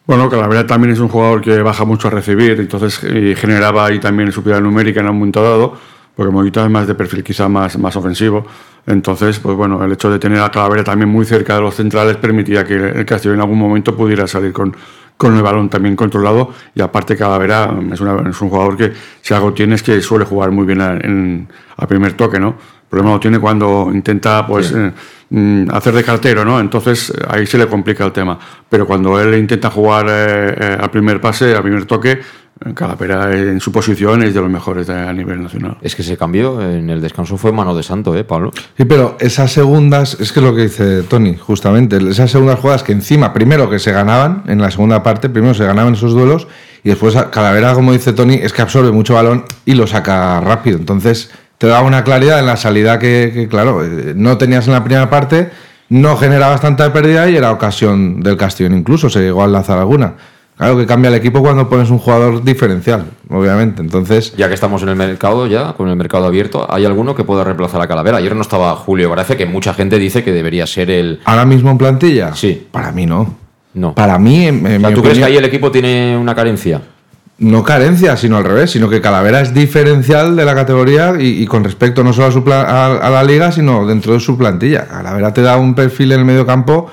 Bueno, 0.06 0.30
Calavera 0.30 0.68
también 0.68 0.94
es 0.94 1.00
un 1.00 1.08
jugador 1.08 1.42
que 1.42 1.62
baja 1.62 1.86
mucho 1.86 2.08
a 2.10 2.12
recibir, 2.12 2.60
entonces 2.60 3.00
eh, 3.04 3.36
generaba 3.38 3.86
ahí 3.86 4.00
también 4.00 4.32
superioridad 4.32 4.64
numérica 4.64 5.00
en 5.00 5.08
un 5.08 5.18
momento 5.18 5.42
dado, 5.42 5.78
porque 6.16 6.32
Moguita 6.32 6.64
es 6.66 6.70
más 6.70 6.88
de 6.88 6.96
perfil 6.96 7.24
quizá 7.24 7.48
más, 7.48 7.78
más 7.78 7.96
ofensivo. 7.96 8.46
Entonces, 8.86 9.40
pues 9.40 9.56
bueno, 9.56 9.82
el 9.84 9.94
hecho 9.94 10.12
de 10.12 10.20
tener 10.20 10.42
a 10.42 10.52
Calavera 10.52 10.84
también 10.84 11.10
muy 11.10 11.26
cerca 11.26 11.56
de 11.56 11.62
los 11.62 11.76
centrales 11.76 12.18
permitía 12.18 12.66
que 12.66 12.76
el 12.76 13.06
Castillo 13.06 13.34
en 13.34 13.40
algún 13.40 13.58
momento 13.58 13.96
pudiera 13.96 14.28
salir 14.28 14.52
con, 14.52 14.76
con 15.18 15.36
el 15.36 15.42
balón 15.44 15.70
también 15.70 15.96
controlado. 15.96 16.54
Y 16.76 16.82
aparte, 16.82 17.16
Calavera 17.18 17.74
es, 17.92 18.00
una- 18.02 18.30
es 18.30 18.42
un 18.42 18.50
jugador 18.50 18.78
que, 18.78 18.92
si 19.22 19.34
algo 19.34 19.54
tiene, 19.54 19.76
es 19.76 19.84
que 19.84 20.02
suele 20.02 20.26
jugar 20.26 20.52
muy 20.52 20.66
bien 20.66 20.82
a, 20.82 20.94
en- 20.94 21.48
a 21.78 21.88
primer 21.88 22.14
toque, 22.14 22.40
¿no? 22.40 22.50
El 22.84 22.90
problema 22.90 23.14
lo 23.16 23.20
tiene 23.20 23.40
cuando 23.40 23.90
intenta, 23.94 24.46
pues. 24.46 24.72
eh, 24.72 24.92
mm, 25.32 25.70
hacer 25.72 25.94
de 25.96 26.04
cartero, 26.04 26.46
¿no? 26.46 26.60
Entonces 26.60 27.12
ahí 27.28 27.48
se 27.48 27.58
le 27.58 27.66
complica 27.68 28.06
el 28.06 28.12
tema. 28.12 28.38
Pero 28.70 28.86
cuando 28.86 29.20
él 29.20 29.34
intenta 29.36 29.72
jugar 29.72 30.06
eh, 30.08 30.56
eh, 30.60 30.78
al 30.80 30.92
primer 30.92 31.20
pase, 31.20 31.56
al 31.56 31.64
primer 31.64 31.86
toque, 31.86 32.20
Calavera 32.74 33.36
en 33.36 33.60
su 33.60 33.72
posición 33.72 34.24
es 34.24 34.34
de 34.34 34.42
los 34.42 34.50
mejores 34.50 34.90
a 34.90 35.12
nivel 35.12 35.44
nacional. 35.44 35.78
Es 35.82 35.96
que 35.96 36.02
ese 36.02 36.18
cambio 36.18 36.62
en 36.62 36.90
el 36.90 37.02
descanso 37.02 37.38
fue 37.38 37.52
mano 37.52 37.76
de 37.76 37.84
santo, 37.84 38.16
¿eh, 38.16 38.24
Pablo? 38.24 38.52
Sí, 38.78 38.86
pero 38.86 39.18
esas 39.20 39.52
segundas, 39.52 40.18
es 40.20 40.32
que 40.32 40.40
es 40.40 40.46
lo 40.46 40.56
que 40.56 40.64
dice 40.64 41.04
Tony, 41.04 41.36
justamente, 41.36 41.98
esas 42.10 42.32
segundas 42.32 42.60
jugadas 42.60 42.84
que 42.84 42.94
encima, 42.94 43.34
primero 43.34 43.70
que 43.70 43.80
se 43.80 43.92
ganaban 43.92 44.44
en 44.48 44.62
la 44.62 44.72
segunda 44.72 45.04
parte, 45.04 45.30
primero 45.30 45.54
se 45.54 45.66
ganaban 45.66 45.94
esos 45.94 46.14
duelos 46.14 46.48
y 46.84 46.90
después 46.90 47.16
Calavera, 47.32 47.74
como 47.74 47.92
dice 47.92 48.14
Tony, 48.14 48.36
es 48.36 48.54
que 48.54 48.62
absorbe 48.62 48.92
mucho 48.92 49.16
balón 49.16 49.46
y 49.66 49.74
lo 49.74 49.88
saca 49.88 50.40
rápido. 50.42 50.78
Entonces 50.78 51.32
te 51.58 51.68
da 51.68 51.82
una 51.82 52.04
claridad 52.04 52.40
en 52.40 52.46
la 52.46 52.58
salida 52.58 53.00
que, 53.00 53.32
que 53.34 53.48
claro, 53.48 53.84
eh, 53.84 54.14
no 54.16 54.38
tenías 54.38 54.68
en 54.68 54.74
la 54.74 54.84
primera 54.84 55.10
parte, 55.10 55.50
no 55.90 56.18
generabas 56.18 56.62
tanta 56.62 56.92
pérdida 56.92 57.30
y 57.30 57.36
era 57.36 57.52
ocasión 57.52 58.22
del 58.22 58.38
Castellón 58.38 58.78
incluso, 58.78 59.10
se 59.10 59.20
llegó 59.20 59.44
a 59.44 59.48
lanzar 59.48 59.78
alguna. 59.78 60.16
Claro 60.58 60.78
que 60.78 60.86
cambia 60.86 61.10
el 61.10 61.16
equipo 61.16 61.42
cuando 61.42 61.68
pones 61.68 61.90
un 61.90 61.98
jugador 61.98 62.44
diferencial, 62.44 63.06
obviamente. 63.30 63.82
Entonces, 63.82 64.36
ya 64.38 64.48
que 64.48 64.54
estamos 64.54 64.84
en 64.84 64.90
el 64.90 64.96
mercado 64.96 65.48
ya, 65.48 65.74
con 65.74 65.90
el 65.90 65.96
mercado 65.96 66.26
abierto, 66.26 66.68
¿hay 66.70 66.86
alguno 66.86 67.16
que 67.16 67.24
pueda 67.24 67.44
reemplazar 67.44 67.82
a 67.82 67.88
Calavera? 67.88 68.18
Ayer 68.18 68.36
no 68.36 68.42
estaba 68.42 68.76
Julio 68.76 69.10
Parece 69.10 69.36
que 69.36 69.46
mucha 69.46 69.74
gente 69.74 69.98
dice 69.98 70.24
que 70.24 70.32
debería 70.32 70.68
ser 70.68 70.92
el. 70.92 71.20
¿Ahora 71.26 71.46
mismo 71.46 71.72
en 71.72 71.78
plantilla? 71.78 72.36
Sí. 72.36 72.68
Para 72.72 72.92
mí 72.92 73.06
no. 73.06 73.36
No. 73.74 73.96
Para 73.96 74.20
mí. 74.20 74.46
En, 74.46 74.82
¿Tú 74.94 75.02
crees 75.02 75.18
que 75.18 75.26
ahí 75.26 75.38
el 75.38 75.46
equipo 75.46 75.72
tiene 75.72 76.16
una 76.18 76.36
carencia? 76.36 76.82
No 77.40 77.64
carencia, 77.64 78.16
sino 78.16 78.38
al 78.38 78.44
revés, 78.44 78.72
sino 78.72 78.90
que 78.90 79.02
Calavera 79.02 79.42
es 79.42 79.54
diferencial 79.54 80.36
de 80.36 80.46
la 80.46 80.54
categoría 80.54 81.16
y, 81.20 81.46
con 81.48 81.64
respecto 81.64 82.04
no 82.04 82.14
solo 82.14 82.28
a, 82.28 82.32
su 82.32 82.44
a, 82.48 83.10
la 83.10 83.24
liga, 83.24 83.52
sino 83.52 83.88
dentro 83.88 84.14
de 84.14 84.20
su 84.20 84.38
plantilla. 84.38 84.88
Calavera 84.88 85.34
te 85.34 85.42
da 85.42 85.58
un 85.58 85.74
perfil 85.74 86.12
en 86.12 86.20
el 86.20 86.26
medio 86.26 86.46
campo 86.46 86.92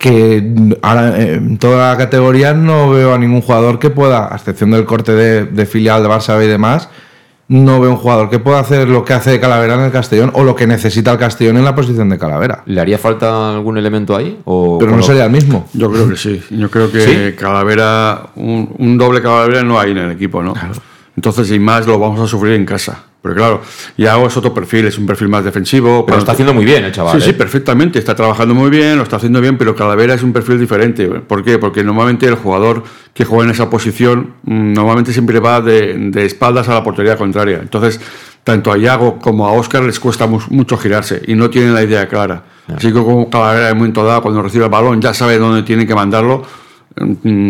que 0.00 0.42
ahora 0.80 1.20
en 1.20 1.58
toda 1.58 1.90
la 1.90 1.98
categoría 1.98 2.54
no 2.54 2.88
veo 2.88 3.12
a 3.12 3.18
ningún 3.18 3.42
jugador 3.42 3.78
que 3.78 3.90
pueda, 3.90 4.32
a 4.32 4.36
excepción 4.36 4.70
del 4.70 4.86
corte 4.86 5.12
de, 5.12 5.66
filial 5.66 6.02
de 6.02 6.08
Barça 6.08 6.42
y 6.42 6.48
demás, 6.48 6.88
no 7.48 7.82
veo 7.82 7.90
un 7.90 7.98
jugador 7.98 8.30
que 8.30 8.38
pueda 8.38 8.60
hacer 8.60 8.88
lo 8.88 9.04
que 9.04 9.12
hace 9.12 9.38
Calavera 9.38 9.74
en 9.74 9.80
el 9.80 9.92
Castellón 9.92 10.30
o 10.32 10.42
lo 10.42 10.56
que 10.56 10.66
necesita 10.66 11.12
el 11.12 11.18
Castellón 11.18 11.58
en 11.58 11.66
la 11.66 11.74
posición 11.74 12.08
de 12.08 12.16
Calavera. 12.16 12.62
¿Le 12.64 12.80
haría 12.80 12.96
falta 12.96 13.52
algún 13.52 13.76
elemento 13.76 14.16
ahí? 14.16 14.38
O 14.46 14.78
Pero 14.78 14.96
no 14.96 15.02
sería 15.02 15.26
el 15.26 15.32
mismo. 15.32 15.68
Yo 15.74 15.92
creo 15.92 16.08
que 16.08 16.16
sí. 16.16 16.42
Yo 16.48 16.70
creo 16.70 16.90
que 16.90 17.36
Calavera, 17.38 18.30
un, 18.36 18.96
doble 18.96 19.20
Calavera 19.20 19.62
no 19.62 19.78
hay 19.78 19.90
en 19.90 19.98
el 19.98 20.12
equipo, 20.12 20.42
¿no? 20.42 20.54
Entonces, 21.20 21.48
sin 21.48 21.62
más, 21.62 21.86
lo 21.86 21.98
vamos 21.98 22.18
a 22.18 22.26
sufrir 22.26 22.54
en 22.54 22.64
casa. 22.64 23.04
Pero 23.20 23.34
claro, 23.34 23.60
Iago 23.98 24.26
es 24.26 24.36
otro 24.38 24.54
perfil, 24.54 24.86
es 24.86 24.96
un 24.96 25.04
perfil 25.04 25.28
más 25.28 25.44
defensivo. 25.44 26.06
Pero 26.06 26.16
lo 26.16 26.20
está 26.20 26.32
haciendo 26.32 26.54
muy 26.54 26.64
bien 26.64 26.82
el 26.82 26.92
chaval. 26.92 27.20
Sí, 27.20 27.26
sí, 27.26 27.30
¿eh? 27.32 27.34
perfectamente. 27.34 27.98
Está 27.98 28.14
trabajando 28.14 28.54
muy 28.54 28.70
bien, 28.70 28.96
lo 28.96 29.02
está 29.02 29.16
haciendo 29.16 29.38
bien, 29.42 29.58
pero 29.58 29.76
Calavera 29.76 30.14
es 30.14 30.22
un 30.22 30.32
perfil 30.32 30.58
diferente. 30.58 31.06
¿Por 31.06 31.44
qué? 31.44 31.58
Porque 31.58 31.84
normalmente 31.84 32.24
el 32.24 32.36
jugador 32.36 32.84
que 33.12 33.26
juega 33.26 33.44
en 33.44 33.50
esa 33.50 33.68
posición 33.68 34.32
mm, 34.44 34.72
normalmente 34.72 35.12
siempre 35.12 35.40
va 35.40 35.60
de, 35.60 36.10
espaldas 36.24 36.70
a 36.70 36.72
la 36.72 36.82
portería 36.82 37.18
contraria. 37.18 37.58
Entonces, 37.60 38.00
tanto 38.42 38.72
a 38.72 38.78
Iago 38.78 39.18
como 39.18 39.46
a 39.46 39.52
Oscar 39.52 39.82
les 39.82 40.00
cuesta 40.00 40.26
mucho 40.26 40.78
girarse 40.78 41.20
y 41.26 41.34
no 41.34 41.50
tienen 41.50 41.74
la 41.74 41.82
idea 41.82 42.08
clara. 42.08 42.44
Así 42.74 42.86
que 42.86 42.94
como 42.94 43.28
Calavera 43.28 43.66
en 43.66 43.72
un 43.74 43.78
momento 43.80 44.02
dado, 44.04 44.22
cuando 44.22 44.40
recibe 44.40 44.64
el 44.64 44.70
balón, 44.70 45.02
ya 45.02 45.12
sabe 45.12 45.36
dónde 45.36 45.64
tiene 45.64 45.86
que 45.86 45.94
mandarlo 45.94 46.44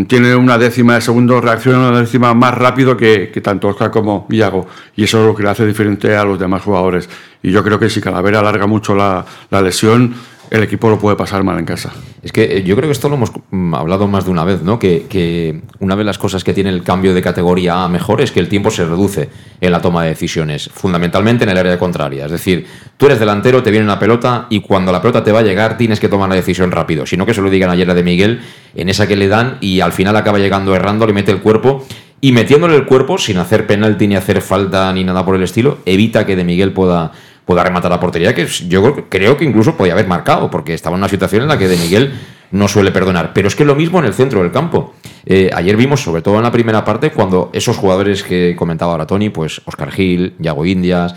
tiene 0.07 0.37
una 0.37 0.59
décima 0.59 0.95
de 0.95 1.01
segundo, 1.01 1.41
reacciona 1.41 1.89
una 1.89 2.01
décima 2.01 2.35
más 2.35 2.55
rápido 2.55 2.97
que, 2.97 3.29
tanto 3.43 3.69
Oscar 3.69 3.91
como 3.91 4.27
Iago. 4.31 4.67
Y 4.97 5.05
eso 5.05 5.21
es 5.21 5.27
lo 5.27 5.35
que 5.35 5.43
le 5.43 5.51
hace 5.51 5.67
diferente 5.67 6.15
a 6.15 6.25
los 6.25 6.39
demás 6.39 6.63
jugadores. 6.63 7.09
Y 7.43 7.51
yo 7.51 7.65
creo 7.65 7.79
que 7.79 7.89
si 7.89 8.01
Calavera 8.01 8.41
alarga 8.41 8.67
mucho 8.67 8.95
la, 8.95 9.25
la 9.51 9.63
lesión, 9.63 10.15
el 10.51 10.65
equipo 10.65 10.91
lo 10.91 10.99
puede 10.99 11.17
pasar 11.17 11.45
mal 11.45 11.59
en 11.59 11.65
casa. 11.65 11.93
Es 12.23 12.33
que 12.33 12.59
eh, 12.59 12.63
yo 12.65 12.75
creo 12.75 12.89
que 12.89 12.93
esto 12.93 13.09
lo 13.09 13.15
hemos 13.15 13.31
mm, 13.51 13.75
hablado 13.75 14.09
más 14.09 14.25
de 14.25 14.33
una 14.33 14.45
vez, 14.45 14.63
¿no? 14.63 14.79
Que, 14.79 15.61
una 15.79 15.95
de 15.95 16.05
las 16.05 16.19
cosas 16.19 16.43
que 16.43 16.53
tiene 16.53 16.71
el 16.71 16.83
cambio 16.83 17.15
de 17.15 17.23
categoría 17.23 17.85
a 17.85 17.89
mejor 17.89 18.21
es 18.21 18.33
que 18.33 18.41
el 18.41 18.49
tiempo 18.49 18.71
se 18.71 18.85
reduce 18.85 19.29
en 19.61 19.73
la 19.73 19.81
toma 19.81 20.03
de 20.03 20.11
decisiones, 20.11 20.69
fundamentalmente 20.73 21.45
en 21.45 21.51
el 21.51 21.59
área 21.59 21.79
contraria. 21.79 22.27
Es 22.27 22.33
decir, 22.33 22.67
tú 22.97 23.07
eres 23.07 23.21
delantero, 23.21 23.63
te 23.63 23.71
viene 23.71 23.85
una 23.85 23.99
pelota 23.99 24.47
y 24.51 24.61
cuando 24.61 24.91
la 24.91 25.01
pelota 25.01 25.23
te 25.23 25.31
va 25.31 25.39
a 25.39 25.43
llegar 25.43 25.77
tienes 25.77 26.01
que 26.01 26.09
tomar 26.09 26.29
la 26.29 26.35
decisión 26.35 26.73
rápido. 26.73 27.07
Sino 27.07 27.25
que 27.25 27.33
se 27.33 27.41
lo 27.41 27.49
digan 27.49 27.71
ayer 27.71 27.89
a 27.89 27.95
de 27.95 28.03
Miguel, 28.03 28.41
en 28.75 28.89
esa 28.89 29.07
que 29.07 29.17
le 29.17 29.29
dan 29.29 29.59
y 29.61 29.81
al 29.81 29.93
final 29.93 30.17
acaba 30.17 30.39
llegando 30.39 30.75
errando, 30.75 31.07
le 31.07 31.13
mete 31.13 31.31
el 31.31 31.41
cuerpo 31.41 31.87
y 32.21 32.33
metiéndole 32.33 32.77
el 32.77 32.87
cuerpo 32.87 33.19
sin 33.19 33.39
hacer 33.39 33.67
penalti 33.67 34.07
ni 34.07 34.17
hacer 34.17 34.43
falta 34.43 34.93
ni 34.93 35.05
nada 35.05 35.25
por 35.25 35.37
el 35.37 35.43
estilo, 35.43 35.79
evita 35.87 36.27
que 36.27 36.37
de 36.37 36.45
Miguel 36.45 36.73
pueda 36.73 37.13
pueda 37.51 37.65
rematar 37.65 37.91
la 37.91 37.99
portería, 37.99 38.33
que 38.33 38.47
yo 38.47 39.09
creo 39.09 39.37
que 39.37 39.45
incluso 39.45 39.77
podía 39.77 39.95
haber 39.95 40.07
marcado, 40.07 40.49
porque 40.53 40.73
estaba 40.73 40.95
en 40.95 41.01
una 41.01 41.09
situación 41.09 41.43
en 41.43 41.49
la 41.49 41.59
que 41.59 41.67
De 41.67 41.77
Miguel 41.77 42.13
no 42.53 42.69
suele 42.69 42.93
perdonar. 42.93 43.33
Pero 43.33 43.49
es 43.49 43.57
que 43.57 43.65
lo 43.65 43.75
mismo 43.75 43.99
en 43.99 44.05
el 44.05 44.15
centro 44.15 44.41
del 44.41 44.53
campo. 44.53 44.95
Eh, 45.27 45.51
ayer 45.53 45.77
vimos, 45.77 46.01
sobre 46.01 46.23
todo 46.23 46.37
en 46.37 46.45
la 46.45 46.53
primera 46.53 46.85
parte, 46.85 47.11
cuando 47.11 47.51
esos 47.53 47.77
jugadores 47.77 48.23
que 48.23 48.55
comentaba 48.55 48.93
ahora 48.93 49.05
Tony, 49.05 49.31
pues 49.31 49.63
Oscar 49.65 49.91
Gil, 49.91 50.37
Yago 50.39 50.65
Indias, 50.65 51.17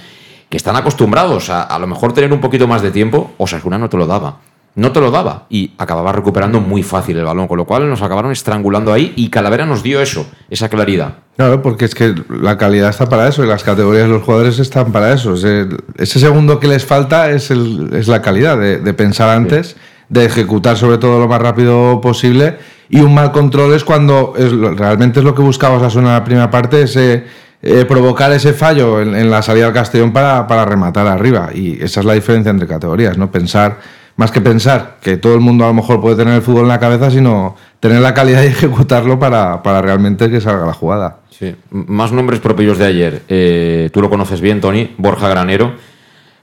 que 0.50 0.58
están 0.58 0.76
acostumbrados 0.76 1.52
a 1.52 1.62
a 1.62 1.78
lo 1.78 1.86
mejor 1.86 2.14
tener 2.14 2.34
un 2.34 2.42
poquito 2.42 2.68
más 2.68 2.82
de 2.82 2.90
tiempo, 2.90 3.34
Osasuna 3.38 3.78
no 3.78 3.88
te 3.88 3.98
lo 3.98 4.08
daba 4.08 4.40
no 4.76 4.92
te 4.92 5.00
lo 5.00 5.12
daba 5.12 5.46
y 5.50 5.72
acababa 5.78 6.12
recuperando 6.12 6.60
muy 6.60 6.82
fácil 6.82 7.18
el 7.18 7.26
balón, 7.26 7.48
con 7.48 7.58
lo 7.58 7.66
cual 7.66 7.88
nos 7.90 8.02
acabaron 8.02 8.32
estrangulando 8.32 8.92
ahí 8.92 9.14
y 9.16 9.30
Calavera 9.30 9.66
nos 9.66 9.84
dio 9.84 10.02
eso, 10.02 10.26
esa 10.50 10.70
claridad. 10.70 11.16
Claro, 11.38 11.62
porque 11.62 11.86
es 11.86 11.96
que 11.96 12.16
la 12.30 12.58
calidad 12.58 12.90
está 12.90 13.08
para 13.08 13.28
eso 13.28 13.44
y 13.44 13.48
las 13.48 13.64
categorías 13.64 14.04
de 14.04 14.14
los 14.14 14.24
jugadores 14.24 14.60
están 14.60 14.92
para 14.92 15.14
eso. 15.14 15.36
Ese 15.36 16.20
segundo 16.20 16.60
que 16.60 16.68
les 16.68 16.86
falta 16.86 17.30
es, 17.30 17.52
es 17.52 18.08
la 18.08 18.22
calidad 18.22 18.58
de, 18.58 18.94
pensar 18.94 19.30
antes, 19.30 19.76
de 20.10 20.26
ejecutar 20.26 20.78
sobre 20.78 20.98
todo 20.98 21.20
lo 21.20 21.28
más 21.28 21.42
rápido 21.42 22.02
posible 22.02 22.58
y 22.90 23.00
un 23.02 23.14
mal 23.14 23.32
control 23.32 23.74
es 23.74 23.84
cuando 23.84 24.34
realmente 24.36 25.20
es 25.20 25.26
lo 25.26 25.36
que 25.36 25.42
buscabas 25.42 25.96
a 25.96 26.00
en 26.00 26.06
la 26.06 26.24
primera 26.24 26.50
parte, 26.50 26.84
ese... 26.84 27.44
Eh, 27.66 27.86
provocar 27.86 28.30
ese 28.34 28.52
fallo 28.52 29.00
en, 29.00 29.32
la 29.32 29.42
salida 29.42 29.64
del 29.64 29.74
Castellón 29.74 30.12
para, 30.12 30.46
para 30.48 30.66
rematar 30.66 31.08
arriba. 31.08 31.50
Y 31.54 31.82
esa 31.82 32.02
es 32.02 32.06
la 32.06 32.12
diferencia 32.12 32.50
entre 32.50 32.68
categorías, 32.68 33.18
¿no? 33.18 33.32
Pensar 33.32 33.80
más 34.16 34.32
que 34.32 34.42
pensar 34.42 34.98
que 35.02 35.18
todo 35.18 35.34
el 35.34 35.40
mundo 35.40 35.64
a 35.66 35.68
lo 35.68 35.74
mejor 35.74 36.00
puede 36.00 36.16
tener 36.16 36.36
el 36.36 36.42
fútbol 36.42 36.64
en 36.64 36.68
la 36.70 36.80
cabeza, 36.80 37.10
sino 37.10 37.56
tener 37.80 38.00
la 38.02 38.14
calidad 38.14 38.44
y 38.44 38.48
ejecutarlo 38.48 39.20
para, 39.20 39.82
realmente 39.82 40.30
que 40.30 40.42
salga 40.42 40.66
la 40.66 40.74
jugada. 40.74 41.20
Sí, 41.30 41.56
más 41.72 42.12
nombres 42.12 42.40
propios 42.40 42.78
de 42.78 42.86
ayer. 42.86 43.22
Eh, 43.28 43.90
tú 43.92 44.02
lo 44.02 44.10
conoces 44.10 44.42
bien, 44.42 44.62
Tony, 44.62 44.94
Borja 44.98 45.28
Granero. 45.30 45.74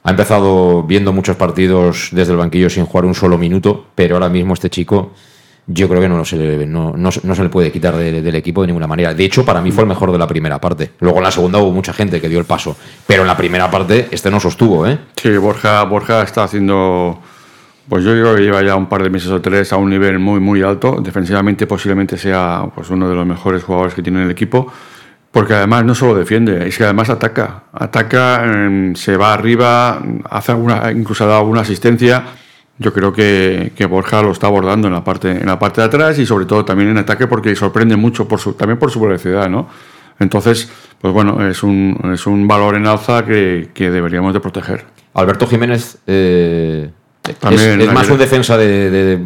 Ha 0.03 0.11
empezado 0.11 0.83
viendo 0.83 1.13
muchos 1.13 1.37
partidos 1.37 2.09
desde 2.13 2.33
el 2.33 2.39
banquillo 2.39 2.71
sin 2.71 2.87
jugar 2.87 3.05
un 3.05 3.15
solo 3.15 3.37
minuto, 3.37 3.87
pero 3.95 4.17
ahora 4.17 4.31
mismo 4.31 4.55
este 4.55 4.71
chico 4.71 5.13
yo 5.73 5.89
creo 5.89 6.01
que 6.01 6.09
no, 6.09 6.25
se, 6.25 6.37
le, 6.37 6.67
no, 6.67 6.95
no, 6.97 7.11
se 7.13 7.43
le 7.43 7.49
puede 7.49 7.71
quitar 7.71 7.97
del 7.97 8.35
equipo 8.35 8.63
de 8.63 8.69
ninguna 8.69 8.87
manera. 8.87 9.15
De 9.15 9.25
hecho, 9.25 9.45
para 9.45 9.61
mí 9.61 9.71
fue 9.71 9.85
el 9.85 9.89
mejor 9.89 10.11
de 10.11 10.19
la 10.19 10.27
primera 10.27 10.61
parte. 10.61 10.93
Luego 11.01 11.19
en 11.19 11.25
la 11.25 11.31
segunda 11.31 11.59
hubo 11.59 11.71
mucha 11.71 11.93
gente 11.93 12.21
que 12.21 12.29
dio 12.29 12.39
el 12.39 12.45
paso, 12.45 12.77
pero 13.07 13.23
en 13.23 13.29
la 13.29 13.37
primera 13.37 13.71
parte 13.71 14.09
este 14.11 14.31
no 14.31 14.41
sostuvo. 14.41 14.87
¿eh? 14.87 14.99
Sí, 15.17 15.37
Borja, 15.37 15.83
Borja 15.85 16.23
está 16.23 16.45
haciendo 16.45 17.21
pues 17.89 18.05
yo 18.05 18.13
creo 18.13 18.35
que 18.37 18.43
lleva 18.43 18.63
ya 18.63 18.77
un 18.77 18.89
par 18.89 19.03
de 19.03 19.11
meses 19.11 19.31
o 19.31 19.41
tres 19.41 19.73
a 19.73 19.77
un 19.77 19.91
nivel 19.91 20.19
muy, 20.19 20.41
muy 20.41 20.63
alto. 20.63 21.01
Defensivamente 21.03 21.67
posiblemente 21.67 22.17
sea 22.17 22.65
pues, 22.75 22.91
uno 22.91 23.09
de 23.09 23.15
los 23.15 23.27
mejores 23.27 23.63
jugadores 23.63 23.95
que 23.95 24.03
tiene 24.03 24.23
el 24.23 24.31
equipo. 24.31 24.73
Porque 25.31 25.55
además 25.55 25.85
no 25.85 25.95
solo 25.95 26.17
defiende, 26.17 26.67
es 26.67 26.77
que 26.77 26.85
además 26.85 27.09
ataca. 27.09 27.65
Ataca, 27.73 28.45
em, 28.45 28.95
se 28.97 29.17
va 29.17 29.33
arriba, 29.33 30.03
hace 30.29 30.53
incluso 30.95 31.25
ha 31.25 31.29
dado 31.29 31.41
alguna 31.41 31.61
asistencia. 31.61 32.25
Yo 32.79 32.93
creo 32.93 33.13
que, 33.13 33.73
que, 33.77 33.87
Borja 33.87 34.23
lo 34.23 34.33
está 34.33 34.49
abordando 34.49 34.89
en 34.89 34.95
la, 34.95 35.05
parte, 35.05 35.31
en 35.31 35.47
la 35.47 35.59
parte 35.59 35.83
de 35.83 35.87
atrás 35.87 36.19
y 36.19 36.27
sobre 36.27 36.47
todo 36.47 36.65
también 36.65 36.91
en 36.91 36.99
ataque 36.99 37.27
porque 37.29 37.55
sorprende 37.55 37.95
mucho 37.95 38.27
por 38.27 38.41
su, 38.41 38.55
también 38.55 38.79
por 38.79 38.91
su 38.91 39.01
velocidad, 39.01 39.49
¿no? 39.49 39.69
Entonces, 40.19 40.71
pues 41.01 41.13
bueno, 41.15 41.47
es 41.47 41.63
un, 41.63 42.11
es 42.13 42.27
un 42.27 42.49
valor 42.49 42.75
en 42.77 42.87
alza 42.87 43.25
que, 43.25 43.71
que 43.73 43.91
deberíamos 43.91 44.35
de 44.35 44.41
proteger. 44.41 44.85
Alberto 45.15 45.47
Jiménez, 45.47 45.99
eh, 46.07 46.91
es, 47.31 47.93
más 47.93 48.09
un 48.09 48.19
defensa 48.19 48.57
de, 48.57 49.19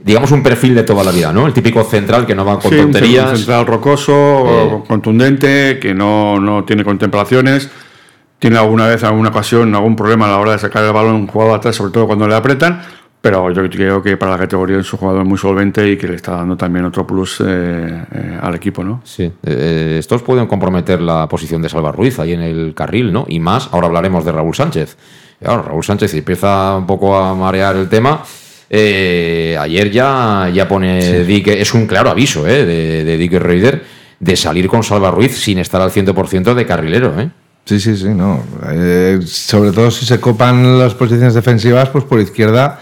digamos, 0.00 0.30
un 0.32 0.42
perfil 0.42 0.74
de 0.74 0.82
toda 0.82 1.04
la 1.04 1.10
vida, 1.10 1.32
¿no? 1.32 1.46
El 1.46 1.52
típico 1.52 1.84
central 1.84 2.26
que 2.26 2.34
no 2.34 2.44
va 2.44 2.58
con 2.58 2.70
tonterías. 2.70 3.30
Un 3.30 3.36
central 3.36 3.66
rocoso, 3.66 4.12
eh. 4.12 4.82
contundente, 4.88 5.78
que 5.80 5.94
no, 5.94 6.40
no, 6.40 6.64
tiene 6.64 6.84
contemplaciones. 6.84 7.70
Tiene 8.38 8.58
alguna 8.58 8.86
vez, 8.86 9.02
alguna 9.02 9.30
ocasión, 9.30 9.74
algún 9.74 9.96
problema 9.96 10.26
a 10.26 10.30
la 10.30 10.38
hora 10.38 10.52
de 10.52 10.58
sacar 10.58 10.84
el 10.84 10.92
balón 10.92 11.14
un 11.14 11.26
jugador 11.26 11.56
atrás, 11.56 11.76
sobre 11.76 11.92
todo 11.92 12.06
cuando 12.06 12.28
le 12.28 12.34
apretan. 12.34 12.82
Pero 13.26 13.50
yo 13.50 13.68
creo 13.68 14.02
que 14.02 14.16
para 14.16 14.32
la 14.32 14.38
categoría 14.38 14.78
es 14.78 14.92
un 14.92 14.98
jugador 15.00 15.24
muy 15.24 15.36
solvente 15.36 15.88
y 15.88 15.96
que 15.96 16.06
le 16.06 16.14
está 16.14 16.32
dando 16.32 16.56
también 16.56 16.84
otro 16.84 17.06
plus 17.06 17.40
eh, 17.40 17.44
eh, 17.46 18.38
al 18.40 18.54
equipo, 18.54 18.84
¿no? 18.84 19.00
Sí. 19.04 19.32
estos 19.42 20.22
pueden 20.22 20.46
comprometer 20.46 21.00
la 21.00 21.28
posición 21.28 21.60
de 21.60 21.68
Salva 21.68 21.92
Ruiz 21.92 22.18
ahí 22.18 22.32
en 22.32 22.42
el 22.42 22.72
carril, 22.74 23.12
¿no? 23.12 23.26
Y 23.28 23.40
más, 23.40 23.68
ahora 23.72 23.88
hablaremos 23.88 24.24
de 24.24 24.32
Raúl 24.32 24.54
Sánchez 24.54 24.96
Raúl 25.40 25.84
Sánchez 25.84 26.14
empieza 26.14 26.76
un 26.76 26.86
poco 26.86 27.16
a 27.16 27.34
marear 27.34 27.76
el 27.76 27.88
tema. 27.88 28.22
Eh, 28.68 29.56
ayer 29.58 29.90
ya, 29.90 30.50
ya 30.52 30.66
pone 30.66 31.24
Dick, 31.24 31.48
es 31.48 31.72
un 31.74 31.86
claro 31.86 32.10
aviso 32.10 32.46
eh, 32.46 32.64
de, 32.64 33.04
de 33.04 33.16
Dick 33.16 33.34
Reuter 33.34 33.84
de 34.18 34.36
salir 34.36 34.66
con 34.66 34.82
Salva 34.82 35.10
Ruiz 35.10 35.36
sin 35.36 35.58
estar 35.58 35.80
al 35.80 35.90
100% 35.90 36.54
de 36.54 36.66
carrilero. 36.66 37.20
¿eh? 37.20 37.30
Sí, 37.64 37.78
sí, 37.78 37.96
sí, 37.96 38.08
no. 38.08 38.42
sobre 39.24 39.72
todo 39.72 39.90
si 39.90 40.06
se 40.06 40.20
copan 40.20 40.78
las 40.78 40.94
posiciones 40.94 41.34
defensivas, 41.34 41.88
pues 41.90 42.04
por 42.04 42.20
izquierda 42.20 42.80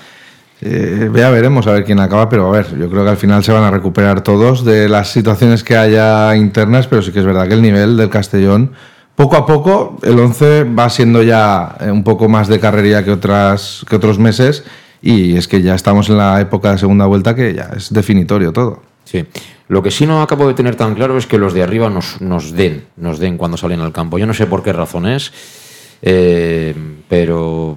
Eh, 0.60 1.10
ya 1.14 1.30
veremos 1.30 1.66
a 1.66 1.72
ver 1.72 1.84
quién 1.84 2.00
acaba, 2.00 2.28
pero 2.28 2.48
a 2.48 2.50
ver, 2.50 2.78
yo 2.78 2.88
creo 2.88 3.04
que 3.04 3.10
al 3.10 3.16
final 3.16 3.42
se 3.44 3.52
van 3.52 3.64
a 3.64 3.70
recuperar 3.70 4.22
todos 4.22 4.64
de 4.64 4.88
las 4.88 5.10
situaciones 5.10 5.64
que 5.64 5.76
haya 5.76 6.34
internas, 6.36 6.86
pero 6.86 7.02
sí 7.02 7.12
que 7.12 7.20
es 7.20 7.26
verdad 7.26 7.48
que 7.48 7.54
el 7.54 7.62
nivel 7.62 7.96
del 7.96 8.08
Castellón, 8.08 8.72
poco 9.16 9.36
a 9.36 9.46
poco, 9.46 9.98
el 10.02 10.18
11 10.18 10.64
va 10.64 10.88
siendo 10.90 11.22
ya 11.22 11.76
eh, 11.80 11.90
un 11.90 12.04
poco 12.04 12.28
más 12.28 12.48
de 12.48 12.60
carrería 12.60 13.04
que, 13.04 13.10
otras, 13.10 13.84
que 13.88 13.96
otros 13.96 14.18
meses 14.18 14.64
y 15.02 15.36
es 15.36 15.48
que 15.48 15.60
ya 15.60 15.74
estamos 15.74 16.08
en 16.08 16.16
la 16.16 16.40
época 16.40 16.72
de 16.72 16.78
segunda 16.78 17.04
vuelta 17.06 17.34
que 17.34 17.52
ya 17.52 17.70
es 17.76 17.92
definitorio 17.92 18.52
todo. 18.52 18.82
Sí. 19.04 19.26
Lo 19.68 19.82
que 19.82 19.90
sí 19.90 20.06
no 20.06 20.22
acabo 20.22 20.48
de 20.48 20.54
tener 20.54 20.76
tan 20.76 20.94
claro 20.94 21.18
es 21.18 21.26
que 21.26 21.38
los 21.38 21.52
de 21.52 21.62
arriba 21.62 21.90
nos, 21.90 22.20
nos 22.20 22.52
den, 22.52 22.86
nos 22.96 23.18
den 23.18 23.36
cuando 23.36 23.56
salen 23.56 23.80
al 23.80 23.92
campo. 23.92 24.18
Yo 24.18 24.26
no 24.26 24.34
sé 24.34 24.46
por 24.46 24.62
qué 24.62 24.72
razones, 24.72 25.32
eh, 26.02 26.74
pero 27.08 27.76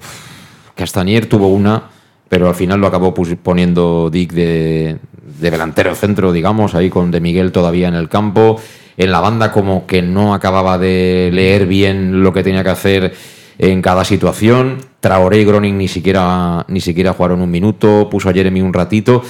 Castanier 0.74 1.26
tuvo 1.26 1.48
una, 1.48 1.84
pero 2.28 2.48
al 2.48 2.54
final 2.54 2.80
lo 2.80 2.86
acabó 2.86 3.14
poniendo 3.14 4.10
Dick 4.10 4.32
de, 4.32 4.98
de 5.40 5.50
delantero 5.50 5.94
centro, 5.94 6.32
digamos, 6.32 6.74
ahí 6.74 6.90
con 6.90 7.10
De 7.10 7.20
Miguel 7.20 7.52
todavía 7.52 7.88
en 7.88 7.94
el 7.94 8.08
campo. 8.08 8.60
En 8.96 9.12
la 9.12 9.20
banda 9.20 9.52
como 9.52 9.86
que 9.86 10.02
no 10.02 10.34
acababa 10.34 10.76
de 10.76 11.30
leer 11.32 11.66
bien 11.66 12.22
lo 12.22 12.32
que 12.32 12.42
tenía 12.42 12.64
que 12.64 12.70
hacer 12.70 13.14
en 13.58 13.80
cada 13.82 14.04
situación. 14.04 14.78
Traoré 15.00 15.40
y 15.40 15.44
Groning 15.44 15.78
ni 15.78 15.88
siquiera, 15.88 16.64
ni 16.68 16.80
siquiera 16.80 17.12
jugaron 17.12 17.40
un 17.40 17.50
minuto, 17.50 18.08
puso 18.10 18.28
a 18.28 18.32
Jeremy 18.32 18.60
un 18.60 18.72
ratito. 18.72 19.22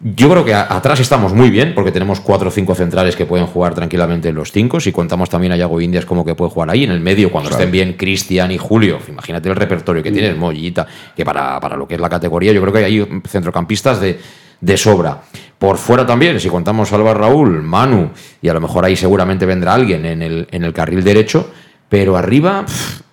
Yo 0.00 0.28
creo 0.28 0.44
que 0.44 0.52
atrás 0.52 1.00
estamos 1.00 1.32
muy 1.32 1.50
bien, 1.50 1.72
porque 1.74 1.90
tenemos 1.90 2.20
cuatro 2.20 2.48
o 2.48 2.50
cinco 2.50 2.74
centrales 2.74 3.16
que 3.16 3.24
pueden 3.24 3.46
jugar 3.46 3.74
tranquilamente 3.74 4.28
en 4.28 4.34
los 4.34 4.52
cinco. 4.52 4.80
Si 4.80 4.92
contamos 4.92 5.30
también 5.30 5.52
a 5.52 5.56
Yago 5.56 5.80
Indias 5.80 6.04
como 6.04 6.24
que 6.24 6.34
puede 6.34 6.50
jugar 6.50 6.70
ahí. 6.70 6.84
En 6.84 6.90
el 6.90 7.00
medio, 7.00 7.30
cuando 7.30 7.50
estén 7.50 7.70
bien 7.70 7.94
Cristian 7.94 8.50
y 8.50 8.58
Julio, 8.58 8.98
imagínate 9.08 9.48
el 9.48 9.56
repertorio 9.56 10.02
que 10.02 10.12
tiene 10.12 10.34
Mollita, 10.34 10.86
que 11.16 11.24
para, 11.24 11.58
para, 11.60 11.76
lo 11.76 11.88
que 11.88 11.94
es 11.94 12.00
la 12.00 12.08
categoría, 12.08 12.52
yo 12.52 12.60
creo 12.60 12.72
que 12.72 12.84
hay 12.84 13.08
centrocampistas 13.26 14.00
de, 14.00 14.18
de 14.60 14.76
sobra. 14.76 15.22
Por 15.58 15.78
fuera 15.78 16.04
también, 16.04 16.38
si 16.40 16.48
contamos 16.48 16.92
a 16.92 16.96
Alba 16.96 17.14
Raúl, 17.14 17.62
Manu, 17.62 18.10
y 18.42 18.48
a 18.48 18.54
lo 18.54 18.60
mejor 18.60 18.84
ahí 18.84 18.96
seguramente 18.96 19.46
vendrá 19.46 19.74
alguien 19.74 20.04
en 20.04 20.22
el, 20.22 20.48
en 20.50 20.64
el 20.64 20.72
carril 20.72 21.02
derecho. 21.02 21.50
Pero 21.88 22.16
arriba, 22.16 22.64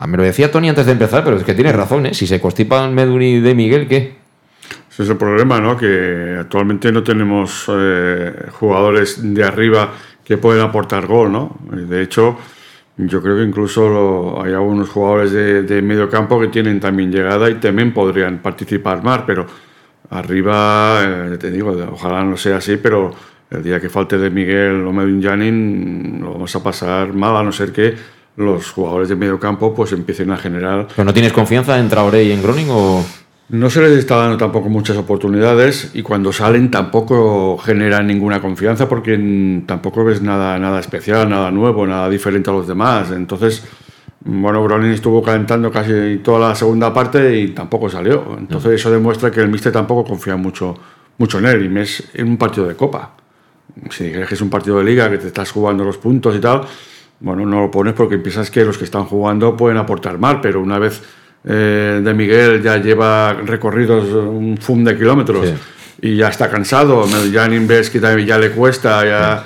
me 0.07 0.17
lo 0.17 0.23
decía 0.23 0.51
Tony 0.51 0.69
antes 0.69 0.85
de 0.87 0.93
empezar, 0.93 1.23
pero 1.23 1.37
es 1.37 1.43
que 1.43 1.53
tienes 1.53 1.75
razón, 1.75 2.07
¿eh? 2.07 2.13
Si 2.13 2.25
se 2.25 2.41
constipan 2.41 2.95
Meduni 2.95 3.39
de 3.39 3.53
Miguel, 3.53 3.87
¿qué? 3.87 4.20
Ese 4.91 5.03
es 5.03 5.09
el 5.09 5.15
problema, 5.15 5.61
¿no? 5.61 5.77
Que 5.77 6.35
actualmente 6.41 6.91
no 6.91 7.01
tenemos 7.01 7.65
eh, 7.69 8.47
jugadores 8.51 9.21
de 9.33 9.41
arriba 9.41 9.93
que 10.21 10.37
pueden 10.37 10.61
aportar 10.61 11.07
gol, 11.07 11.31
¿no? 11.31 11.57
De 11.71 12.01
hecho, 12.01 12.37
yo 12.97 13.21
creo 13.21 13.37
que 13.37 13.43
incluso 13.43 14.43
hay 14.43 14.51
algunos 14.51 14.89
jugadores 14.89 15.31
de, 15.31 15.81
medio 15.81 16.09
campo 16.09 16.41
que 16.41 16.49
tienen 16.49 16.81
también 16.81 17.09
llegada 17.09 17.49
y 17.49 17.55
también 17.55 17.93
podrían 17.93 18.39
participar 18.39 19.01
más, 19.01 19.21
pero 19.25 19.45
arriba, 20.09 20.99
eh, 21.03 21.37
te 21.39 21.49
digo, 21.51 21.73
ojalá 21.93 22.21
no 22.25 22.35
sea 22.35 22.57
así, 22.57 22.75
pero 22.75 23.11
el 23.49 23.63
día 23.63 23.79
que 23.79 23.89
falte 23.89 24.17
de 24.17 24.29
Miguel 24.29 24.85
o 24.85 24.91
Medun 24.91 25.23
Janin 25.23 26.19
lo 26.21 26.33
vamos 26.33 26.53
a 26.53 26.61
pasar 26.61 27.13
mal, 27.13 27.37
a 27.37 27.43
no 27.43 27.53
ser 27.53 27.71
que 27.71 27.95
los 28.35 28.69
jugadores 28.71 29.07
de 29.07 29.15
medio 29.15 29.39
campo 29.39 29.73
pues 29.73 29.93
empiecen 29.93 30.31
a 30.31 30.37
generar... 30.37 30.89
¿Pero 30.93 31.05
no 31.05 31.13
tienes 31.13 31.31
confianza 31.31 31.79
en 31.79 31.87
Traoré 31.87 32.25
y 32.25 32.31
en 32.33 32.43
Groning 32.43 32.67
o...? 32.69 33.05
No 33.51 33.69
se 33.69 33.81
les 33.81 33.91
está 33.97 34.15
dando 34.15 34.37
tampoco 34.37 34.69
muchas 34.69 34.95
oportunidades 34.95 35.91
y 35.93 36.03
cuando 36.03 36.31
salen 36.31 36.71
tampoco 36.71 37.57
generan 37.57 38.07
ninguna 38.07 38.39
confianza 38.39 38.87
porque 38.87 39.63
tampoco 39.67 40.05
ves 40.05 40.21
nada, 40.21 40.57
nada 40.57 40.79
especial, 40.79 41.29
nada 41.29 41.51
nuevo, 41.51 41.85
nada 41.85 42.09
diferente 42.09 42.49
a 42.49 42.53
los 42.53 42.65
demás. 42.65 43.11
Entonces, 43.11 43.67
bueno, 44.21 44.63
Groning 44.63 44.91
estuvo 44.91 45.21
calentando 45.21 45.69
casi 45.69 46.21
toda 46.23 46.47
la 46.47 46.55
segunda 46.55 46.93
parte 46.93 47.37
y 47.39 47.49
tampoco 47.49 47.89
salió. 47.89 48.37
Entonces 48.39 48.71
eso 48.71 48.89
demuestra 48.89 49.29
que 49.29 49.41
el 49.41 49.49
míster 49.49 49.73
tampoco 49.73 50.05
confía 50.05 50.37
mucho, 50.37 50.73
mucho 51.17 51.39
en 51.39 51.45
él 51.47 51.69
y 51.75 51.79
es 51.81 52.09
en 52.13 52.29
un 52.29 52.37
partido 52.37 52.65
de 52.69 52.77
copa. 52.77 53.17
Si 53.89 54.05
dijeras 54.05 54.29
que 54.29 54.35
es 54.35 54.41
un 54.41 54.49
partido 54.49 54.77
de 54.77 54.85
liga, 54.85 55.09
que 55.09 55.17
te 55.17 55.27
estás 55.27 55.51
jugando 55.51 55.83
los 55.83 55.97
puntos 55.97 56.33
y 56.37 56.39
tal, 56.39 56.61
bueno, 57.19 57.45
no 57.45 57.59
lo 57.59 57.69
pones 57.69 57.95
porque 57.95 58.17
piensas 58.17 58.49
que 58.49 58.63
los 58.63 58.77
que 58.77 58.85
están 58.85 59.03
jugando 59.03 59.57
pueden 59.57 59.77
aportar 59.77 60.17
mal, 60.19 60.39
pero 60.39 60.61
una 60.61 60.79
vez 60.79 61.03
eh, 61.43 62.01
de 62.03 62.13
Miguel 62.13 62.61
ya 62.61 62.77
lleva 62.77 63.33
recorridos 63.33 64.05
un 64.11 64.57
fum 64.57 64.83
de 64.83 64.97
kilómetros 64.97 65.53
y 66.01 66.15
ya 66.15 66.29
está 66.29 66.49
cansado. 66.49 67.05
Ya 67.31 67.47
ves 67.47 67.89
que 67.89 67.99
ya 67.99 68.37
le 68.37 68.51
cuesta 68.51 69.05
ya 69.05 69.45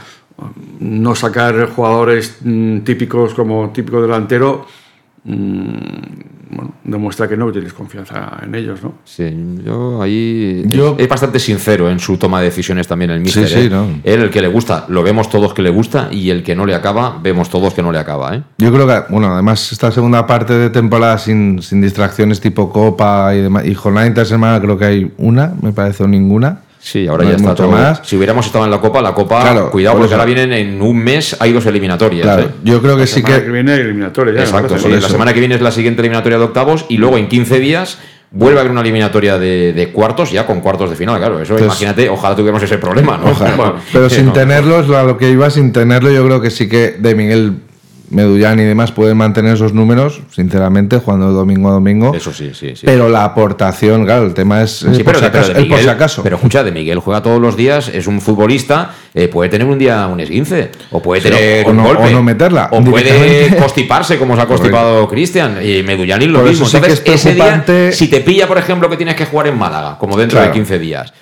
no 0.80 1.16
sacar 1.16 1.70
jugadores 1.70 2.38
mm, 2.41 2.80
típicos 2.80 3.34
como 3.34 3.72
típico 3.72 4.02
delantero. 4.02 4.68
Mm, 5.24 6.35
bueno, 6.50 6.74
demuestra 6.84 7.28
que 7.28 7.36
no 7.38 7.52
tienes 7.52 7.74
confianza 7.74 8.39
en 8.43 8.54
ellos, 8.56 8.84
¿no? 8.84 8.96
Sí, 9.04 9.26
yo 9.64 10.02
ahí 10.02 10.66
es, 10.98 11.08
bastante 11.08 11.39
sincero 11.39 11.89
en 11.89 12.00
su 12.00 12.18
toma 12.18 12.39
de 12.39 12.46
decisiones 12.46 12.88
también 12.88 13.12
el 13.12 13.22
míster. 13.22 13.48
Sí, 13.48 13.54
sí, 13.54 13.60
¿eh? 13.62 13.70
¿no? 13.70 13.88
Él, 14.04 14.22
el 14.22 14.30
que 14.30 14.41
le 14.41 14.48
gusta, 14.48 14.86
lo 14.89 15.04
vemos 15.04 15.30
todos 15.30 15.54
que 15.54 15.62
le 15.62 15.70
gusta 15.70 16.10
y 16.12 16.30
el 16.30 16.43
que 16.43 16.56
no 16.56 16.66
le 16.66 16.76
acaba, 16.76 17.20
vemos 17.22 17.50
todos 17.50 17.74
que 17.74 17.82
no 17.82 17.91
le 17.91 18.00
acaba, 18.00 18.36
¿eh? 18.36 18.43
Yo 18.58 18.72
creo 18.72 18.88
que, 18.88 19.12
bueno, 19.12 19.34
además 19.34 19.72
esta 19.72 19.91
segunda 19.91 20.26
parte 20.28 20.54
de 20.54 20.70
temporada 20.70 21.18
sin, 21.18 21.62
sin 21.62 21.82
distracciones 21.82 22.39
tipo 22.41 22.72
Copa 22.72 23.34
y 23.36 23.41
demás, 23.41 23.66
y 23.66 23.74
jornada 23.74 24.08
intersemana 24.08 24.60
creo 24.62 24.78
que 24.78 24.86
hay 24.86 25.14
una, 25.18 25.54
me 25.62 25.72
parece, 25.72 26.04
o 26.04 26.08
ninguna. 26.08 26.62
Sí, 26.86 27.08
ahora 27.08 27.24
ya 27.24 27.32
está 27.32 27.56
todo. 27.56 27.72
Más. 27.72 28.02
Si 28.04 28.16
hubiéramos 28.16 28.46
estado 28.46 28.64
en 28.64 28.70
la 28.70 28.80
Copa, 28.80 29.02
la 29.02 29.16
Copa, 29.16 29.72
cuidado, 29.72 29.98
porque 29.98 30.14
ahora 30.14 30.26
vienen 30.26 30.54
en 30.54 30.80
un 30.84 30.96
mes, 30.96 31.36
hay 31.40 31.52
dos 31.52 31.66
eliminatorias. 31.66 32.44
¿eh? 32.44 32.48
Yo 32.64 32.80
creo 32.80 32.96
que 32.96 33.08
sí 33.08 33.24
que. 33.24 33.40
Viene 33.40 33.74
eliminatoria. 33.74 34.36
Ya, 34.36 34.42
Exacto, 34.42 34.78
sí, 34.78 34.90
la 34.90 35.10
semana 35.10 35.34
que 35.34 35.40
viene 35.40 35.56
es 35.56 35.62
la 35.62 35.72
siguiente 35.72 36.04
eliminatoria 36.04 36.38
de 36.38 36.44
octavos 36.44 36.86
y 36.88 36.98
luego 36.98 37.18
en 37.18 37.28
15 37.28 37.60
días 37.60 37.98
vuelve 38.30 38.60
a 38.60 38.62
haber 38.62 38.72
una 38.72 38.82
eliminatoria 38.82 39.40
de, 39.40 39.90
cuartos, 39.92 40.32
ya 40.32 40.46
con 40.46 40.62
cuartos 40.62 40.92
de 40.92 40.96
final, 40.96 41.18
claro. 41.18 41.42
Eso 41.42 41.58
imagínate, 41.58 42.08
ojalá 42.08 42.36
tuviéramos 42.36 42.62
ese 42.62 42.78
problema, 42.78 43.18
¿no? 43.18 43.34
pero 43.92 44.08
sin 44.08 44.32
tenerlos, 44.32 44.88
a 44.92 45.02
lo 45.02 45.18
que 45.18 45.32
iba, 45.32 45.50
sin 45.50 45.74
tenerlo, 45.74 46.12
yo 46.12 46.24
creo 46.24 46.40
que 46.40 46.52
sí 46.52 46.70
que 46.70 46.92
de 47.00 47.16
Miguel 47.16 47.54
Medullán 48.10 48.60
y 48.60 48.64
demás 48.64 48.91
pueden 48.91 49.18
mantener 49.18 49.56
esos 49.56 49.74
números, 49.74 50.22
sinceramente, 50.32 50.97
jugando 50.99 51.32
domingo 51.32 51.70
a 51.70 51.74
domingo. 51.74 52.14
Eso 52.16 52.32
sí, 52.34 52.51
sí. 52.53 52.76
sí. 52.76 52.86
Pero 52.86 53.10
la 53.10 53.24
aportación, 53.24 54.06
claro, 54.06 54.26
el 54.26 54.34
tema 54.34 54.62
es, 54.62 54.72
sí, 54.78 54.86
por, 55.03 55.06
pero, 55.06 55.20
si 55.20 55.26
acaso, 55.26 55.53
Miguel, 55.53 55.68
por, 55.70 55.80
si 55.80 55.88
acaso, 55.88 56.24
Pero 56.24 56.36
escucha, 56.36 56.64
de 56.64 56.72
Miguel 56.72 56.99
juega 56.99 57.22
todos 57.22 57.41
los 57.41 57.58
días, 57.58 57.89
es 57.89 58.08
un 58.08 58.22
futbolista, 58.22 58.91
eh, 59.14 59.28
puede 59.28 59.49
tener 59.49 59.68
un 59.68 59.80
día 59.80 60.06
un 60.08 60.20
esguince, 60.20 60.72
o 60.91 61.01
puede 61.01 61.22
tener 61.22 61.66
o 61.66 61.70
un 61.72 61.78
no, 61.78 61.84
golpe, 61.84 62.03
o 62.03 62.10
no 62.12 62.24
meterla. 62.24 62.70
o 62.72 62.84
puede 62.84 63.56
constiparse 63.58 64.18
como 64.18 64.36
se 64.36 64.41
ha 64.41 64.45
constipado 64.45 65.08
Cristian, 65.08 65.58
y 65.64 65.84
Medullán 65.84 66.32
lo 66.32 66.39
Por 66.39 66.49
mismo. 66.49 66.66
sí 66.66 66.78
Entonces, 66.78 67.01
es 67.06 67.26
ese 67.26 67.34
día, 67.36 67.64
si 67.91 68.08
te 68.08 68.22
pilla, 68.22 68.47
por 68.47 68.58
ejemplo, 68.58 68.89
que 68.89 68.97
tienes 68.97 69.16
que 69.16 69.26
jugar 69.26 69.47
en 69.47 69.58
Málaga, 69.58 69.97
como 69.97 70.18
dentro 70.18 70.38
Claro. 70.38 70.51
de 70.51 70.53
15 70.53 70.80
días, 70.80 71.14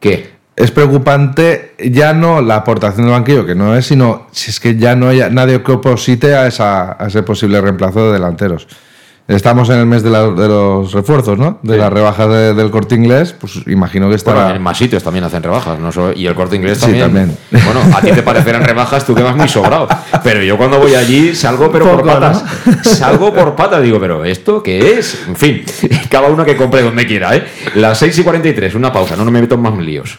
¿qué? 0.00 0.31
Es 0.56 0.70
preocupante 0.70 1.74
ya 1.78 2.12
no 2.12 2.40
la 2.42 2.56
aportación 2.56 3.06
del 3.06 3.12
banquillo, 3.14 3.46
que 3.46 3.54
no 3.54 3.74
es, 3.76 3.86
sino 3.86 4.26
si 4.32 4.50
es 4.50 4.60
que 4.60 4.76
ya 4.76 4.94
no 4.94 5.08
hay 5.08 5.22
nadie 5.30 5.62
que 5.62 5.72
oposite 5.72 6.34
a, 6.34 6.46
esa, 6.46 7.02
a 7.02 7.06
ese 7.06 7.22
posible 7.22 7.60
reemplazo 7.60 8.06
de 8.06 8.12
delanteros. 8.14 8.66
Estamos 9.28 9.70
en 9.70 9.78
el 9.78 9.86
mes 9.86 10.02
de, 10.02 10.10
la- 10.10 10.30
de 10.30 10.48
los 10.48 10.92
refuerzos, 10.92 11.38
¿no? 11.38 11.60
De 11.62 11.74
Sí. 11.74 11.78
las 11.80 11.92
rebajas 11.92 12.28
de- 12.28 12.54
del 12.54 12.70
corte 12.72 12.96
inglés, 12.96 13.32
pues 13.40 13.60
imagino 13.68 14.08
que 14.10 14.16
estará. 14.16 14.40
Bueno, 14.42 14.56
en 14.56 14.62
más 14.62 14.76
sitios 14.76 15.02
también 15.02 15.24
hacen 15.24 15.42
rebajas, 15.44 15.78
¿no? 15.78 15.90
Y 16.12 16.26
el 16.26 16.34
corte 16.34 16.56
inglés 16.56 16.78
Sí, 16.78 16.86
también. 16.98 17.04
también. 17.04 17.38
Bueno, 17.64 17.80
a 17.96 18.00
ti 18.02 18.10
te 18.10 18.22
parecerán 18.24 18.64
rebajas, 18.64 19.06
tú 19.06 19.14
que 19.14 19.22
vas 19.22 19.36
muy 19.36 19.48
sobrado. 19.48 19.86
Pero 20.24 20.42
yo 20.42 20.58
cuando 20.58 20.80
voy 20.80 20.96
allí 20.96 21.36
salgo 21.36 21.70
pero 21.70 21.84
por 21.86 21.96
Poco, 22.02 22.08
patas. 22.08 22.44
Salgo 22.82 23.32
por 23.32 23.54
patas, 23.54 23.80
digo, 23.80 24.00
pero 24.00 24.24
¿esto 24.24 24.60
qué 24.60 24.98
es? 24.98 25.22
En 25.28 25.36
fin, 25.36 25.62
cada 26.10 26.26
uno 26.28 26.44
que 26.44 26.56
compre 26.56 26.82
donde 26.82 27.06
quiera, 27.06 27.34
¿eh? 27.36 27.44
Las 27.76 27.98
6 27.98 28.18
y 28.18 28.24
43, 28.24 28.74
una 28.74 28.92
pausa, 28.92 29.14
no, 29.16 29.24
no 29.24 29.30
me 29.30 29.40
meto 29.40 29.54
en 29.54 29.60
más 29.62 29.78
líos. 29.78 30.18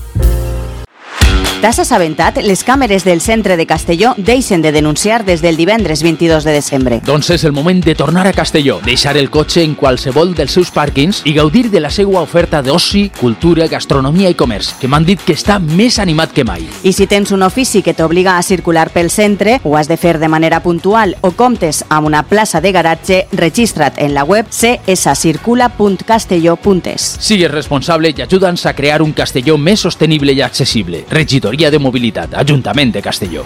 T'has 1.61 1.77
assabentat? 1.77 2.39
Les 2.41 2.63
càmeres 2.65 3.03
del 3.05 3.19
centre 3.21 3.53
de 3.53 3.67
Castelló 3.69 4.15
deixen 4.17 4.63
de 4.63 4.71
denunciar 4.71 5.25
des 5.25 5.43
del 5.43 5.57
divendres 5.57 6.01
22 6.01 6.43
de 6.43 6.51
desembre. 6.55 7.01
Doncs 7.05 7.29
és 7.35 7.43
el 7.45 7.51
moment 7.53 7.83
de 7.85 7.93
tornar 7.93 8.25
a 8.25 8.33
Castelló, 8.33 8.79
deixar 8.81 9.13
el 9.15 9.29
cotxe 9.29 9.61
en 9.61 9.75
qualsevol 9.77 10.33
dels 10.33 10.51
seus 10.57 10.73
pàrquings 10.73 11.21
i 11.23 11.35
gaudir 11.35 11.69
de 11.69 11.79
la 11.79 11.91
seva 11.93 12.21
oferta 12.25 12.63
d'oci, 12.65 13.11
cultura, 13.19 13.67
gastronomia 13.69 14.29
i 14.33 14.35
comerç, 14.39 14.73
que 14.81 14.87
m'han 14.89 15.05
dit 15.05 15.21
que 15.21 15.37
està 15.37 15.59
més 15.61 15.99
animat 16.01 16.33
que 16.33 16.41
mai. 16.43 16.65
I 16.81 16.97
si 16.97 17.05
tens 17.05 17.29
un 17.29 17.45
ofici 17.45 17.85
que 17.85 17.93
t'obliga 17.93 18.39
a 18.39 18.41
circular 18.41 18.89
pel 18.89 19.13
centre, 19.13 19.61
ho 19.61 19.77
has 19.77 19.85
de 19.87 19.97
fer 20.01 20.17
de 20.17 20.33
manera 20.33 20.65
puntual 20.65 21.13
o 21.21 21.37
comptes 21.37 21.85
amb 21.89 22.09
una 22.09 22.25
plaça 22.25 22.57
de 22.59 22.73
garatge, 22.73 23.29
registra't 23.37 24.01
en 24.01 24.17
la 24.17 24.25
web 24.25 24.49
cscircula.castelló.es. 24.49 27.21
Sigues 27.21 27.53
responsable 27.53 28.17
i 28.17 28.21
ajuda'ns 28.25 28.65
a 28.65 28.73
crear 28.73 29.05
un 29.05 29.13
Castelló 29.13 29.61
més 29.61 29.85
sostenible 29.85 30.33
i 30.33 30.41
accessible. 30.41 31.05
De 31.51 31.79
Mobilitat, 31.79 32.33
Ajuntament 32.33 32.93
de 32.93 33.01
Castelló. 33.01 33.45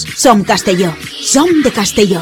Som 0.15 0.43
Castelló. 0.43 0.93
Som 1.21 1.61
de 1.63 1.71
Castelló. 1.71 2.21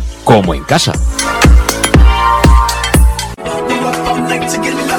como 0.31 0.53
en 0.53 0.63
casa. 0.63 0.93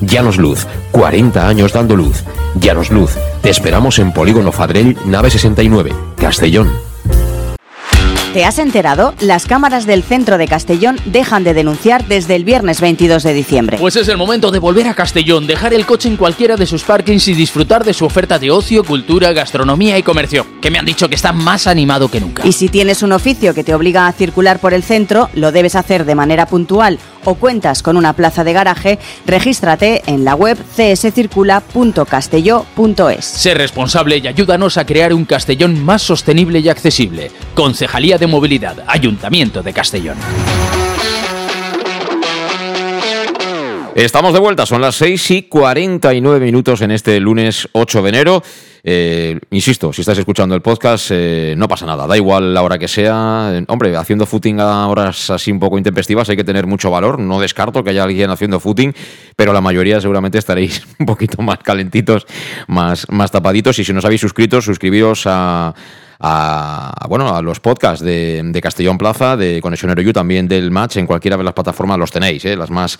Llanos 0.00 0.36
Luz, 0.36 0.66
40 0.92 1.48
años 1.48 1.72
dando 1.72 1.96
luz. 1.96 2.22
Llanos 2.60 2.90
Luz, 2.90 3.12
te 3.42 3.50
esperamos 3.50 3.98
en 3.98 4.12
Polígono 4.12 4.52
Fadrell, 4.52 4.96
nave 5.06 5.30
69, 5.30 5.92
Castellón. 6.16 6.70
¿Te 8.36 8.44
has 8.44 8.58
enterado? 8.58 9.14
Las 9.20 9.46
cámaras 9.46 9.86
del 9.86 10.02
centro 10.02 10.36
de 10.36 10.46
Castellón 10.46 10.98
dejan 11.06 11.42
de 11.42 11.54
denunciar 11.54 12.06
desde 12.06 12.36
el 12.36 12.44
viernes 12.44 12.82
22 12.82 13.22
de 13.22 13.32
diciembre. 13.32 13.78
Pues 13.78 13.96
es 13.96 14.08
el 14.08 14.18
momento 14.18 14.50
de 14.50 14.58
volver 14.58 14.86
a 14.88 14.94
Castellón, 14.94 15.46
dejar 15.46 15.72
el 15.72 15.86
coche 15.86 16.10
en 16.10 16.18
cualquiera 16.18 16.54
de 16.56 16.66
sus 16.66 16.82
parkings 16.82 17.28
y 17.28 17.32
disfrutar 17.32 17.82
de 17.82 17.94
su 17.94 18.04
oferta 18.04 18.38
de 18.38 18.50
ocio, 18.50 18.84
cultura, 18.84 19.32
gastronomía 19.32 19.96
y 19.96 20.02
comercio, 20.02 20.46
que 20.60 20.70
me 20.70 20.78
han 20.78 20.84
dicho 20.84 21.08
que 21.08 21.14
está 21.14 21.32
más 21.32 21.66
animado 21.66 22.10
que 22.10 22.20
nunca. 22.20 22.46
Y 22.46 22.52
si 22.52 22.68
tienes 22.68 23.02
un 23.02 23.12
oficio 23.12 23.54
que 23.54 23.64
te 23.64 23.74
obliga 23.74 24.06
a 24.06 24.12
circular 24.12 24.58
por 24.58 24.74
el 24.74 24.82
centro, 24.82 25.30
lo 25.32 25.50
debes 25.50 25.74
hacer 25.74 26.04
de 26.04 26.14
manera 26.14 26.44
puntual 26.44 26.98
o 27.26 27.34
cuentas 27.34 27.82
con 27.82 27.96
una 27.96 28.14
plaza 28.14 28.44
de 28.44 28.52
garaje, 28.52 28.98
regístrate 29.26 30.02
en 30.06 30.24
la 30.24 30.34
web 30.34 30.58
cscircula.castelló.es. 30.76 33.24
Sé 33.24 33.54
responsable 33.54 34.18
y 34.18 34.26
ayúdanos 34.26 34.76
a 34.78 34.86
crear 34.86 35.12
un 35.12 35.24
Castellón 35.24 35.84
más 35.84 36.02
sostenible 36.02 36.60
y 36.60 36.68
accesible. 36.68 37.30
Concejalía 37.54 38.18
de 38.18 38.26
Movilidad, 38.26 38.76
Ayuntamiento 38.86 39.62
de 39.62 39.72
Castellón. 39.72 40.16
Estamos 43.96 44.34
de 44.34 44.40
vuelta, 44.40 44.66
son 44.66 44.82
las 44.82 44.94
6 44.96 45.30
y 45.30 45.42
49 45.44 46.44
minutos 46.44 46.82
en 46.82 46.90
este 46.90 47.18
lunes 47.18 47.66
8 47.72 48.02
de 48.02 48.08
enero. 48.10 48.42
Eh, 48.84 49.40
insisto, 49.52 49.90
si 49.90 50.02
estás 50.02 50.18
escuchando 50.18 50.54
el 50.54 50.60
podcast, 50.60 51.08
eh, 51.12 51.54
no 51.56 51.66
pasa 51.66 51.86
nada, 51.86 52.06
da 52.06 52.14
igual 52.14 52.52
la 52.52 52.60
hora 52.60 52.78
que 52.78 52.88
sea. 52.88 53.52
Eh, 53.54 53.64
hombre, 53.68 53.96
haciendo 53.96 54.26
footing 54.26 54.60
a 54.60 54.86
horas 54.88 55.30
así 55.30 55.50
un 55.50 55.58
poco 55.58 55.78
intempestivas 55.78 56.28
hay 56.28 56.36
que 56.36 56.44
tener 56.44 56.66
mucho 56.66 56.90
valor. 56.90 57.18
No 57.18 57.40
descarto 57.40 57.82
que 57.82 57.88
haya 57.88 58.04
alguien 58.04 58.28
haciendo 58.28 58.60
footing, 58.60 58.94
pero 59.34 59.54
la 59.54 59.62
mayoría 59.62 59.98
seguramente 59.98 60.36
estaréis 60.36 60.86
un 60.98 61.06
poquito 61.06 61.40
más 61.40 61.60
calentitos, 61.60 62.26
más, 62.66 63.06
más 63.08 63.30
tapaditos. 63.30 63.78
Y 63.78 63.84
si 63.84 63.94
no 63.94 64.00
os 64.00 64.04
habéis 64.04 64.20
suscrito, 64.20 64.60
suscribiros 64.60 65.22
a 65.26 65.74
bueno, 67.08 67.34
a 67.34 67.42
los 67.42 67.60
podcasts 67.60 68.04
de, 68.04 68.58
Castellón 68.62 68.98
Plaza, 68.98 69.36
de 69.36 69.60
Conexión 69.60 69.94
You, 69.96 70.12
también 70.12 70.48
del 70.48 70.70
Match, 70.70 70.96
en 70.96 71.06
cualquiera 71.06 71.36
de 71.36 71.44
las 71.44 71.54
plataformas 71.54 71.98
los 71.98 72.10
tenéis, 72.10 72.44
¿eh? 72.44 72.56
las 72.56 72.70
más 72.70 72.98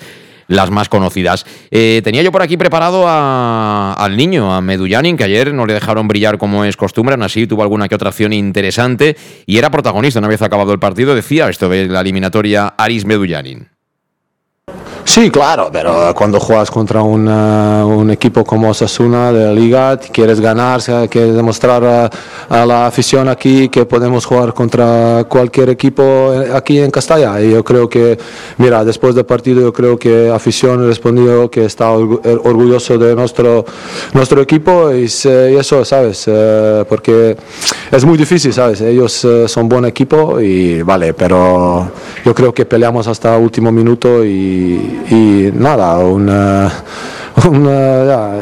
las 0.48 0.70
más 0.70 0.88
conocidas. 0.88 1.46
Eh, 1.70 2.00
tenía 2.04 2.22
yo 2.22 2.32
por 2.32 2.42
aquí 2.42 2.56
preparado 2.56 3.04
al 3.06 4.16
niño, 4.16 4.54
a 4.54 4.60
Medullanin, 4.60 5.16
que 5.16 5.24
ayer 5.24 5.52
no 5.52 5.66
le 5.66 5.74
dejaron 5.74 6.08
brillar 6.08 6.38
como 6.38 6.64
es 6.64 6.76
costumbre, 6.76 7.14
aún 7.14 7.22
así 7.22 7.46
tuvo 7.46 7.62
alguna 7.62 7.88
que 7.88 7.94
otra 7.94 8.10
acción 8.10 8.32
interesante 8.32 9.16
y 9.46 9.58
era 9.58 9.70
protagonista 9.70 10.18
una 10.18 10.28
vez 10.28 10.42
acabado 10.42 10.72
el 10.72 10.78
partido. 10.78 11.14
Decía 11.14 11.48
esto 11.48 11.68
de 11.68 11.86
la 11.88 12.00
eliminatoria 12.00 12.74
Aris 12.76 13.04
Medullanin. 13.04 13.75
Sí, 15.16 15.30
claro, 15.30 15.70
pero 15.72 16.12
cuando 16.14 16.38
juegas 16.38 16.70
contra 16.70 17.00
un, 17.00 17.26
un 17.26 18.10
equipo 18.10 18.44
como 18.44 18.68
Osasuna 18.68 19.32
de 19.32 19.46
la 19.46 19.52
liga, 19.54 19.98
quieres 19.98 20.42
ganar, 20.42 20.82
quieres 21.08 21.34
demostrar 21.34 22.10
a, 22.50 22.66
la 22.66 22.86
afición 22.86 23.26
aquí 23.26 23.70
que 23.70 23.86
podemos 23.86 24.26
jugar 24.26 24.52
contra 24.52 25.24
cualquier 25.26 25.70
equipo 25.70 26.34
aquí 26.54 26.80
en 26.80 26.90
Castalla. 26.90 27.40
Y 27.40 27.52
yo 27.52 27.64
creo 27.64 27.88
que, 27.88 28.18
mira, 28.58 28.84
después 28.84 29.14
del 29.14 29.24
partido 29.24 29.62
yo 29.62 29.72
creo 29.72 29.98
que 29.98 30.28
afición 30.28 30.84
ha 30.84 30.86
respondido 30.86 31.50
que 31.50 31.64
está 31.64 31.92
orgulloso 31.92 32.98
de 32.98 33.16
nuestro, 33.16 33.64
nuestro 34.12 34.42
equipo 34.42 34.92
y, 34.92 35.04
eso, 35.06 35.82
¿sabes? 35.86 36.24
Eh, 36.26 36.84
porque 36.90 37.38
es 37.90 38.04
muy 38.04 38.18
difícil, 38.18 38.52
¿sabes? 38.52 38.82
Ellos 38.82 39.24
eh, 39.24 39.48
son 39.48 39.66
buen 39.66 39.86
equipo 39.86 40.38
y 40.42 40.82
vale, 40.82 41.14
pero 41.14 41.90
yo 42.22 42.34
creo 42.34 42.52
que 42.52 42.66
peleamos 42.66 43.06
hasta 43.06 43.38
último 43.38 43.72
minuto 43.72 44.22
y 44.22 45.05
y 45.10 45.50
nada, 45.52 45.98
una, 45.98 46.72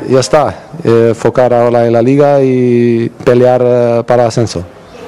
ya, 0.08 0.20
está, 0.20 0.68
eh, 0.82 1.12
focar 1.16 1.52
ahora 1.52 1.86
en 1.86 1.92
la 1.92 2.02
liga 2.02 2.42
y 2.42 3.10
pelear 3.24 3.62
eh, 3.64 4.02
para 4.06 4.26
ascenso. 4.26 4.64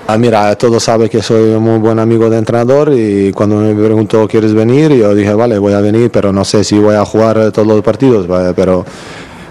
Ah, 0.09 0.19
mira, 0.19 0.55
todos 0.57 0.85
saben 0.85 1.09
que 1.09 1.21
soy 1.21 1.59
muy 1.59 1.79
buen 1.79 1.99
amigo 1.99 2.31
de 2.31 2.39
entrenador 2.39 2.93
y 2.93 3.33
cuando 3.33 3.57
me 3.57 3.75
preguntó 3.75 4.29
¿quieres 4.29 4.55
venir? 4.55 4.93
Yo 4.93 5.13
dije, 5.15 5.35
vale, 5.35 5.59
voy 5.59 5.73
a 5.73 5.81
venir, 5.81 6.11
pero 6.13 6.33
no 6.33 6.45
sé 6.45 6.63
si 6.63 6.79
voy 6.79 6.95
a 6.95 7.05
jugar 7.05 7.51
todos 7.53 7.67
los 7.67 7.83
partidos, 7.83 8.27
pero 8.55 8.85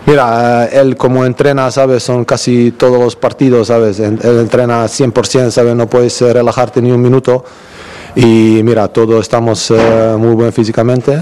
Mira, 0.08 0.66
eh, 0.66 0.82
él 0.82 0.96
como 0.96 1.26
entrena, 1.26 1.72
¿sabes? 1.72 2.04
Son 2.04 2.26
casi 2.26 2.72
todos 2.72 3.00
los 3.00 3.16
partidos, 3.16 3.68
¿sabes? 3.70 4.00
Él 4.00 4.20
entrena 4.22 4.86
100%, 4.86 5.50
¿sabes? 5.50 5.76
No 5.76 5.88
puedes 5.88 6.22
relajarte 6.22 6.80
ni 6.80 6.92
un 6.92 7.02
minuto. 7.02 7.44
Y 8.16 8.62
mira, 8.64 8.88
todos 8.88 9.22
estamos 9.22 9.74
muy 10.18 10.36
bien 10.36 10.54
físicamente 10.54 11.20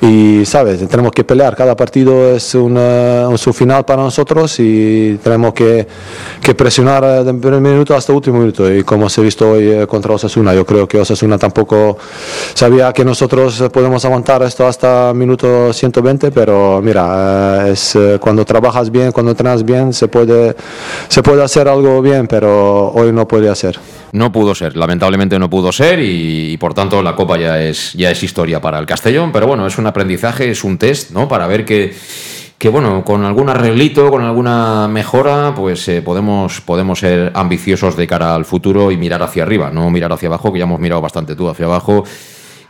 y 0.00 0.44
sabes, 0.44 0.86
tenemos 0.88 1.12
que 1.12 1.24
pelear, 1.24 1.56
cada 1.56 1.74
partido 1.74 2.34
es 2.36 2.54
un, 2.54 2.78
su 3.36 3.52
final 3.52 3.84
para 3.84 4.02
nosotros 4.02 4.58
y 4.60 5.18
tenemos 5.22 5.54
que, 5.54 5.86
que 6.40 6.54
presionar 6.54 7.04
desde 7.04 7.30
el 7.30 7.38
primer 7.38 7.60
minuto 7.60 7.94
hasta 7.94 8.12
el 8.12 8.16
último 8.16 8.38
minuto. 8.38 8.72
Y 8.72 8.84
como 8.84 9.08
se 9.08 9.20
ha 9.20 9.24
visto 9.24 9.50
hoy 9.50 9.68
eh, 9.68 9.86
contra 9.86 10.12
Osasuna, 10.14 10.54
yo 10.54 10.66
creo 10.66 10.86
que 10.86 10.98
Osasuna 10.98 11.38
tampoco 11.38 11.96
sabía 12.54 12.92
que 12.92 13.04
nosotros 13.04 13.64
podemos 13.72 14.04
aguantar 14.04 14.42
esto 14.42 14.66
hasta 14.66 15.14
minuto 15.14 15.72
120, 15.72 16.30
pero 16.30 16.80
mira, 16.82 17.68
eh, 17.68 17.72
es 17.72 17.96
eh, 17.96 18.18
cuando 18.20 18.44
trabajas 18.44 18.90
bien, 18.90 19.12
cuando 19.12 19.32
entrenas 19.32 19.64
bien, 19.64 19.92
se 19.92 20.08
puede, 20.08 20.54
se 21.08 21.22
puede 21.22 21.42
hacer 21.42 21.68
algo 21.68 22.02
bien, 22.02 22.26
pero 22.26 22.90
hoy 22.92 23.12
no 23.12 23.26
puede 23.26 23.48
hacer. 23.48 23.78
No 24.16 24.32
pudo 24.32 24.54
ser, 24.54 24.78
lamentablemente 24.78 25.38
no 25.38 25.50
pudo 25.50 25.70
ser 25.72 26.00
y, 26.00 26.56
por 26.56 26.72
tanto 26.72 27.02
la 27.02 27.14
Copa 27.14 27.36
ya 27.36 27.62
es, 27.62 27.92
ya 27.92 28.10
es 28.10 28.22
historia 28.22 28.62
para 28.62 28.78
el 28.78 28.86
Castellón, 28.86 29.30
pero 29.30 29.46
bueno, 29.46 29.66
es 29.66 29.76
un 29.76 29.86
aprendizaje, 29.86 30.50
es 30.50 30.64
un 30.64 30.78
test, 30.78 31.10
¿no? 31.10 31.28
Para 31.28 31.46
ver 31.46 31.66
que, 31.66 31.94
que 32.56 32.70
bueno, 32.70 33.04
con 33.04 33.26
algún 33.26 33.50
arreglito, 33.50 34.10
con 34.10 34.22
alguna 34.22 34.88
mejora, 34.88 35.52
pues 35.54 35.86
eh, 35.88 36.00
podemos, 36.00 36.62
podemos 36.62 37.00
ser 37.00 37.30
ambiciosos 37.34 37.94
de 37.94 38.06
cara 38.06 38.34
al 38.34 38.46
futuro 38.46 38.90
y 38.90 38.96
mirar 38.96 39.22
hacia 39.22 39.42
arriba, 39.42 39.70
no 39.70 39.90
mirar 39.90 40.10
hacia 40.10 40.28
abajo, 40.28 40.50
que 40.50 40.60
ya 40.60 40.64
hemos 40.64 40.80
mirado 40.80 41.02
bastante 41.02 41.36
tú 41.36 41.50
hacia 41.50 41.66
abajo. 41.66 42.02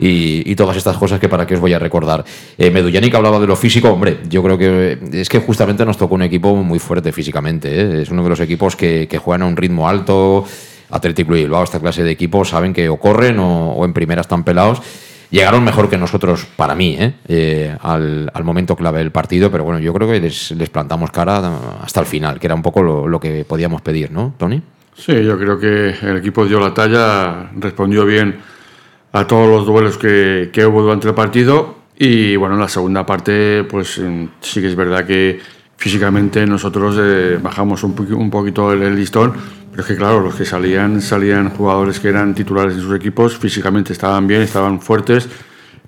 Y, 0.01 0.53
todas 0.57 0.77
estas 0.77 0.97
cosas 0.97 1.21
que 1.21 1.29
para 1.29 1.47
qué 1.47 1.55
os 1.55 1.61
voy 1.61 1.75
a 1.75 1.79
recordar. 1.79 2.25
Eh, 2.59 2.73
que 2.73 3.17
hablaba 3.17 3.39
de 3.39 3.47
lo 3.47 3.55
físico, 3.55 3.91
hombre, 3.91 4.19
yo 4.29 4.43
creo 4.43 4.59
que 4.59 4.99
es 5.13 5.29
que 5.29 5.39
justamente 5.39 5.87
nos 5.87 5.97
tocó 5.97 6.17
un 6.17 6.23
equipo 6.23 6.57
muy 6.57 6.81
fuerte 6.81 7.13
físicamente, 7.13 7.69
¿eh? 7.71 8.03
es 8.03 8.11
uno 8.11 8.25
de 8.25 8.31
los 8.31 8.41
equipos 8.41 8.75
que, 8.75 9.07
que 9.09 9.19
juegan 9.19 9.43
a 9.43 9.47
un 9.47 9.57
ritmo 9.57 9.89
alto, 9.89 10.45
Atlético 10.91 11.35
y 11.37 11.43
Bilbao, 11.43 11.65
esta 11.65 11.81
clase 11.81 12.03
de 12.03 12.11
equipos, 12.11 12.51
saben 12.51 12.73
que 12.73 12.89
o 12.89 12.97
corren 12.97 13.39
o, 13.39 13.85
en 13.85 13.93
primera 13.93 14.21
están 14.21 14.45
pelados. 14.45 14.83
Llegaron 15.31 15.65
mejor 15.65 15.91
que 15.91 15.99
nosotros, 15.99 16.47
para 16.57 16.75
mí, 16.77 16.97
¿eh? 16.99 17.15
Eh, 17.27 17.77
al, 17.83 18.31
momento 18.45 18.77
clave 18.77 19.01
del 19.01 19.11
partido, 19.11 19.51
pero 19.51 19.65
bueno, 19.65 19.81
yo 19.81 19.93
creo 19.93 20.09
que 20.09 20.21
les, 20.21 20.71
plantamos 20.71 21.11
cara 21.11 21.43
hasta 21.83 22.01
el 22.01 22.07
final, 22.07 22.39
que 22.39 22.47
era 22.47 22.55
un 22.55 22.63
poco 22.63 22.83
lo, 22.83 23.21
que 23.21 23.45
podíamos 23.45 23.83
pedir, 23.83 24.13
¿no, 24.13 24.35
Tony? 24.39 24.63
Sí, 24.95 25.13
yo 25.25 25.37
creo 25.37 25.59
que 25.59 25.97
el 26.01 26.19
equipo 26.19 26.47
dio 26.47 26.61
la 26.61 26.73
talla, 26.73 27.51
respondió 27.57 28.07
bien 28.07 28.37
a 29.13 29.27
todos 29.27 29.49
los 29.49 29.67
duelos 29.67 29.99
que, 29.99 30.51
hubo 30.67 30.83
durante 30.83 31.09
el 31.09 31.15
partido 31.15 31.77
y 31.99 32.37
bueno, 32.37 32.55
en 32.55 32.61
la 32.61 32.69
segunda 32.69 33.05
parte, 33.05 33.65
pues 33.65 34.01
sí 34.41 34.61
que 34.61 34.69
es 34.69 34.77
verdad 34.77 35.05
que 35.07 35.41
físicamente 35.77 36.47
nosotros 36.47 36.97
eh, 37.01 37.39
bajamos 37.43 37.83
un 37.83 38.31
poquito 38.31 38.73
el, 38.73 38.95
listón, 38.95 39.33
pero 39.77 39.89
es 39.89 39.93
que 39.93 39.97
claro, 39.99 40.21
los 40.21 40.35
que 40.35 40.47
salían, 40.47 41.03
salían 41.03 41.51
jugadores 41.51 42.01
que 42.01 42.09
eran 42.09 42.35
titulares 42.35 42.77
en 42.77 42.81
sus 42.81 42.97
equipos, 42.97 43.37
físicamente 43.37 43.93
estaban 43.93 44.27
bien, 44.27 44.41
estaban 44.41 44.81
fuertes 44.81 45.29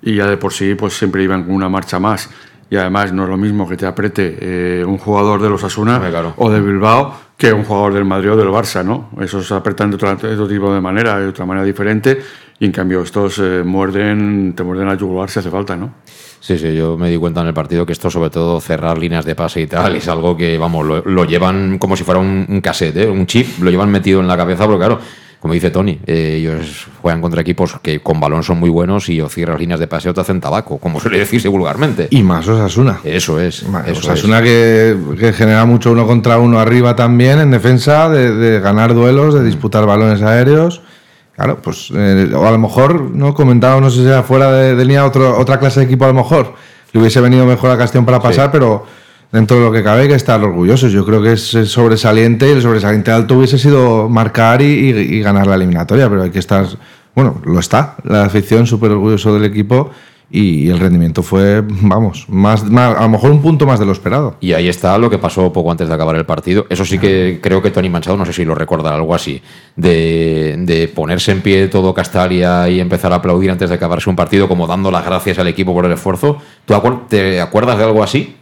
y 0.03 0.13
ya 0.13 0.27
de 0.27 0.37
por 0.37 0.53
sí 0.53 0.75
pues 0.75 0.93
siempre 0.95 1.23
iban 1.23 1.43
con 1.43 1.55
una 1.55 1.69
marcha 1.69 1.99
más. 1.99 2.29
Y 2.69 2.75
además 2.75 3.11
no 3.11 3.23
es 3.23 3.29
lo 3.29 3.37
mismo 3.37 3.67
que 3.67 3.75
te 3.77 3.87
apriete 3.87 4.37
eh, 4.39 4.85
un 4.85 4.99
jugador 4.99 5.41
de 5.41 5.49
los 5.49 5.63
Asuna 5.63 5.99
o 6.35 6.51
de 6.51 6.61
Bilbao 6.61 7.19
que 7.35 7.51
un 7.51 7.63
jugador 7.63 7.95
del 7.95 8.05
Madrid 8.05 8.33
o 8.33 8.37
del 8.37 8.49
Barça, 8.49 8.85
¿no? 8.85 9.09
Esos 9.21 9.51
apretan 9.51 9.89
de 9.89 9.95
otro, 9.95 10.47
tipo 10.47 10.71
de 10.71 10.81
manera, 10.81 11.17
de 11.17 11.29
otra 11.29 11.47
manera 11.47 11.65
diferente, 11.65 12.21
y 12.59 12.65
en 12.65 12.71
cambio 12.71 13.01
estos 13.01 13.39
eh, 13.39 13.63
muerden, 13.65 14.53
te 14.55 14.63
muerden 14.63 14.89
a 14.89 14.95
yugular 14.95 15.29
si 15.29 15.39
hace 15.39 15.49
falta, 15.49 15.77
¿no? 15.77 15.93
Sí, 16.41 16.57
sí, 16.57 16.75
yo 16.75 16.97
me 16.97 17.09
di 17.09 17.17
cuenta 17.17 17.41
en 17.41 17.47
el 17.47 17.53
partido 17.53 17.85
que 17.85 17.93
esto, 17.93 18.09
sobre 18.09 18.29
todo 18.29 18.59
cerrar 18.59 18.97
líneas 18.97 19.25
de 19.25 19.35
pase 19.35 19.61
y 19.61 19.67
tal, 19.67 19.95
es 19.95 20.07
algo 20.07 20.35
que, 20.35 20.57
vamos, 20.57 20.85
lo, 21.05 21.25
llevan 21.25 21.77
como 21.77 21.95
si 21.95 22.03
fuera 22.03 22.19
un, 22.19 22.61
cassette, 22.61 22.97
¿eh? 22.97 23.09
un 23.09 23.25
chip, 23.27 23.59
lo 23.61 23.69
llevan 23.69 23.89
metido 23.89 24.21
en 24.21 24.27
la 24.27 24.37
cabeza, 24.37 24.65
porque 24.65 24.79
claro, 24.79 24.99
como 25.39 25.53
dice 25.53 25.69
Tony, 25.69 25.99
eh, 26.05 26.37
ellos 26.39 26.87
juegan 27.01 27.21
contra 27.21 27.41
equipos 27.41 27.79
que 27.81 28.01
con 28.01 28.19
balón 28.19 28.43
son 28.43 28.59
muy 28.59 28.69
buenos 28.69 29.07
y 29.09 29.21
o 29.21 29.29
cierras 29.29 29.59
líneas 29.59 29.79
de 29.79 29.87
pase 29.87 30.09
o 30.09 30.13
te 30.13 30.19
hacen 30.19 30.41
tabaco, 30.41 30.79
como 30.79 30.99
suele 30.99 31.19
decirse 31.19 31.47
vulgarmente. 31.47 32.07
Y 32.09 32.23
más 32.23 32.47
Osasuna. 32.47 32.99
Eso 33.05 33.39
es. 33.39 33.65
Eso 33.85 33.99
Osasuna 33.99 34.41
Que, 34.41 34.97
que, 35.17 35.31
genera 35.31 35.63
mucho 35.65 35.91
uno 35.91 36.05
contra 36.05 36.39
uno 36.39 36.59
arriba 36.59 36.95
también 36.95 37.39
en 37.39 37.51
defensa, 37.51 38.09
de, 38.09 38.33
de 38.33 38.59
ganar 38.59 38.93
duelos, 38.93 39.33
de 39.33 39.43
disputar 39.45 39.85
balones 39.85 40.21
aéreos. 40.21 40.81
Claro, 41.39 41.61
pues 41.61 41.89
eh, 41.95 42.33
o 42.35 42.45
a 42.45 42.51
lo 42.51 42.57
mejor, 42.57 42.99
¿no? 42.99 43.33
Comentaba, 43.33 43.79
no 43.79 43.89
sé 43.89 44.01
si 44.01 44.05
era 44.05 44.23
fuera 44.23 44.51
de, 44.51 44.75
de 44.75 44.83
línea 44.83 45.05
otro, 45.05 45.39
otra 45.39 45.57
clase 45.57 45.79
de 45.79 45.85
equipo 45.85 46.03
a 46.03 46.09
lo 46.09 46.13
mejor. 46.13 46.53
Le 46.91 46.99
hubiese 46.99 47.21
venido 47.21 47.45
mejor 47.45 47.71
a 47.71 47.77
Castellón 47.77 48.05
para 48.05 48.19
pasar, 48.19 48.51
pero 48.51 48.85
dentro 49.31 49.55
de 49.55 49.63
lo 49.63 49.71
que 49.71 49.81
cabe 49.81 50.01
hay 50.01 50.07
que 50.09 50.15
estar 50.15 50.43
orgullosos. 50.43 50.91
Yo 50.91 51.05
creo 51.05 51.21
que 51.23 51.31
es 51.31 51.41
sobresaliente 51.41 52.45
y 52.45 52.51
el 52.51 52.61
sobresaliente 52.61 53.11
alto 53.11 53.37
hubiese 53.37 53.57
sido 53.57 54.09
marcar 54.09 54.61
y 54.61 55.21
ganar 55.21 55.47
la 55.47 55.55
eliminatoria, 55.55 56.09
pero 56.09 56.23
hay 56.23 56.29
que 56.29 56.39
estar, 56.39 56.65
bueno, 57.15 57.39
lo 57.45 57.59
está, 57.61 57.95
la 58.03 58.25
afición 58.25 58.67
súper 58.67 58.91
orgulloso 58.91 59.33
del 59.33 59.45
equipo 59.45 59.91
y 60.31 60.69
el 60.69 60.79
rendimiento 60.79 61.23
fue, 61.23 61.63
vamos, 61.81 62.27
más, 62.29 62.63
a 62.63 63.01
lo 63.01 63.09
mejor 63.09 63.31
un 63.31 63.41
punto 63.41 63.65
más 63.65 63.79
de 63.79 63.85
lo 63.85 63.91
esperado. 63.91 64.35
Y 64.39 64.53
ahí 64.53 64.67
está 64.67 64.97
lo 64.97 65.09
que 65.09 65.17
pasó 65.17 65.51
poco 65.51 65.71
antes 65.71 65.87
de 65.87 65.93
acabar 65.93 66.15
el 66.15 66.25
partido. 66.25 66.67
Eso 66.69 66.85
sí 66.85 66.99
que 66.99 67.39
creo 67.41 67.61
que 67.61 67.71
Tony 67.71 67.89
Manchado, 67.89 68.15
no 68.17 68.25
sé 68.25 68.33
si 68.33 68.45
lo 68.45 68.53
recuerda, 68.53 68.93
algo 68.93 69.15
así, 69.15 69.41
de, 69.75 70.91
ponerse 70.93 71.31
en 71.31 71.41
pie 71.41 71.67
todo 71.67 71.93
Castalia 71.93 72.69
y 72.69 72.79
empezar 72.79 73.11
a 73.11 73.15
aplaudir 73.15 73.49
antes 73.49 73.69
de 73.69 73.75
acabarse 73.75 74.09
un 74.09 74.15
partido, 74.15 74.47
como 74.47 74.67
dando 74.67 74.91
las 74.91 75.03
gracias 75.03 75.39
al 75.39 75.47
equipo 75.47 75.73
por 75.73 75.85
el 75.85 75.91
esfuerzo. 75.91 76.37
¿Tú 76.65 76.75
te 77.09 77.41
acuerdas 77.41 77.77
de 77.77 77.83
algo 77.83 78.03
así? 78.03 78.35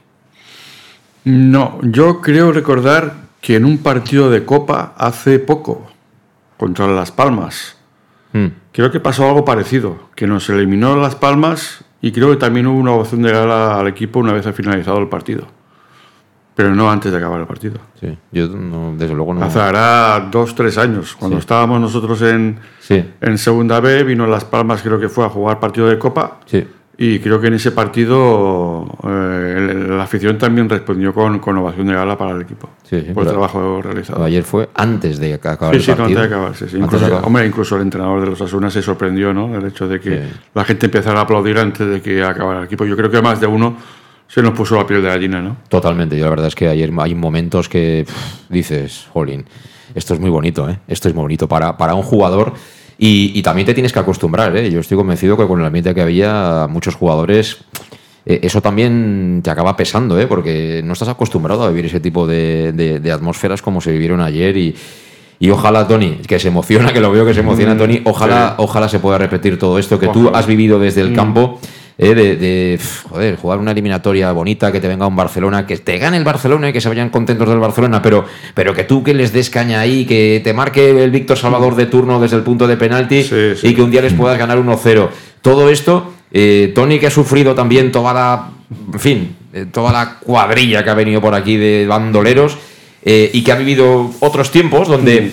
No, 1.23 1.79
yo 1.83 2.21
creo 2.21 2.51
recordar 2.51 3.27
que 3.39 3.55
en 3.55 3.65
un 3.65 3.77
partido 3.77 4.29
de 4.29 4.43
Copa 4.43 4.93
hace 4.97 5.39
poco, 5.39 5.87
contra 6.57 6.87
Las 6.87 7.11
Palmas, 7.11 7.76
Hmm. 8.45 8.51
Creo 8.71 8.91
que 8.91 8.99
pasó 8.99 9.25
algo 9.27 9.43
parecido, 9.45 10.09
que 10.15 10.27
nos 10.27 10.49
eliminó 10.49 10.95
Las 10.97 11.15
Palmas 11.15 11.83
y 12.01 12.11
creo 12.11 12.29
que 12.29 12.37
también 12.37 12.67
hubo 12.67 12.77
una 12.79 12.91
ovación 12.91 13.21
de 13.23 13.31
gala 13.31 13.79
al 13.79 13.87
equipo 13.87 14.19
una 14.19 14.33
vez 14.33 14.45
ha 14.45 14.53
finalizado 14.53 14.99
el 14.99 15.07
partido. 15.07 15.47
Pero 16.55 16.73
no 16.73 16.89
antes 16.91 17.11
de 17.11 17.17
acabar 17.19 17.39
el 17.39 17.45
partido. 17.45 17.79
Sí, 17.99 18.17
yo 18.31 18.47
no, 18.47 18.95
desde 18.97 19.13
luego 19.13 19.33
no. 19.33 19.43
Hace 19.45 19.59
hará 19.59 20.27
dos, 20.31 20.55
tres 20.55 20.77
años. 20.79 21.15
Cuando 21.15 21.37
Sí. 21.37 21.41
estábamos 21.41 21.79
nosotros 21.79 22.19
en, 22.23 22.59
Sí. 22.79 23.03
en 23.21 23.37
Segunda 23.37 23.79
B, 23.79 24.03
vino 24.03 24.25
Las 24.25 24.43
Palmas, 24.45 24.81
creo 24.81 24.99
que 24.99 25.07
fue 25.07 25.23
a 25.25 25.29
jugar 25.29 25.59
partido 25.59 25.87
de 25.87 25.99
Copa. 25.99 26.39
Sí. 26.45 26.67
Y 26.97 27.19
creo 27.19 27.39
que 27.39 27.47
en 27.47 27.53
ese 27.53 27.71
partido 27.71 28.87
eh, 29.03 29.53
el- 29.55 29.86
afición 30.07 30.37
también 30.37 30.67
respondió 30.67 31.13
con, 31.13 31.39
con 31.39 31.57
ovación 31.57 31.87
de 31.87 31.93
gala 31.93 32.17
para 32.17 32.31
el 32.31 32.41
equipo. 32.41 32.69
Sí, 32.83 33.01
sí, 33.05 33.13
por 33.13 33.23
el 33.23 33.29
trabajo 33.29 33.81
realizado. 33.81 34.23
Ayer 34.23 34.43
fue 34.43 34.69
antes 34.73 35.19
de 35.19 35.35
acabar 35.35 35.71
Sí, 35.71 35.77
el 35.77 35.83
sí, 35.83 35.91
partido. 35.91 36.05
antes 36.07 36.17
de 36.29 36.35
acabarse. 36.35 36.57
sí. 36.57 36.63
Antes 36.63 36.79
de 36.79 36.85
Incluso, 36.85 37.05
acabar. 37.05 37.25
hombre, 37.25 37.45
incluso 37.45 37.75
el 37.75 37.81
entrenador 37.83 38.21
de 38.21 38.27
los 38.27 38.41
Asunas 38.41 38.73
se 38.73 38.81
sorprendió, 38.81 39.33
¿no? 39.33 39.55
El 39.55 39.65
hecho 39.67 39.87
de 39.87 39.99
que 39.99 40.09
Sí. 40.23 40.33
la 40.55 40.65
gente 40.65 40.87
empezara 40.87 41.19
a 41.19 41.23
aplaudir 41.23 41.57
antes 41.59 41.87
de 41.87 42.01
que 42.01 42.23
acabara 42.23 42.59
el 42.61 42.65
equipo. 42.65 42.85
Yo 42.85 42.97
creo 42.97 43.11
que 43.11 43.21
más 43.21 43.39
de 43.39 43.47
uno 43.47 43.77
se 44.27 44.41
nos 44.41 44.53
puso 44.53 44.75
la 44.75 44.85
piel 44.87 45.01
de 45.01 45.07
gallina, 45.09 45.41
¿no? 45.41 45.57
Totalmente. 45.69 46.17
Yo 46.17 46.23
la 46.25 46.29
verdad 46.31 46.47
es 46.47 46.55
que 46.55 46.67
ayer 46.67 46.91
hay 46.99 47.15
momentos 47.15 47.69
que 47.69 48.03
pff, 48.07 48.49
dices, 48.49 49.07
jolín, 49.13 49.45
esto 49.95 50.13
es 50.13 50.19
muy 50.19 50.29
bonito, 50.29 50.69
¿eh? 50.69 50.79
Esto 50.87 51.07
es 51.07 51.13
muy 51.15 51.21
bonito 51.21 51.47
para, 51.47 51.77
para 51.77 51.93
un 51.95 52.03
jugador. 52.03 52.53
Y, 52.99 53.31
y 53.37 53.41
también 53.43 53.65
te 53.67 53.73
tienes 53.75 53.93
que 53.93 53.99
acostumbrar, 53.99 54.57
¿eh? 54.57 54.71
Yo 54.71 54.79
estoy 54.79 54.97
convencido 54.97 55.37
que 55.37 55.45
con 55.47 55.59
el 55.59 55.65
ambiente 55.67 55.93
que 55.93 56.01
había, 56.01 56.65
muchos 56.69 56.95
jugadores, 56.95 57.63
eso 58.43 58.61
también 58.61 59.41
te 59.43 59.49
acaba 59.49 59.75
pesando, 59.77 60.19
¿eh? 60.19 60.27
Porque 60.27 60.81
no 60.83 60.93
estás 60.93 61.07
acostumbrado 61.09 61.63
a 61.63 61.69
vivir 61.69 61.85
ese 61.85 61.99
tipo 61.99 62.27
de, 62.27 62.71
de- 62.73 62.99
de 62.99 63.11
atmósferas 63.11 63.61
como 63.61 63.79
se 63.81 63.91
vivieron 63.91 64.21
ayer 64.21 64.57
y... 64.57 64.75
Y 65.39 65.51
ojalá, 65.51 65.87
Tony, 65.87 66.17
que 66.27 66.39
se 66.39 66.47
emociona, 66.47 66.91
que 66.91 66.99
lo 66.99 67.11
veo 67.11 67.23
que 67.23 67.31
se 67.35 67.41
emociona, 67.41 67.75
Mm, 67.75 67.77
Tony, 67.77 68.01
ojalá, 68.05 68.49
sí. 68.49 68.53
ojalá 68.57 68.89
se 68.89 68.97
pueda 68.97 69.19
repetir 69.19 69.59
todo 69.59 69.77
esto 69.77 69.99
que 69.99 70.07
tú 70.07 70.31
has 70.33 70.47
vivido 70.47 70.79
desde 70.79 71.01
el 71.01 71.11
Mm. 71.11 71.15
campo 71.15 71.59
eh, 71.99 72.15
de, 72.15 72.35
de, 72.37 72.79
joder, 73.07 73.35
jugar 73.35 73.59
una 73.59 73.69
eliminatoria 73.71 74.31
bonita, 74.31 74.71
que 74.71 74.79
te 74.79 74.87
venga 74.87 75.05
un 75.05 75.15
Barcelona, 75.15 75.67
que 75.67 75.77
te 75.77 75.99
gane 75.99 76.17
el 76.17 76.23
Barcelona 76.23 76.69
y 76.69 76.73
que 76.73 76.81
se 76.81 76.89
vayan 76.89 77.09
contentos 77.11 77.47
del 77.49 77.59
Barcelona, 77.59 78.01
pero, 78.01 78.25
pero 78.55 78.73
que 78.73 78.83
tú 78.83 79.03
que 79.03 79.13
les 79.13 79.31
des 79.31 79.51
caña 79.51 79.79
ahí, 79.79 80.05
que 80.05 80.41
te 80.43 80.53
marque 80.53 81.03
el 81.03 81.11
Víctor 81.11 81.37
Salvador 81.37 81.75
de 81.75 81.85
turno 81.85 82.19
desde 82.19 82.35
el 82.37 82.41
punto 82.43 82.65
de 82.67 82.75
penalti 82.77 83.23
y 83.61 83.73
que 83.75 83.81
un 83.83 83.91
día 83.91 84.01
les 84.01 84.13
puedas 84.13 84.39
ganar 84.39 84.57
1-0. 84.57 85.09
Todo 85.43 85.69
esto, 85.69 86.13
eh, 86.31 86.71
Tony 86.75 86.99
que 86.99 87.07
ha 87.07 87.11
sufrido 87.11 87.55
también 87.55 87.91
toda 87.91 88.13
la, 88.13 88.49
en 88.93 88.99
fin, 88.99 89.35
eh, 89.53 89.65
toda 89.71 89.91
la 89.91 90.19
cuadrilla 90.19 90.83
que 90.83 90.89
ha 90.89 90.93
venido 90.93 91.21
por 91.21 91.33
aquí 91.33 91.57
de 91.57 91.85
bandoleros 91.87 92.57
eh, 93.03 93.29
y 93.33 93.43
que 93.43 93.51
ha 93.51 93.55
vivido 93.55 94.11
otros 94.19 94.51
tiempos 94.51 94.87
donde 94.87 95.31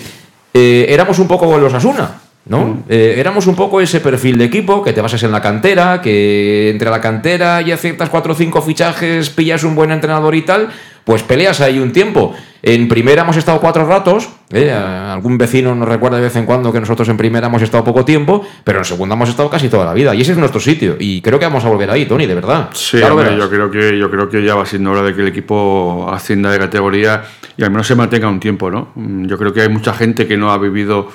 eh, 0.53 0.85
éramos 0.89 1.19
un 1.19 1.27
poco 1.27 1.57
los 1.57 1.73
Asuna. 1.73 2.21
¿no? 2.47 2.83
Eh, 2.87 3.15
éramos 3.17 3.47
un 3.47 3.55
poco 3.55 3.81
ese 3.81 3.99
perfil 3.99 4.37
de 4.37 4.45
equipo 4.45 4.83
que 4.83 4.93
te 4.93 5.01
basas 5.01 5.23
en 5.23 5.31
la 5.31 5.41
cantera, 5.41 6.01
que 6.01 6.69
entre 6.69 6.89
la 6.89 7.01
cantera 7.01 7.61
y 7.61 7.71
aciertas 7.71 8.09
cuatro 8.09 8.33
o 8.33 8.35
cinco 8.35 8.61
fichajes, 8.61 9.29
pillas 9.29 9.63
un 9.63 9.75
buen 9.75 9.91
entrenador 9.91 10.35
y 10.35 10.43
tal, 10.43 10.69
pues 11.03 11.23
peleas 11.23 11.59
ahí 11.61 11.79
un 11.79 11.91
tiempo. 11.91 12.33
En 12.61 12.87
primera 12.87 13.21
hemos 13.21 13.37
estado 13.37 13.59
cuatro 13.59 13.85
ratos, 13.85 14.27
¿eh? 14.51 14.71
A- 14.71 15.13
algún 15.13 15.37
vecino 15.37 15.75
nos 15.75 15.87
recuerda 15.87 16.17
de 16.17 16.23
vez 16.23 16.35
en 16.35 16.45
cuando 16.45 16.73
que 16.73 16.79
nosotros 16.79 17.07
en 17.09 17.17
primera 17.17 17.45
hemos 17.47 17.61
estado 17.61 17.83
poco 17.83 18.03
tiempo, 18.03 18.43
pero 18.63 18.79
en 18.79 18.85
segunda 18.85 19.13
hemos 19.15 19.29
estado 19.29 19.49
casi 19.51 19.69
toda 19.69 19.85
la 19.85 19.93
vida 19.93 20.15
y 20.15 20.21
ese 20.21 20.31
es 20.31 20.37
nuestro 20.37 20.59
sitio 20.59 20.95
y 20.99 21.21
creo 21.21 21.37
que 21.37 21.45
vamos 21.45 21.63
a 21.63 21.69
volver 21.69 21.91
ahí, 21.91 22.05
Tony, 22.07 22.25
de 22.25 22.33
verdad. 22.33 22.69
Sí, 22.73 23.01
hombre, 23.03 23.37
yo 23.37 23.49
creo 23.49 23.69
que 23.69 23.97
yo 23.99 24.09
creo 24.09 24.29
que 24.29 24.43
ya 24.43 24.55
va 24.55 24.65
siendo 24.65 24.91
hora 24.91 25.03
de 25.03 25.13
que 25.13 25.21
el 25.21 25.27
equipo 25.27 26.09
ascienda 26.11 26.49
de 26.49 26.57
categoría 26.57 27.23
y 27.55 27.63
al 27.63 27.69
menos 27.69 27.85
se 27.85 27.93
mantenga 27.95 28.27
un 28.27 28.39
tiempo, 28.39 28.71
¿no? 28.71 28.89
Mm, 28.95 29.25
Yo 29.27 29.37
creo 29.37 29.53
que 29.53 29.61
hay 29.61 29.69
mucha 29.69 29.93
gente 29.93 30.25
que 30.27 30.35
no 30.35 30.51
ha 30.51 30.57
vivido, 30.57 31.07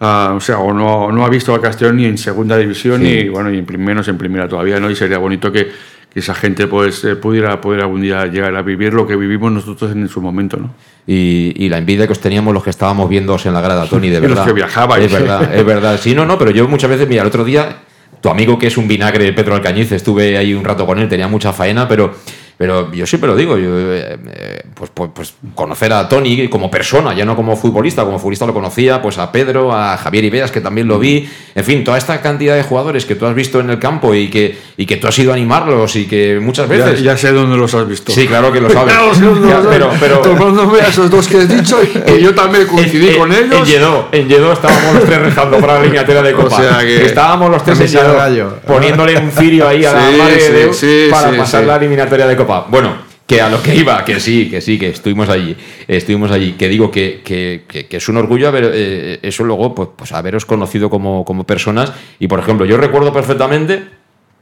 ah, 0.00 0.34
o 0.36 0.40
sea, 0.40 0.58
o 0.58 0.72
no, 0.74 1.10
no 1.12 1.24
ha 1.24 1.30
visto 1.30 1.54
al 1.54 1.60
Castellón 1.62 1.96
ni 1.96 2.04
en 2.04 2.18
segunda 2.18 2.58
división 2.58 3.00
Sí. 3.00 3.04
ni 3.22 3.28
bueno, 3.30 3.50
y 3.50 3.58
en 3.58 3.84
menos 3.84 4.06
en 4.08 4.18
primera 4.18 4.46
todavía, 4.48 4.78
¿no? 4.78 4.90
Y 4.90 4.94
sería 4.96 5.16
bonito 5.18 5.50
que, 5.50 5.68
que 6.12 6.20
esa 6.20 6.34
gente 6.34 6.66
pues 6.66 7.04
eh, 7.04 7.14
pudiera 7.16 7.60
poder 7.60 7.82
algún 7.82 8.00
día 8.02 8.26
llegar 8.26 8.54
a 8.56 8.62
vivir 8.62 8.92
lo 8.92 9.06
que 9.06 9.14
vivimos 9.16 9.52
nosotros 9.52 9.92
en 9.92 10.08
su 10.08 10.20
momento, 10.20 10.56
¿no? 10.56 10.74
Y, 11.06 11.52
y 11.56 11.68
la 11.68 11.78
envidia 11.78 12.06
que 12.06 12.12
os 12.12 12.20
teníamos 12.20 12.52
los 12.52 12.64
que 12.64 12.70
estábamos 12.70 13.08
viéndoos 13.08 13.46
en 13.46 13.54
la 13.54 13.60
grada, 13.60 13.86
Tony, 13.86 14.08
de 14.08 14.18
Y 14.18 14.20
los 14.22 14.30
verdad. 14.30 14.46
que 14.46 14.52
viajabais. 14.52 15.04
Es 15.04 15.12
verdad, 15.12 15.54
es 15.54 15.64
verdad. 15.64 16.00
Sí, 16.00 16.14
no, 16.14 16.26
no, 16.26 16.36
pero 16.38 16.50
yo 16.50 16.66
muchas 16.68 16.90
veces, 16.90 17.08
mira, 17.08 17.22
el 17.22 17.28
otro 17.28 17.44
día, 17.44 17.76
tu 18.20 18.28
amigo 18.28 18.58
que 18.58 18.66
es 18.66 18.76
un 18.76 18.88
vinagre, 18.88 19.32
Pedro 19.32 19.54
Alcañiz, 19.54 19.92
estuve 19.92 20.36
ahí 20.36 20.52
un 20.52 20.64
rato 20.64 20.84
con 20.84 20.98
él, 20.98 21.08
tenía 21.08 21.28
mucha 21.28 21.52
faena, 21.52 21.86
pero, 21.86 22.12
pero 22.60 22.92
yo 22.92 23.06
siempre 23.06 23.26
lo 23.26 23.34
digo, 23.36 23.56
yo, 23.56 23.70
eh, 23.80 24.18
eh, 24.28 24.62
pues, 24.74 24.90
pues, 24.92 25.10
pues 25.14 25.34
conocer 25.54 25.90
a 25.94 26.06
Tony 26.10 26.46
como 26.48 26.70
persona, 26.70 27.14
ya 27.14 27.24
no 27.24 27.34
como 27.34 27.56
futbolista, 27.56 28.04
como 28.04 28.18
futbolista 28.18 28.44
lo 28.44 28.52
conocía, 28.52 29.00
pues 29.00 29.16
a 29.16 29.32
Pedro, 29.32 29.72
a 29.74 29.96
Javier 29.96 30.24
Ibeas, 30.24 30.50
que 30.50 30.60
también 30.60 30.86
lo 30.86 30.98
vi, 30.98 31.26
en 31.54 31.64
fin, 31.64 31.82
toda 31.84 31.96
esta 31.96 32.20
cantidad 32.20 32.54
de 32.56 32.62
jugadores 32.62 33.06
que 33.06 33.14
tú 33.14 33.24
has 33.24 33.34
visto 33.34 33.60
en 33.60 33.70
el 33.70 33.78
campo 33.78 34.14
y 34.14 34.28
que, 34.28 34.58
y 34.76 34.84
que 34.84 34.98
tú 34.98 35.06
has 35.08 35.18
ido 35.18 35.30
a 35.32 35.36
animarlos 35.36 35.96
y 35.96 36.04
que 36.06 36.38
muchas 36.38 36.68
veces... 36.68 37.02
ya 37.02 37.16
sé 37.16 37.32
dónde 37.32 37.56
los 37.56 37.72
has 37.72 37.88
visto. 37.88 38.12
Sí, 38.12 38.26
claro 38.26 38.52
que 38.52 38.60
lo 38.60 38.68
sabes. 38.68 38.92
Ya, 39.18 39.62
pero- 39.66 39.90
pero- 39.98 40.18
Tomándome 40.18 40.80
a 40.82 40.88
esos 40.88 41.08
dos 41.10 41.26
que 41.28 41.38
has 41.38 41.48
dicho 41.48 41.78
y 42.06 42.12
y 42.12 42.20
yo 42.22 42.34
también 42.34 42.66
coincidí 42.66 43.08
En- 43.08 43.18
con 43.18 43.32
en- 43.32 43.44
ellos. 43.44 43.60
En 43.60 43.64
Lledó, 43.64 44.08
en 44.12 44.28
Lledó 44.28 44.52
estábamos 44.52 44.96
los 44.96 45.04
tres 45.04 45.18
rezando 45.22 45.56
para 45.60 45.74
la 45.76 45.80
eliminatoria 45.80 46.20
de 46.20 46.34
O 46.34 46.36
Copa. 46.36 46.56
sea 46.58 46.80
que- 46.80 47.06
Estábamos 47.06 47.50
los 47.50 47.64
tres 47.64 47.80
en 47.80 47.86
Lledó, 47.86 48.58
poniéndole 48.66 49.16
un 49.18 49.30
cirio 49.30 49.66
ahí 49.66 49.82
a 49.86 49.92
la 49.94 50.10
madre 50.10 50.40
sí, 50.40 50.52
de 50.52 50.72
sí, 50.74 51.08
para 51.10 51.34
pasar 51.34 51.64
la 51.64 51.76
eliminatoria 51.76 52.26
de 52.26 52.36
Copa. 52.36 52.49
Bueno, 52.70 52.94
que 53.26 53.40
a 53.40 53.48
lo 53.48 53.62
que 53.62 53.74
iba, 53.76 54.04
que 54.04 54.18
sí, 54.18 54.50
que 54.50 54.60
sí, 54.60 54.78
que 54.78 54.88
estuvimos 54.88 55.28
allí, 55.28 55.56
estuvimos 55.86 56.30
allí, 56.32 56.52
que 56.52 56.68
digo 56.68 56.90
que, 56.90 57.20
que- 57.24 57.62
que- 57.68 57.86
que 57.86 57.96
es 57.98 58.08
un 58.08 58.16
orgullo 58.16 58.48
haber, 58.48 58.70
eh, 58.74 59.18
eso 59.22 59.44
luego, 59.44 59.72
pues, 59.74 59.88
pues 59.94 60.12
haberos 60.12 60.44
conocido 60.44 60.90
como, 60.90 61.24
como 61.24 61.44
personas. 61.44 61.92
Y 62.18 62.26
por 62.26 62.40
ejemplo, 62.40 62.66
yo 62.66 62.76
recuerdo 62.76 63.12
perfectamente 63.12 63.84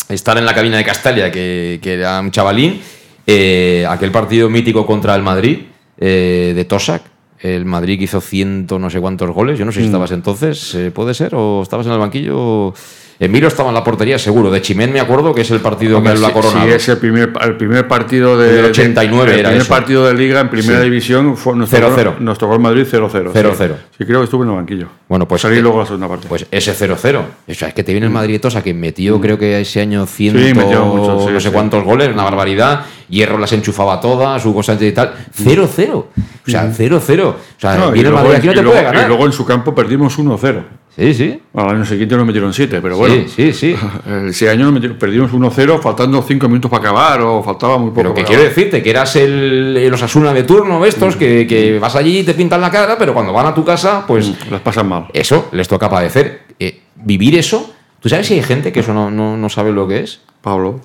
estar 0.08 0.38
en 0.38 0.46
la 0.46 0.54
cabina 0.54 0.78
de 0.78 0.84
Castalia, 0.84 1.30
que, 1.30 1.78
que 1.82 1.94
era 1.94 2.18
un 2.20 2.30
chavalín, 2.30 2.80
eh, 3.26 3.84
aquel 3.88 4.10
partido 4.10 4.48
mítico 4.48 4.86
contra 4.86 5.14
el 5.14 5.22
Madrid, 5.22 5.58
eh, 5.98 6.52
de 6.56 6.64
Tosac. 6.64 7.02
El 7.40 7.66
Madrid 7.66 7.98
que 7.98 8.04
hizo 8.04 8.20
ciento 8.20 8.78
no 8.80 8.88
sé 8.90 9.00
cuántos 9.00 9.30
goles. 9.30 9.58
Yo 9.58 9.64
no 9.64 9.70
sé 9.70 9.78
si 9.80 9.84
Mm. 9.84 9.88
estabas 9.90 10.10
entonces, 10.12 10.76
¿puede 10.92 11.14
ser? 11.14 11.34
¿O 11.36 11.62
estabas 11.62 11.86
en 11.86 11.92
el 11.92 11.98
banquillo? 11.98 12.74
Emilio 13.20 13.48
estaba 13.48 13.70
en 13.70 13.74
la 13.74 13.82
portería, 13.82 14.16
seguro. 14.16 14.48
De 14.50 14.62
Chimén 14.62 14.92
me 14.92 15.00
acuerdo 15.00 15.34
que 15.34 15.40
es 15.40 15.50
el 15.50 15.58
partido 15.60 15.98
Hombre, 15.98 16.12
que 16.12 16.16
él 16.16 16.20
lo 16.20 16.26
ha 16.28 16.30
sí, 16.30 16.34
coronado. 16.34 16.66
sí, 16.66 16.72
es 16.72 16.88
el 16.88 16.98
primer, 16.98 17.32
el 17.42 17.56
primer 17.56 17.88
partido 17.88 18.38
de, 18.38 18.52
Del 18.52 18.64
89 18.66 19.32
el 19.34 19.38
era 19.40 19.48
primer 19.48 19.62
eso. 19.62 19.68
partido 19.68 20.06
de 20.06 20.14
Liga 20.14 20.40
en 20.40 20.48
primera 20.50 20.78
Sí. 20.78 20.84
división 20.84 21.36
fue, 21.36 21.56
nos, 21.56 21.68
0-0. 21.68 22.12
tocó, 22.12 22.20
nos 22.20 22.38
tocó 22.38 22.54
el 22.54 22.60
Madrid 22.60 22.86
0-0. 22.88 23.32
0-0. 23.32 23.74
Sí. 23.76 23.86
Sí, 23.98 24.04
creo 24.04 24.20
que 24.20 24.24
estuve 24.24 24.44
en 24.44 24.50
el 24.50 24.56
banquillo. 24.56 24.86
Bueno, 25.08 25.26
pues 25.26 25.42
Salí 25.42 25.56
que- 25.56 25.62
luego 25.62 25.78
a 25.78 25.80
la 25.80 25.86
segunda 25.86 26.06
parte. 26.08 26.28
Pues 26.28 26.46
ese 26.50 26.72
0-0. 26.74 27.22
O 27.48 27.54
sea, 27.54 27.68
es 27.68 27.74
que 27.74 27.82
te 27.82 27.90
viene 27.92 28.06
el 28.06 28.12
Madrid 28.12 28.34
de 28.34 28.38
Tosa 28.38 28.62
que 28.62 28.72
metió, 28.72 29.20
creo 29.20 29.36
que 29.36 29.60
ese 29.60 29.80
año 29.80 30.06
100, 30.06 30.36
Mm. 30.36 30.38
Sí, 30.38 30.54
metió 30.54 30.84
mucho, 30.84 31.28
no 31.30 31.40
sé 31.40 31.50
cuántos 31.50 31.82
goles, 31.82 32.10
una 32.12 32.22
barbaridad. 32.22 32.82
Hierro 33.08 33.36
las 33.38 33.52
enchufaba 33.52 34.00
todas, 34.00 34.44
Hugo 34.46 34.62
Sánchez 34.62 34.92
y 34.92 34.94
tal. 34.94 35.14
0-0. 35.34 36.06
O 36.46 36.50
sea, 36.50 36.70
0-0. 36.72 37.28
O 37.30 37.36
sea, 37.60 37.76
No, 37.76 37.90
viene 37.90 38.10
el 38.10 38.14
Madrid 38.14 38.34
aquí 38.36 38.46
no 38.46 38.52
te 38.52 38.62
luego- 38.62 38.72
puede 38.72 38.84
ganar. 38.84 39.04
Y 39.04 39.08
luego 39.08 39.26
en 39.26 39.32
su 39.32 39.44
campo 39.44 39.74
perdimos 39.74 40.16
1-0. 40.18 40.62
Sí, 40.98 41.14
sí. 41.14 41.40
Al 41.54 41.68
año 41.68 41.84
siguiente 41.84 42.16
nos 42.16 42.26
metieron 42.26 42.52
7, 42.52 42.80
pero 42.82 42.94
Sí, 42.96 42.98
bueno. 43.00 43.24
sí, 43.28 43.52
sí. 43.52 43.76
Ese 44.28 44.50
año 44.50 44.64
nos 44.64 44.74
metieron- 44.74 44.98
perdimos 44.98 45.32
1-0 45.32 45.80
faltando 45.80 46.20
5 46.22 46.48
minutos 46.48 46.68
para 46.70 46.82
acabar 46.88 47.20
o 47.20 47.40
faltaba 47.42 47.78
muy 47.78 47.90
poco. 47.90 48.00
Pero 48.02 48.14
que 48.14 48.24
quiero 48.24 48.42
acabar. 48.42 48.56
decirte 48.56 48.82
que 48.82 48.90
eras 48.90 49.14
el, 49.14 49.76
el 49.76 49.94
Osasuna 49.94 50.32
de 50.34 50.42
turno, 50.42 50.84
estos, 50.84 51.14
Mm. 51.14 51.18
que, 51.20 51.46
que 51.46 51.78
vas 51.78 51.94
allí 51.94 52.18
y 52.18 52.24
te 52.24 52.34
pintan 52.34 52.60
la 52.60 52.70
cara, 52.72 52.96
pero 52.98 53.14
cuando 53.14 53.32
van 53.32 53.46
a 53.46 53.54
tu 53.54 53.64
casa, 53.64 54.04
pues 54.08 54.32
Las 54.50 54.60
pasan 54.60 54.88
mal. 54.88 55.06
eso 55.12 55.48
les 55.52 55.68
toca 55.68 55.88
padecer. 55.88 56.42
Eh, 56.58 56.80
vivir 56.96 57.36
eso, 57.38 57.72
¿tú 58.00 58.08
sabes 58.08 58.26
si 58.26 58.34
hay 58.34 58.42
gente 58.42 58.72
que 58.72 58.80
eso 58.80 58.92
no, 58.92 59.08
no, 59.08 59.36
no 59.36 59.48
sabe 59.48 59.70
lo 59.70 59.86
que 59.86 60.00
es? 60.00 60.20
Pablo. 60.42 60.80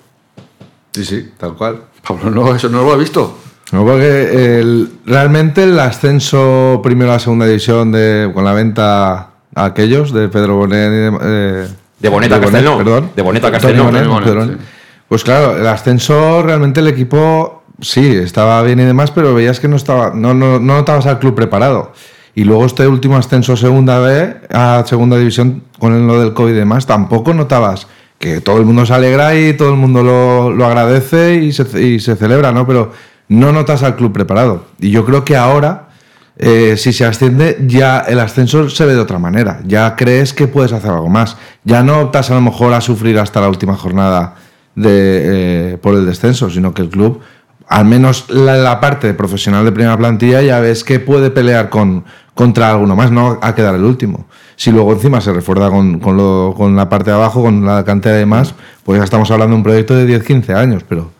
Sí, 0.91 1.05
sí, 1.05 1.29
tal 1.39 1.55
cual. 1.55 1.85
Pablo, 2.07 2.29
no, 2.29 2.53
eso 2.55 2.69
no 2.69 2.83
lo 2.83 2.93
ha 2.93 2.97
visto. 2.97 3.39
No, 3.71 3.83
porque 3.83 4.59
el- 4.59 4.89
realmente 5.07 5.63
el 5.63 5.79
ascenso 5.79 6.81
primero 6.83 7.09
a 7.09 7.15
la 7.15 7.19
segunda 7.19 7.47
división 7.47 7.91
de, 7.91 8.29
con 8.31 8.45
la 8.45 8.53
venta 8.53 9.29
aquellos 9.55 10.13
de 10.13 10.29
Pedro 10.29 10.55
Bonet 10.57 10.87
y 10.87 10.95
de, 10.95 11.17
eh, 11.21 11.67
De 11.99 12.09
Boneta 12.09 12.35
a 12.37 12.41
Castellón. 12.41 12.77
perdón. 12.77 13.11
De 13.15 13.21
Boneta 13.21 13.51
Castellón. 13.51 13.85
Bonet, 13.87 14.07
Bonet, 14.07 14.57
sí. 14.57 14.65
Pues 15.07 15.23
claro, 15.23 15.57
el 15.57 15.67
ascenso 15.67 16.41
realmente 16.41 16.79
el 16.79 16.87
equipo 16.87 17.63
sí 17.81 18.15
estaba 18.15 18.61
bien 18.63 18.79
y 18.79 18.83
demás, 18.83 19.11
pero 19.11 19.33
veías 19.33 19.59
que 19.59 19.67
no 19.67 19.75
estaba, 19.75 20.11
no, 20.15 20.33
no, 20.33 20.59
no 20.59 20.75
notabas 20.75 21.05
al 21.05 21.19
club 21.19 21.35
preparado. 21.35 21.93
Y 22.35 22.45
luego 22.45 22.65
este 22.65 22.87
último 22.87 23.15
ascenso 23.15 23.53
a 23.53 23.57
segunda 23.57 23.99
B, 23.99 24.35
a 24.51 24.83
segunda 24.87 25.17
división, 25.17 25.63
con 25.77 26.07
lo 26.07 26.19
del 26.19 26.33
COVID 26.33 26.53
y 26.53 26.57
demás, 26.57 26.87
tampoco 26.87 27.33
notabas 27.33 27.87
que 28.17 28.41
todo 28.41 28.57
el 28.57 28.65
mundo 28.65 28.85
se 28.85 28.93
alegra 28.93 29.35
y 29.35 29.53
todo 29.53 29.69
el 29.69 29.75
mundo 29.75 30.01
lo, 30.01 30.49
lo 30.49 30.65
agradece 30.65 31.35
y 31.35 31.51
se, 31.51 31.79
y 31.79 31.99
se 31.99 32.15
celebra, 32.15 32.51
¿no? 32.51 32.65
Pero 32.65 32.93
no 33.27 33.51
notas 33.51 33.83
al 33.83 33.95
club 33.95 34.13
preparado. 34.13 34.65
Y 34.79 34.91
yo 34.91 35.05
creo 35.05 35.23
que 35.25 35.35
ahora, 35.35 35.89
eh, 36.37 36.75
si 36.77 36.93
se 36.93 37.05
asciende, 37.05 37.57
ya 37.67 37.99
el 37.99 38.19
ascenso 38.19 38.69
se 38.69 38.85
ve 38.85 38.93
de 38.93 38.99
otra 38.99 39.19
manera. 39.19 39.59
Ya 39.65 39.95
crees 39.95 40.33
que 40.33 40.47
puedes 40.47 40.71
hacer 40.73 40.91
algo 40.91 41.09
más. 41.09 41.37
Ya 41.63 41.83
no 41.83 41.99
optas 41.99 42.31
a 42.31 42.35
lo 42.35 42.41
mejor 42.41 42.73
a 42.73 42.81
sufrir 42.81 43.19
hasta 43.19 43.39
la 43.41 43.49
última 43.49 43.75
jornada 43.75 44.35
de, 44.75 45.73
eh, 45.73 45.77
por 45.77 45.95
el 45.95 46.05
descenso, 46.05 46.49
sino 46.49 46.73
que 46.73 46.81
el 46.81 46.89
club, 46.89 47.21
al 47.67 47.85
menos 47.85 48.25
la, 48.29 48.79
parte 48.79 49.13
profesional 49.13 49.63
de 49.63 49.71
primera 49.71 49.97
plantilla, 49.97 50.41
ya 50.41 50.59
ves 50.59 50.83
que 50.83 50.99
puede 50.99 51.29
pelear 51.29 51.69
con, 51.69 52.03
contra 52.33 52.71
alguno 52.71 52.95
más, 52.95 53.11
no 53.11 53.37
a 53.41 53.53
quedar 53.53 53.75
el 53.75 53.83
último. 53.83 54.25
Si 54.55 54.71
luego 54.71 54.93
encima 54.93 55.21
se 55.21 55.31
refuerza 55.33 55.69
con, 55.69 55.99
con, 55.99 56.17
lo- 56.17 56.53
con 56.57 56.75
la 56.75 56.89
parte 56.89 57.11
de 57.11 57.15
abajo, 57.15 57.43
con 57.43 57.65
la 57.65 57.83
cantidad 57.85 58.15
de 58.15 58.25
más, 58.25 58.55
pues 58.83 58.97
ya 58.99 59.03
estamos 59.03 59.29
hablando 59.31 59.51
de 59.53 59.57
un 59.57 59.63
proyecto 59.63 59.95
de 59.95 60.07
10-15 60.07 60.55
años, 60.55 60.83
pero 60.87 61.11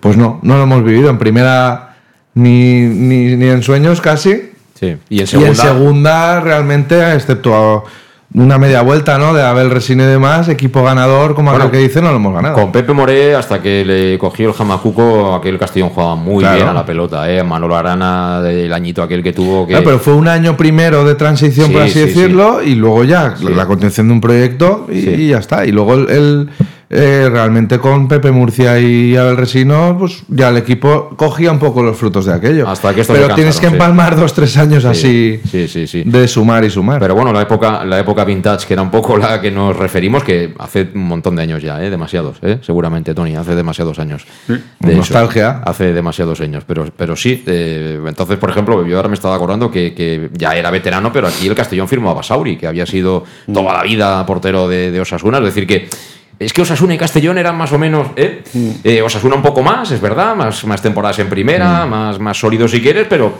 pues 0.00 0.16
no, 0.18 0.38
no 0.42 0.56
lo 0.58 0.64
hemos 0.64 0.84
vivido 0.84 1.08
en 1.08 1.16
primera 1.18 1.93
ni, 2.34 2.80
ni, 2.82 3.36
ni 3.36 3.46
en 3.48 3.62
sueños 3.62 4.00
casi. 4.00 4.50
Sí. 4.74 4.86
Y 4.86 4.88
en 4.88 4.98
Y 5.18 5.20
en 5.20 5.26
segunda, 5.26 5.54
segunda, 5.54 6.40
realmente, 6.40 7.14
excepto 7.14 7.84
una 8.34 8.58
media 8.58 8.82
vuelta, 8.82 9.16
¿no? 9.16 9.32
De 9.32 9.42
Abel 9.42 9.70
Resine 9.70 10.02
y 10.02 10.06
demás, 10.06 10.48
equipo 10.48 10.82
ganador, 10.82 11.36
como 11.36 11.50
Bueno, 11.50 11.66
aquel 11.66 11.78
que 11.78 11.86
dice, 11.86 12.02
no 12.02 12.10
lo 12.10 12.16
hemos 12.16 12.34
ganado. 12.34 12.54
Con 12.56 12.72
Pepe 12.72 12.92
Moré, 12.92 13.36
hasta 13.36 13.62
que 13.62 13.84
le 13.84 14.18
cogió 14.18 14.48
el 14.48 14.54
jamacuco, 14.54 15.34
aquel 15.36 15.56
Castellón 15.56 15.90
jugaba 15.90 16.16
muy 16.16 16.40
Claro. 16.40 16.56
bien 16.56 16.68
a 16.68 16.74
la 16.74 16.84
pelota, 16.84 17.30
¿eh? 17.30 17.44
Manolo 17.44 17.76
Arana, 17.76 18.42
del 18.42 18.72
añito 18.72 19.04
aquel 19.04 19.22
que 19.22 19.32
tuvo 19.32 19.66
que... 19.66 19.74
Claro, 19.74 19.84
pero 19.84 19.98
fue 20.00 20.14
un 20.14 20.26
año 20.26 20.56
primero 20.56 21.04
de 21.04 21.14
transición, 21.14 21.70
por 21.70 21.82
Sí, 21.82 21.90
así 21.90 22.00
sí, 22.00 22.06
decirlo, 22.06 22.60
y 22.60 22.74
luego 22.74 23.04
ya 23.04 23.36
la 23.40 23.66
contención 23.66 24.08
de 24.08 24.14
un 24.14 24.20
proyecto 24.20 24.88
y, 24.90 25.28
ya 25.28 25.38
está. 25.38 25.64
Y 25.64 25.70
luego 25.70 25.94
el, 25.94 26.10
el, 26.10 26.48
eh, 26.90 27.28
realmente 27.30 27.78
con 27.78 28.08
Pepe 28.08 28.30
Murcia 28.30 28.78
y 28.78 29.16
Abel 29.16 29.36
Resino, 29.36 29.96
pues 29.98 30.22
ya 30.28 30.48
el 30.48 30.56
equipo 30.56 31.10
cogía 31.16 31.50
un 31.50 31.58
poco 31.58 31.82
los 31.82 31.96
frutos 31.96 32.26
de 32.26 32.34
aquello. 32.34 32.68
Hasta 32.68 32.94
que 32.94 33.00
estos 33.02 33.16
pero 33.16 33.34
tienes 33.34 33.56
que 33.56 33.66
cansaron, 33.66 33.70
sí. 33.70 33.74
empalmar 33.74 34.16
dos, 34.16 34.34
tres 34.34 34.56
años 34.56 34.84
así 34.84 35.40
Sí, 35.50 35.68
sí, 35.68 35.86
sí. 35.86 36.02
de 36.04 36.28
sumar 36.28 36.64
y 36.64 36.70
sumar. 36.70 37.00
Pero 37.00 37.14
bueno, 37.14 37.32
la 37.32 37.42
época, 37.42 37.84
la 37.84 37.98
época 37.98 38.24
vintage, 38.24 38.66
que 38.66 38.74
era 38.74 38.82
un 38.82 38.90
poco 38.90 39.16
la 39.16 39.40
que 39.40 39.50
nos 39.50 39.76
referimos, 39.76 40.22
que 40.24 40.54
hace 40.58 40.88
un 40.94 41.06
montón 41.06 41.36
de 41.36 41.42
años 41.42 41.62
ya, 41.62 41.82
¿eh? 41.82 41.90
demasiados, 41.90 42.36
¿eh? 42.42 42.58
seguramente, 42.62 43.14
Tony, 43.14 43.34
hace 43.36 43.54
demasiados 43.54 43.98
años. 43.98 44.26
De 44.46 44.56
eso. 44.90 44.96
Nostalgia. 44.98 45.62
hace 45.64 45.92
demasiados 45.92 46.40
años, 46.40 46.64
pero, 46.66 46.86
pero 46.96 47.16
sí. 47.16 47.42
eh, 47.46 48.00
entonces, 48.06 48.38
por 48.38 48.50
ejemplo, 48.50 48.86
yo 48.86 48.96
ahora 48.96 49.08
me 49.08 49.14
estaba 49.14 49.34
acordando 49.34 49.70
que, 49.70 49.94
que 49.94 50.30
ya 50.32 50.54
era 50.54 50.70
veterano, 50.70 51.12
pero 51.12 51.28
aquí 51.28 51.46
el 51.46 51.54
Castellón 51.54 51.88
firmó 51.88 52.10
a 52.10 52.14
Basauri, 52.14 52.56
que 52.56 52.66
había 52.66 52.86
sido 52.86 53.24
toda 53.52 53.72
la 53.72 53.82
vida 53.82 54.24
portero 54.26 54.68
de, 54.68 54.90
de 54.90 55.00
Osasuna. 55.00 55.38
Es 55.38 55.44
decir, 55.44 55.66
que 55.66 55.88
es 56.38 56.52
que 56.52 56.62
Osasuna 56.62 56.94
y 56.94 56.98
Castellón 56.98 57.38
eran 57.38 57.56
más 57.56 57.72
o 57.72 57.78
menos. 57.78 58.08
¿eh? 58.16 58.42
Eh, 58.82 59.02
Osasuna 59.02 59.36
un 59.36 59.42
poco 59.42 59.62
más, 59.62 59.90
es 59.90 60.00
verdad, 60.00 60.34
más, 60.34 60.64
más 60.64 60.82
temporadas 60.82 61.18
en 61.20 61.28
primera, 61.28 61.86
más, 61.86 62.18
más 62.18 62.38
sólidos 62.38 62.70
si 62.70 62.80
quieres, 62.80 63.06
pero 63.08 63.38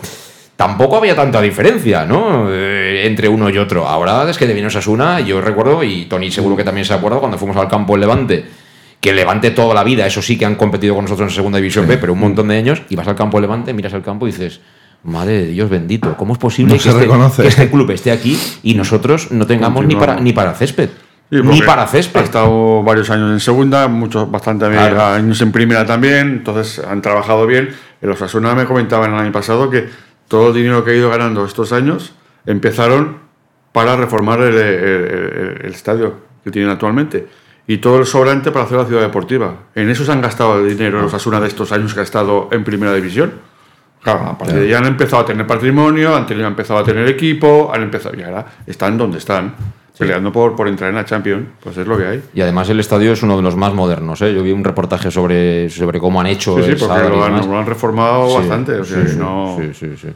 tampoco 0.56 0.96
había 0.96 1.16
tanta 1.16 1.40
diferencia, 1.40 2.04
¿no? 2.04 2.48
Eh, 2.50 3.06
entre 3.06 3.28
uno 3.28 3.50
y 3.50 3.58
otro. 3.58 3.86
Ahora 3.86 4.28
es 4.30 4.38
que 4.38 4.46
de 4.46 4.54
vino 4.54 4.68
Osasuna, 4.68 5.20
yo 5.20 5.40
recuerdo, 5.40 5.82
y 5.82 6.04
Tony 6.06 6.30
seguro 6.30 6.56
que 6.56 6.64
también 6.64 6.84
se 6.84 6.94
acuerda, 6.94 7.18
cuando 7.18 7.38
fuimos 7.38 7.56
al 7.56 7.68
campo 7.68 7.94
en 7.94 8.00
Levante, 8.00 8.44
que 9.00 9.12
Levante 9.12 9.50
toda 9.50 9.74
la 9.74 9.84
vida, 9.84 10.06
eso 10.06 10.22
sí 10.22 10.38
que 10.38 10.46
han 10.46 10.54
competido 10.54 10.94
con 10.94 11.04
nosotros 11.04 11.30
en 11.30 11.34
Segunda 11.34 11.58
División 11.58 11.86
B, 11.86 11.98
pero 11.98 12.12
un 12.12 12.20
montón 12.20 12.48
de 12.48 12.56
años, 12.56 12.82
y 12.88 12.96
vas 12.96 13.08
al 13.08 13.16
campo 13.16 13.40
Levante, 13.40 13.72
miras 13.72 13.92
el 13.92 14.02
campo 14.02 14.26
y 14.26 14.32
dices. 14.32 14.60
Madre 15.06 15.42
de 15.42 15.46
Dios 15.48 15.68
bendito, 15.68 16.16
¿cómo 16.16 16.32
es 16.32 16.38
posible 16.38 16.72
No 16.72 16.78
que, 16.78 16.90
se 16.90 16.98
este, 16.98 17.42
que 17.42 17.48
este 17.48 17.70
club 17.70 17.90
esté 17.90 18.10
aquí 18.10 18.38
y 18.62 18.72
nosotros 18.72 19.32
no 19.32 19.46
tengamos 19.46 19.84
ni 19.84 19.96
para, 19.96 20.18
ni 20.18 20.32
para 20.32 20.54
césped? 20.54 20.88
Sí, 21.30 21.40
ni 21.42 21.62
para 21.62 21.86
césped. 21.86 22.20
Ha 22.20 22.24
estado 22.24 22.82
varios 22.82 23.10
años 23.10 23.30
en 23.32 23.40
segunda, 23.40 23.88
muchos 23.88 24.30
bastante 24.30 24.68
Claro. 24.70 25.02
años 25.02 25.40
en 25.40 25.50
primera 25.52 25.84
también, 25.84 26.28
entonces 26.28 26.78
han 26.84 27.02
trabajado 27.02 27.46
bien. 27.46 27.70
El 28.00 28.10
Osasuna 28.10 28.54
me 28.54 28.66
comentaban 28.66 29.12
el 29.14 29.18
año 29.20 29.32
pasado 29.32 29.68
que 29.70 29.88
todo 30.28 30.48
el 30.48 30.54
dinero 30.54 30.84
que 30.84 30.92
ha 30.92 30.94
ido 30.94 31.10
ganando 31.10 31.44
estos 31.44 31.72
años 31.72 32.12
empezaron 32.46 33.18
para 33.72 33.96
reformar 33.96 34.40
el, 34.40 34.54
el- 34.54 34.58
el- 34.58 35.60
el 35.64 35.72
estadio 35.72 36.14
que 36.44 36.50
tienen 36.50 36.70
actualmente. 36.70 37.26
Y 37.66 37.78
todo 37.78 37.98
el 37.98 38.06
sobrante 38.06 38.50
para 38.52 38.66
hacer 38.66 38.76
la 38.76 38.84
ciudad 38.84 39.00
deportiva. 39.00 39.54
En 39.74 39.88
eso 39.88 40.04
se 40.04 40.12
han 40.12 40.20
gastado 40.20 40.60
el 40.60 40.68
dinero 40.68 41.00
el 41.00 41.06
Osasuna 41.06 41.40
de 41.40 41.48
estos 41.48 41.72
años 41.72 41.94
que 41.94 42.00
ha 42.00 42.02
estado 42.04 42.48
en 42.52 42.62
primera 42.62 42.92
división. 42.94 43.32
Claro, 44.02 44.20
a 44.26 44.36
partir 44.38 44.58
de 44.58 44.66
ahí 44.66 44.74
han 44.74 44.84
empezado 44.84 45.22
a 45.22 45.26
tener 45.26 45.46
patrimonio, 45.46 46.14
han, 46.14 46.26
tenido- 46.26 46.46
han 46.46 46.52
empezado 46.52 46.78
a 46.80 46.84
tener 46.84 47.08
equipo, 47.08 47.72
han 47.74 47.82
empezado 47.82 48.14
y 48.16 48.22
ahora 48.22 48.44
están 48.66 48.98
donde 48.98 49.16
están, 49.16 49.54
peleando 49.96 50.32
por, 50.32 50.56
por 50.56 50.68
entrar 50.68 50.90
en 50.90 50.96
la 50.96 51.04
Champions. 51.04 51.46
Pues 51.62 51.76
es 51.76 51.86
lo 51.86 51.96
que 51.96 52.06
hay. 52.06 52.22
Y 52.34 52.40
además 52.40 52.68
el 52.70 52.80
estadio 52.80 53.12
es 53.12 53.22
uno 53.22 53.36
de 53.36 53.42
los 53.42 53.56
más 53.56 53.72
modernos. 53.74 54.20
¿eh? 54.22 54.34
Yo 54.34 54.42
vi 54.42 54.52
un 54.52 54.64
reportaje 54.64 55.10
sobre, 55.10 55.70
sobre 55.70 55.98
cómo 56.00 56.20
han 56.20 56.26
hecho 56.26 56.56
Sí, 56.56 56.64
sí, 56.64 56.70
el 56.70 56.76
porque 56.76 57.08
lo 57.08 57.24
han, 57.24 57.32
demás. 57.32 57.46
lo 57.46 57.58
han 57.58 57.66
reformado 57.66 58.28
Sí, 58.30 58.36
bastante. 58.38 58.72
O 58.74 58.84
sea, 58.84 59.02
sí, 59.04 59.08
sí, 59.12 59.16
no... 59.18 59.56
sí, 59.58 59.70
sí, 59.72 59.96
sí. 60.00 60.08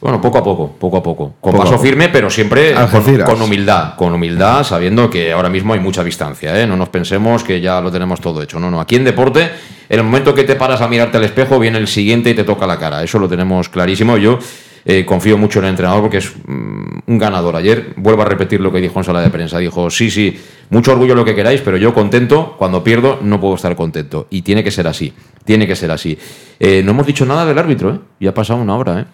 Bueno, 0.00 0.18
poco 0.18 0.38
a 0.38 0.42
poco, 0.42 0.72
poco 0.78 0.96
a 0.96 1.02
poco. 1.02 1.34
Con 1.38 1.52
Poco 1.52 1.58
paso 1.64 1.72
poco. 1.72 1.82
firme, 1.84 2.08
pero 2.08 2.30
siempre 2.30 2.74
Algeciras. 2.74 3.28
con 3.28 3.42
humildad. 3.42 3.96
Con 3.96 4.14
humildad, 4.14 4.64
sabiendo 4.64 5.10
que 5.10 5.30
ahora 5.30 5.50
mismo 5.50 5.74
hay 5.74 5.80
mucha 5.80 6.02
distancia. 6.02 6.58
¿eh? 6.58 6.66
No 6.66 6.74
nos 6.74 6.88
pensemos 6.88 7.44
que 7.44 7.60
ya 7.60 7.82
lo 7.82 7.90
tenemos 7.92 8.18
todo 8.18 8.42
hecho. 8.42 8.58
No, 8.58 8.70
no. 8.70 8.80
Aquí 8.80 8.96
en 8.96 9.04
deporte, 9.04 9.50
en 9.90 9.98
el 9.98 10.02
momento 10.02 10.34
que 10.34 10.44
te 10.44 10.54
paras 10.56 10.80
a 10.80 10.88
mirarte 10.88 11.18
al 11.18 11.24
espejo, 11.24 11.58
viene 11.58 11.76
el 11.76 11.86
siguiente 11.86 12.30
y 12.30 12.34
te 12.34 12.44
toca 12.44 12.66
la 12.66 12.78
cara. 12.78 13.02
Eso 13.04 13.18
lo 13.18 13.28
tenemos 13.28 13.68
clarísimo. 13.68 14.16
Yo 14.16 14.38
eh, 14.84 15.04
confío 15.04 15.36
mucho 15.38 15.58
en 15.58 15.66
el 15.66 15.70
entrenador 15.70 16.00
porque 16.02 16.18
es 16.18 16.32
mm, 16.46 16.98
un 17.06 17.18
ganador. 17.18 17.56
Ayer 17.56 17.92
vuelvo 17.96 18.22
a 18.22 18.24
repetir 18.24 18.60
lo 18.60 18.72
que 18.72 18.80
dijo 18.80 18.98
en 18.98 19.04
sala 19.04 19.20
de 19.20 19.30
prensa. 19.30 19.58
Dijo, 19.58 19.90
sí, 19.90 20.10
sí, 20.10 20.38
mucho 20.70 20.92
orgullo 20.92 21.14
lo 21.14 21.24
que 21.24 21.34
queráis, 21.34 21.60
pero 21.60 21.76
yo 21.76 21.92
contento, 21.94 22.54
cuando 22.58 22.82
pierdo 22.84 23.18
no 23.22 23.40
puedo 23.40 23.54
estar 23.54 23.74
contento. 23.76 24.26
Y 24.30 24.42
tiene 24.42 24.62
que 24.64 24.70
ser 24.70 24.86
así. 24.86 25.12
Tiene 25.44 25.66
que 25.66 25.76
ser 25.76 25.90
así. 25.90 26.18
Eh, 26.58 26.82
no 26.84 26.92
hemos 26.92 27.06
dicho 27.06 27.24
nada 27.26 27.44
del 27.46 27.58
árbitro, 27.58 27.90
¿eh? 27.94 27.98
Ya 28.20 28.30
ha 28.30 28.34
pasado 28.34 28.60
una 28.60 28.76
hora, 28.76 29.00
¿eh? 29.00 29.04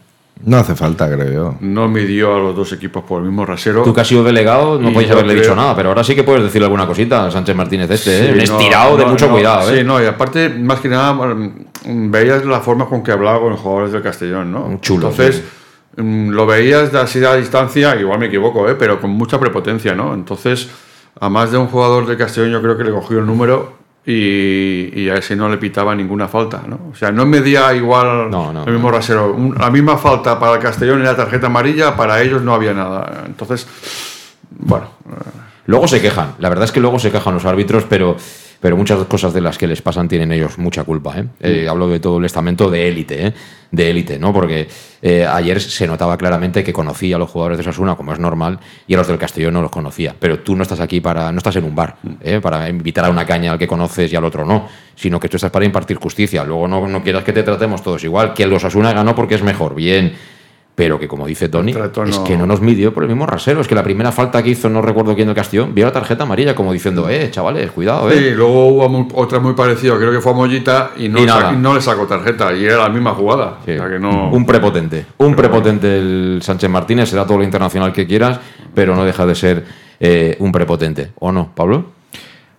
No 0.44 0.58
hace 0.58 0.74
falta, 0.74 1.10
creo 1.10 1.32
yo. 1.32 1.54
no 1.62 1.88
midió 1.88 2.34
a 2.36 2.38
los 2.38 2.54
dos 2.54 2.70
equipos 2.74 3.02
por 3.04 3.22
el 3.22 3.26
mismo 3.28 3.46
rasero. 3.46 3.82
Tú 3.82 3.94
que 3.94 4.02
has 4.02 4.06
sido 4.06 4.22
delegado 4.22 4.78
no 4.78 4.90
Y 4.90 4.92
podéis 4.92 5.08
yo 5.08 5.14
haberle 5.14 5.32
creo- 5.32 5.42
dicho 5.44 5.56
nada, 5.56 5.74
pero 5.74 5.88
ahora 5.88 6.04
sí 6.04 6.14
que 6.14 6.24
puedes 6.24 6.42
decirle 6.42 6.66
alguna 6.66 6.86
cosita 6.86 7.24
a 7.24 7.30
Sánchez 7.30 7.56
Martínez 7.56 7.90
este, 7.90 8.18
¿eh? 8.18 8.22
Sí, 8.26 8.30
Un 8.32 8.36
no, 8.36 8.42
estirado 8.60 8.96
de 8.98 9.06
mucho 9.06 9.28
no, 9.28 9.32
cuidado, 9.32 9.70
¿eh? 9.72 9.78
Sí, 9.78 9.84
no, 9.84 10.02
y 10.02 10.04
aparte, 10.04 10.50
más 10.50 10.80
que 10.80 10.90
nada, 10.90 11.14
mm, 11.14 12.10
veías 12.10 12.44
la 12.44 12.60
forma 12.60 12.84
con 12.86 13.02
que 13.02 13.12
hablaba 13.12 13.40
con 13.40 13.48
los 13.52 13.60
jugadores 13.60 13.92
del 13.92 14.02
Castellón, 14.02 14.52
¿no? 14.52 14.78
Chulo, 14.82 15.08
Entonces, 15.08 15.36
sí. 15.36 15.42
Mm, 15.96 16.30
lo 16.30 16.46
veías 16.46 16.92
de 16.92 16.98
así 17.00 17.24
a 17.24 17.34
distancia, 17.34 17.94
igual 17.96 18.18
me 18.18 18.26
equivoco, 18.26 18.68
¿eh? 18.68 18.76
pero 18.78 19.00
con 19.00 19.10
mucha 19.10 19.38
prepotencia, 19.40 19.94
¿no? 19.94 20.14
Entonces, 20.14 20.68
a 21.20 21.28
más 21.28 21.50
de 21.50 21.58
un 21.58 21.66
jugador 21.68 22.06
del 22.06 22.16
Castellón, 22.16 22.50
yo 22.52 22.62
creo 22.62 22.76
que 22.76 22.84
le 22.84 22.90
cogió 22.90 23.18
el 23.18 23.26
número 23.26 23.74
y, 24.04 24.92
y 24.94 25.08
a 25.10 25.16
ese 25.16 25.34
no 25.34 25.48
le 25.48 25.58
pitaba 25.58 25.94
ninguna 25.94 26.28
falta, 26.28 26.62
¿no? 26.66 26.78
O 26.92 26.94
sea, 26.94 27.10
no 27.10 27.26
medía 27.26 27.74
igual 27.74 28.30
No, 28.30 28.52
no, 28.52 28.64
el 28.64 28.72
mismo 28.72 28.90
rasero. 28.90 29.32
Un- 29.32 29.56
la 29.58 29.70
misma 29.70 29.96
falta 29.98 30.38
para 30.38 30.54
el 30.54 30.60
Castellón 30.60 31.00
era 31.00 31.16
tarjeta 31.16 31.46
amarilla, 31.48 31.96
para 31.96 32.20
ellos 32.22 32.40
no 32.42 32.54
había 32.54 32.72
nada. 32.72 33.24
Entonces, 33.26 33.66
bueno, 34.50 34.88
Luego 35.68 35.88
se 35.88 36.00
quejan, 36.00 36.34
la 36.38 36.48
verdad 36.48 36.64
es 36.66 36.70
que 36.70 36.78
luego 36.78 37.00
se 37.00 37.10
quejan 37.10 37.34
los 37.34 37.44
árbitros, 37.44 37.82
pero, 37.88 38.16
pero 38.60 38.76
muchas 38.76 39.04
cosas 39.04 39.32
de 39.32 39.40
las 39.40 39.58
que 39.58 39.66
les 39.66 39.82
pasan 39.82 40.08
tienen 40.08 40.32
ellos 40.32 40.58
mucha 40.58 40.84
culpa. 40.84 41.18
¿eh? 41.18 41.24
Eh, 41.40 41.68
hablo 41.68 41.88
de 41.88 42.00
todo 42.00 42.18
el 42.18 42.24
estamento 42.24 42.70
de 42.70 42.88
élite, 42.88 43.26
¿eh? 43.26 43.32
de 43.70 43.90
élite, 43.90 44.18
¿no? 44.18 44.32
Porque 44.32 44.68
eh, 45.02 45.26
ayer 45.26 45.60
se 45.60 45.86
notaba 45.86 46.16
claramente 46.16 46.64
que 46.64 46.72
conocía 46.72 47.16
a 47.16 47.18
los 47.18 47.30
jugadores 47.30 47.58
de 47.58 47.64
Sasuna, 47.64 47.94
como 47.94 48.12
es 48.12 48.18
normal, 48.18 48.58
y 48.86 48.94
a 48.94 48.96
los 48.96 49.08
del 49.08 49.18
Castellón 49.18 49.54
no 49.54 49.62
los 49.62 49.70
conocía. 49.70 50.14
Pero 50.18 50.40
tú 50.40 50.56
no 50.56 50.62
estás 50.62 50.80
aquí 50.80 51.00
para, 51.00 51.30
no 51.32 51.38
estás 51.38 51.56
en 51.56 51.64
un 51.64 51.74
bar, 51.74 51.96
¿eh? 52.22 52.40
para 52.40 52.68
invitar 52.68 53.04
a 53.04 53.10
una 53.10 53.26
caña 53.26 53.52
al 53.52 53.58
que 53.58 53.66
conoces 53.66 54.12
y 54.12 54.16
al 54.16 54.24
otro 54.24 54.44
no, 54.44 54.68
sino 54.94 55.20
que 55.20 55.28
tú 55.28 55.36
estás 55.36 55.50
para 55.50 55.64
impartir 55.64 55.96
justicia. 55.96 56.44
Luego 56.44 56.68
no, 56.68 56.86
no 56.88 57.02
quieras 57.02 57.24
que 57.24 57.32
te 57.32 57.42
tratemos 57.42 57.82
todos 57.82 58.02
igual, 58.04 58.34
que 58.34 58.44
el 58.44 58.52
Osasuna 58.52 58.92
ganó 58.92 59.14
porque 59.14 59.34
es 59.34 59.42
mejor, 59.42 59.74
bien. 59.74 60.14
Pero 60.76 60.98
que 60.98 61.08
como 61.08 61.26
dice 61.26 61.48
Tony, 61.48 61.72
es 61.72 62.18
que 62.18 62.36
no 62.36 62.46
nos 62.46 62.60
midió 62.60 62.92
por 62.92 63.02
el 63.02 63.08
mismo 63.08 63.26
rasero. 63.26 63.62
Es 63.62 63.66
que 63.66 63.74
la 63.74 63.82
primera 63.82 64.12
falta 64.12 64.42
que 64.42 64.50
hizo, 64.50 64.68
no 64.68 64.82
recuerdo 64.82 65.14
quién 65.14 65.26
del 65.26 65.34
Castellón, 65.34 65.74
vio 65.74 65.86
la 65.86 65.92
tarjeta 65.92 66.24
amarilla 66.24 66.54
como 66.54 66.70
diciendo, 66.70 67.08
eh, 67.08 67.30
chavales, 67.30 67.70
cuidado, 67.70 68.10
Sí, 68.10 68.18
eh. 68.18 68.34
luego 68.36 68.66
hubo 68.66 69.08
otra 69.14 69.40
muy 69.40 69.54
parecida, 69.54 69.96
creo 69.96 70.12
que 70.12 70.20
fue 70.20 70.32
a 70.32 70.34
Mollita 70.34 70.90
y 70.98 71.08
no, 71.08 71.18
Y 71.18 71.26
le 71.26 71.56
no 71.58 71.80
sacó 71.80 72.06
tarjeta 72.06 72.54
y 72.54 72.66
era 72.66 72.76
la 72.76 72.88
misma 72.90 73.14
jugada. 73.14 73.60
Sí. 73.64 73.72
O 73.72 73.78
sea 73.78 73.88
que 73.88 73.98
no... 73.98 74.28
Un 74.30 74.44
prepotente, 74.44 75.06
un 75.16 75.34
prepotente 75.34 75.96
el 75.98 76.40
Sánchez 76.42 76.68
Martínez, 76.68 77.08
será 77.08 77.24
todo 77.24 77.38
lo 77.38 77.44
internacional 77.44 77.94
que 77.94 78.06
quieras, 78.06 78.38
pero 78.74 78.94
no 78.94 79.06
deja 79.06 79.24
de 79.24 79.34
ser 79.34 79.64
eh, 79.98 80.36
un 80.40 80.52
prepotente. 80.52 81.12
¿O 81.20 81.32
no, 81.32 81.52
Pablo? 81.54 81.95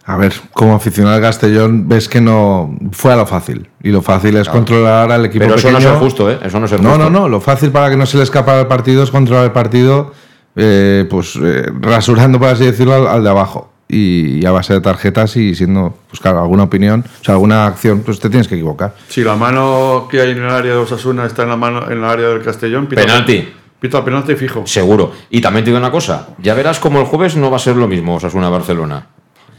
A 0.10 0.16
ver, 0.16 0.34
como 0.53 0.74
aficionado 0.74 1.18
al 1.18 1.22
Castellón, 1.22 1.89
ves 1.89 2.08
que 2.08 2.22
no 2.22 2.74
fue 2.93 3.12
a 3.12 3.18
lo 3.18 3.26
fácil. 3.26 3.70
Y 3.84 3.89
lo 3.89 4.01
fácil 4.01 4.38
es 4.38 4.47
controlar 4.47 5.12
al 5.12 5.26
equipo 5.26 5.43
Pero 5.43 5.55
eso 5.55 5.70
no 5.70 5.78
es 5.80 5.86
justo, 5.86 6.32
¿eh? 6.32 6.39
Eso 6.43 6.60
no 6.60 6.66
es 6.66 6.70
ser 6.72 6.82
No, 6.82 6.91
justo. 6.91 7.10
no, 7.10 7.20
no. 7.20 7.28
Lo 7.30 7.41
fácil 7.41 7.72
para 7.72 7.89
que 7.89 7.97
no 7.97 8.05
se 8.05 8.16
le 8.16 8.24
escapa 8.24 8.58
el 8.58 8.68
partido 8.68 9.03
es 9.03 9.12
controlar 9.12 9.43
el 9.43 9.51
partido, 9.51 10.14
eh, 10.55 11.05
pues 11.10 11.38
eh, 11.43 11.70
rasurando, 11.82 12.39
por 12.39 12.47
así 12.47 12.64
decirlo, 12.64 12.93
al, 12.93 13.05
al 13.05 13.22
de 13.22 13.30
abajo. 13.30 13.74
Y, 13.89 14.39
y 14.41 14.45
a 14.45 14.51
base 14.51 14.74
de 14.74 14.80
tarjetas 14.82 15.36
y 15.36 15.55
siendo, 15.55 15.97
pues 16.10 16.22
claro, 16.22 16.41
alguna 16.41 16.64
opinión, 16.64 17.03
o 17.22 17.24
sea, 17.24 17.34
alguna 17.36 17.66
acción, 17.66 17.99
pues 17.99 18.20
te 18.22 18.30
tienes 18.30 18.47
que 18.47 18.55
equivocar. 18.55 18.95
Si 19.10 19.24
la 19.26 19.36
mano 19.36 20.08
que 20.10 20.22
hay 20.22 20.32
en 20.32 20.38
el 20.43 20.49
área 20.49 20.72
de 20.72 20.78
Osasuna 20.78 21.26
está 21.26 21.43
en 21.43 21.49
la 21.49 21.58
mano 21.58 21.84
en 21.91 21.97
el 21.97 22.03
área 22.05 22.30
del 22.30 22.41
Castellón, 22.41 22.88
pita 22.88 23.01
Penalti. 23.01 23.49
Pita 23.80 24.03
penalti 24.03 24.36
fijo. 24.36 24.64
Seguro. 24.66 25.12
Y 25.30 25.39
también 25.39 25.64
te 25.64 25.70
digo 25.70 25.78
una 25.80 25.91
cosa, 25.91 26.30
ya 26.39 26.53
verás 26.53 26.80
como 26.80 26.99
el 26.99 27.05
jueves 27.05 27.36
no 27.36 27.51
va 27.51 27.58
a 27.58 27.60
ser 27.60 27.76
lo 27.76 27.88
mismo 27.88 28.16
Osasuna-Barcelona. 28.16 29.05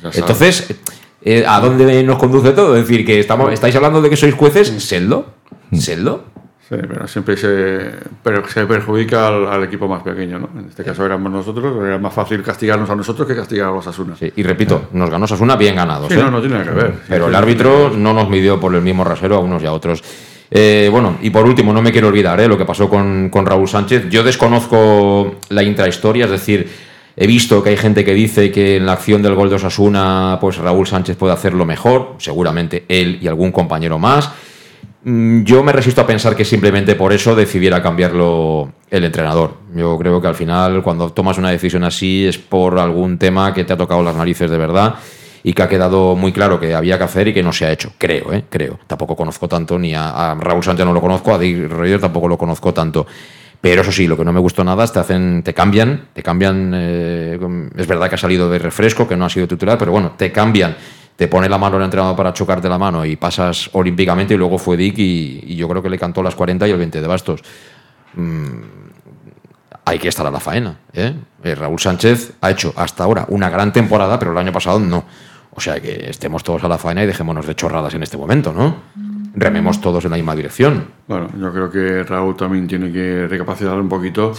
Entonces, 0.03 0.75
eh, 1.23 1.45
¿a 1.47 1.61
dónde 1.61 2.03
nos 2.03 2.19
conduce 2.19 2.53
todo? 2.53 2.77
Es 2.77 2.87
decir, 2.87 3.05
que 3.05 3.19
estamos, 3.21 3.53
estáis 3.53 3.75
hablando 3.77 4.01
de 4.01 4.11
que 4.11 4.17
sois 4.17 4.35
jueces, 4.35 4.69
sedlo, 4.83 5.27
sedlo. 5.73 6.25
Sí, 6.69 6.77
pero 6.87 7.09
siempre 7.09 7.35
se, 7.39 7.93
pero 8.23 8.47
se 8.47 8.67
perjudica 8.67 9.29
al, 9.29 9.47
al 9.47 9.65
equipo 9.65 9.89
más 9.89 10.03
pequeño, 10.03 10.39
¿no? 10.39 10.51
En 10.61 10.69
este 10.69 10.85
caso 10.85 11.07
éramos 11.07 11.33
nosotros, 11.33 11.83
era 11.83 11.97
más 11.99 12.13
fácil 12.13 12.43
castigarnos 12.43 12.91
a 12.91 12.95
nosotros 12.95 13.27
que 13.27 13.35
castigar 13.35 13.69
a 13.69 13.73
los 13.73 13.87
Asuna. 13.87 14.15
Sí, 14.17 14.31
y 14.37 14.43
repito, 14.43 14.89
nos 14.93 15.09
ganó 15.09 15.25
Osasuna 15.25 15.57
bien 15.57 15.77
ganados. 15.77 16.09
Sí, 16.09 16.19
¿eh? 16.19 16.23
no, 16.23 16.31
no 16.31 16.41
tiene 16.41 16.59
nada 16.59 16.71
que 16.71 16.77
ver. 16.77 16.95
Pero 17.09 17.25
Sí, 17.25 17.31
el 17.31 17.37
árbitro 17.37 17.91
no 17.97 18.13
nos 18.13 18.29
midió 18.29 18.61
por 18.61 18.75
el 18.75 18.83
mismo 18.83 19.03
rasero 19.03 19.37
a 19.37 19.39
unos 19.39 19.63
y 19.63 19.67
a 19.67 19.73
otros. 19.73 20.05
Eh, 20.51 20.89
bueno, 20.91 21.17
y 21.23 21.31
por 21.31 21.47
último, 21.47 21.73
no 21.73 21.81
me 21.81 21.91
quiero 21.91 22.09
olvidar 22.09 22.39
¿eh? 22.41 22.49
lo 22.49 22.59
que 22.59 22.67
pasó 22.67 22.89
con, 22.89 23.31
con 23.31 23.47
Raúl 23.47 23.67
Sánchez. 23.67 24.11
Yo 24.11 24.23
desconozco 24.23 25.37
la 25.49 25.63
intrahistoria, 25.63 26.27
es 26.27 26.31
decir, 26.31 26.71
He 27.21 27.27
visto 27.27 27.65
que 27.65 27.71
hay 27.71 27.77
gente 27.77 28.05
que 28.05 28.15
dice 28.15 28.53
que 28.53 28.77
en 28.77 28.87
la 28.87 28.93
acción 28.93 29.23
del 29.23 29.35
gol 29.35 29.51
de 29.51 29.57
Osasuna, 29.57 30.39
pues 30.41 30.57
Raúl 30.59 30.87
Sánchez 30.87 31.17
puede 31.17 31.33
hacerlo 31.33 31.67
mejor, 31.67 32.15
seguramente 32.19 32.85
él 32.89 33.19
y 33.21 33.27
algún 33.27 33.51
compañero 33.51 33.99
más. 33.99 34.31
Mm, 35.03 35.43
Yo 35.43 35.65
me 35.65 35.73
resisto 35.73 36.01
a 36.01 36.07
pensar 36.07 36.37
que 36.37 36.45
simplemente 36.45 36.95
por 36.95 37.13
eso 37.13 37.35
decidiera 37.35 37.83
cambiarlo 37.83 38.73
el 38.89 39.03
entrenador. 39.03 39.55
Yo 39.75 39.99
creo 39.99 40.21
que 40.21 40.29
al 40.29 40.37
final, 40.37 40.81
cuando 40.85 41.11
tomas 41.11 41.39
una 41.39 41.51
decisión 41.51 41.83
así, 41.83 42.25
es 42.25 42.39
por 42.39 42.79
algún 42.79 43.19
tema 43.19 43.53
que 43.53 43.65
te 43.65 43.73
ha 43.73 43.77
tocado 43.77 44.01
las 44.05 44.15
narices 44.15 44.49
de 44.49 44.59
verdad 44.59 44.95
y 45.43 45.55
que 45.55 45.63
ha 45.63 45.69
quedado 45.69 46.15
muy 46.15 46.31
claro 46.31 46.61
que 46.61 46.73
había 46.73 46.99
que 46.99 47.05
hacer 47.05 47.27
y 47.27 47.35
que 47.35 47.43
no 47.43 47.53
se 47.53 47.67
ha 47.67 47.73
hecho. 47.73 47.93
Creo, 47.99 48.33
¿eh? 48.33 48.45
Creo. 48.49 48.79
Tampoco 48.87 49.17
conozco 49.17 49.49
tanto, 49.49 49.77
ni 49.77 49.93
a, 49.93 50.37
Raúl 50.39 50.63
Sánchez 50.63 50.87
no 50.87 50.93
lo 50.93 51.01
conozco, 51.01 51.35
a 51.35 51.39
Dick 51.39 51.69
Reuter 51.69 52.01
tampoco 52.01 52.29
lo 52.29 52.39
conozco 52.39 52.73
tanto. 52.73 53.09
Pero 53.61 53.83
eso 53.83 53.91
sí, 53.91 54.07
lo 54.07 54.17
que 54.17 54.25
no 54.25 54.33
me 54.33 54.41
gustó 54.41 54.63
nada 54.63 54.85
es 54.85 54.93
te 54.93 55.01
hacen, 55.01 55.43
te 55.43 55.53
cambian, 55.53 56.09
te 56.13 56.23
cambian. 56.23 56.73
eh, 56.75 57.39
es 57.77 57.87
verdad 57.87 58.09
que 58.09 58.15
ha 58.15 58.19
salido 58.19 58.49
de 58.49 58.59
refresco, 58.59 59.09
que 59.09 59.17
no 59.17 59.25
ha 59.25 59.31
sido 59.31 59.49
titular, 59.49 59.77
pero 59.77 59.91
bueno, 59.91 60.13
te 60.17 60.31
cambian, 60.31 60.77
te 61.17 61.27
pone 61.27 61.49
la 61.49 61.59
mano 61.59 61.77
el 61.77 61.83
entrenador 61.83 62.15
para 62.15 62.33
chocarte 62.33 62.69
la 62.69 62.79
mano 62.79 63.05
y 63.05 63.17
pasas 63.17 63.71
olímpicamente 63.73 64.35
y 64.35 64.37
luego 64.37 64.57
fue 64.59 64.77
Dick 64.77 64.95
y, 64.99 65.57
yo 65.57 65.69
creo 65.69 65.83
que 65.83 65.91
le 65.91 65.99
cantó 65.99 66.23
las 66.23 66.37
40 66.37 66.69
y 66.69 66.71
el 66.71 66.79
20 66.79 67.01
de 67.01 67.07
bastos. 67.09 67.43
Mm, 68.15 68.61
hay 69.85 69.99
que 69.99 70.09
estar 70.09 70.25
a 70.25 70.31
la 70.31 70.39
faena. 70.39 70.79
¿eh? 70.93 71.15
Eh, 71.43 71.55
Raúl 71.57 71.81
Sánchez 71.81 72.35
ha 72.41 72.51
hecho 72.53 72.73
hasta 72.77 73.03
ahora 73.03 73.27
una 73.31 73.51
gran 73.51 73.73
temporada, 73.73 74.19
pero 74.19 74.31
el 74.31 74.39
año 74.39 74.53
pasado 74.53 74.79
no. 74.79 75.05
O 75.55 75.61
sea 75.61 75.81
que 75.81 76.09
estemos 76.11 76.43
todos 76.45 76.63
a 76.65 76.69
la 76.69 76.79
faena 76.79 77.03
y 77.03 77.07
dejémonos 77.07 77.47
de 77.47 77.55
chorradas 77.55 77.95
en 77.95 78.03
este 78.03 78.17
momento, 78.17 78.53
¿no? 78.53 78.77
Rememos 79.35 79.81
todos 79.81 80.05
en 80.05 80.11
la 80.11 80.17
misma 80.17 80.35
dirección. 80.35 80.87
Bueno, 81.07 81.29
yo 81.39 81.53
creo 81.53 81.71
que 81.71 82.03
Raúl 82.03 82.37
también 82.37 82.67
tiene 82.67 82.91
que 82.91 83.27
recapacitar 83.29 83.79
un 83.79 83.89
poquito, 83.89 84.33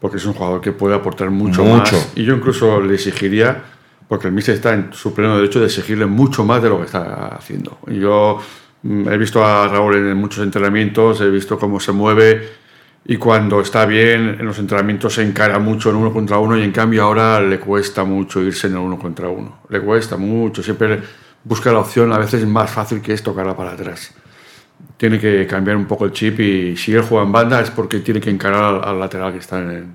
porque 0.00 0.16
es 0.18 0.26
un 0.26 0.34
jugador 0.34 0.60
que 0.60 0.72
puede 0.72 0.94
aportar 0.94 1.30
mucho, 1.30 1.64
Mucho. 1.64 1.96
más. 1.96 2.12
Y 2.14 2.24
yo 2.24 2.34
incluso 2.34 2.80
le 2.80 2.94
exigiría, 2.94 3.62
porque 4.08 4.26
el 4.28 4.34
Mister 4.34 4.54
está 4.54 4.74
en 4.74 4.92
su 4.92 5.14
pleno 5.14 5.36
derecho 5.36 5.60
de 5.60 5.66
exigirle 5.66 6.06
mucho 6.06 6.44
más 6.44 6.62
de 6.62 6.68
lo 6.68 6.78
que 6.78 6.86
está 6.86 7.28
haciendo. 7.28 7.78
Yo 7.86 8.40
mm, 8.82 9.08
he 9.08 9.16
visto 9.16 9.44
a 9.44 9.68
Raúl 9.68 9.96
en 9.96 10.16
muchos 10.16 10.44
entrenamientos, 10.44 11.20
he 11.20 11.30
visto 11.30 11.58
cómo 11.58 11.80
se 11.80 11.92
mueve 11.92 12.61
y 13.04 13.16
cuando 13.16 13.60
está 13.60 13.84
bien 13.84 14.36
en 14.38 14.46
los 14.46 14.58
entrenamientos 14.58 15.14
se 15.14 15.22
encara 15.22 15.58
mucho 15.58 15.90
en 15.90 15.96
uno 15.96 16.12
contra 16.12 16.38
uno 16.38 16.56
y 16.56 16.62
en 16.62 16.72
cambio 16.72 17.02
ahora 17.02 17.40
le 17.40 17.58
cuesta 17.58 18.04
mucho 18.04 18.40
irse 18.42 18.68
en 18.68 18.74
el 18.74 18.78
uno 18.78 18.98
contra 18.98 19.28
uno. 19.28 19.60
Le 19.68 19.80
cuesta 19.80 20.16
mucho, 20.16 20.62
siempre 20.62 21.00
busca 21.44 21.72
la 21.72 21.80
opción, 21.80 22.12
a 22.12 22.18
veces 22.18 22.42
es 22.42 22.48
más 22.48 22.70
fácil 22.70 23.00
que 23.00 23.12
es 23.12 23.22
tocarla 23.22 23.56
para 23.56 23.72
atrás 23.72 24.14
tiene 24.96 25.18
que 25.18 25.46
cambiar 25.46 25.76
un 25.76 25.86
poco 25.86 26.04
el 26.04 26.12
chip 26.12 26.38
y 26.40 26.76
si 26.76 26.94
él 26.94 27.02
juega 27.02 27.24
en 27.24 27.32
banda 27.32 27.60
es 27.60 27.70
porque 27.70 28.00
tiene 28.00 28.20
que 28.20 28.30
encarar 28.30 28.62
al, 28.62 28.84
al 28.84 29.00
lateral 29.00 29.32
que 29.32 29.38
está 29.38 29.60
en 29.60 29.70
el, 29.70 29.86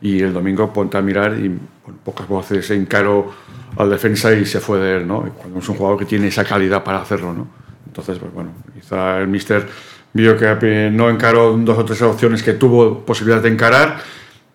y 0.00 0.20
el 0.20 0.32
domingo 0.32 0.72
ponte 0.72 0.96
a 0.98 1.02
mirar 1.02 1.38
y 1.38 1.58
con 1.82 1.96
pocas 1.98 2.28
veces 2.28 2.70
encaro 2.70 3.32
al 3.76 3.90
defensa 3.90 4.32
y 4.32 4.44
se 4.44 4.60
fue 4.60 4.78
de 4.78 4.96
él, 4.98 5.06
¿no? 5.06 5.26
Y 5.26 5.30
cuando 5.30 5.58
es 5.58 5.68
un 5.68 5.76
jugador 5.76 5.98
que 5.98 6.04
tiene 6.04 6.28
esa 6.28 6.44
calidad 6.44 6.84
para 6.84 7.00
hacerlo, 7.00 7.32
¿no? 7.32 7.48
Entonces, 7.86 8.18
pues 8.18 8.32
bueno, 8.32 8.50
quizá 8.74 9.18
el 9.18 9.28
míster 9.28 9.66
vio 10.14 10.36
que 10.38 10.56
eh, 10.62 10.90
no 10.90 11.10
encaró 11.10 11.54
dos 11.58 11.78
o 11.78 11.84
tres 11.84 12.00
opciones 12.02 12.42
que 12.42 12.54
tuvo 12.54 13.00
posibilidad 13.00 13.42
de 13.42 13.50
encarar 13.50 13.98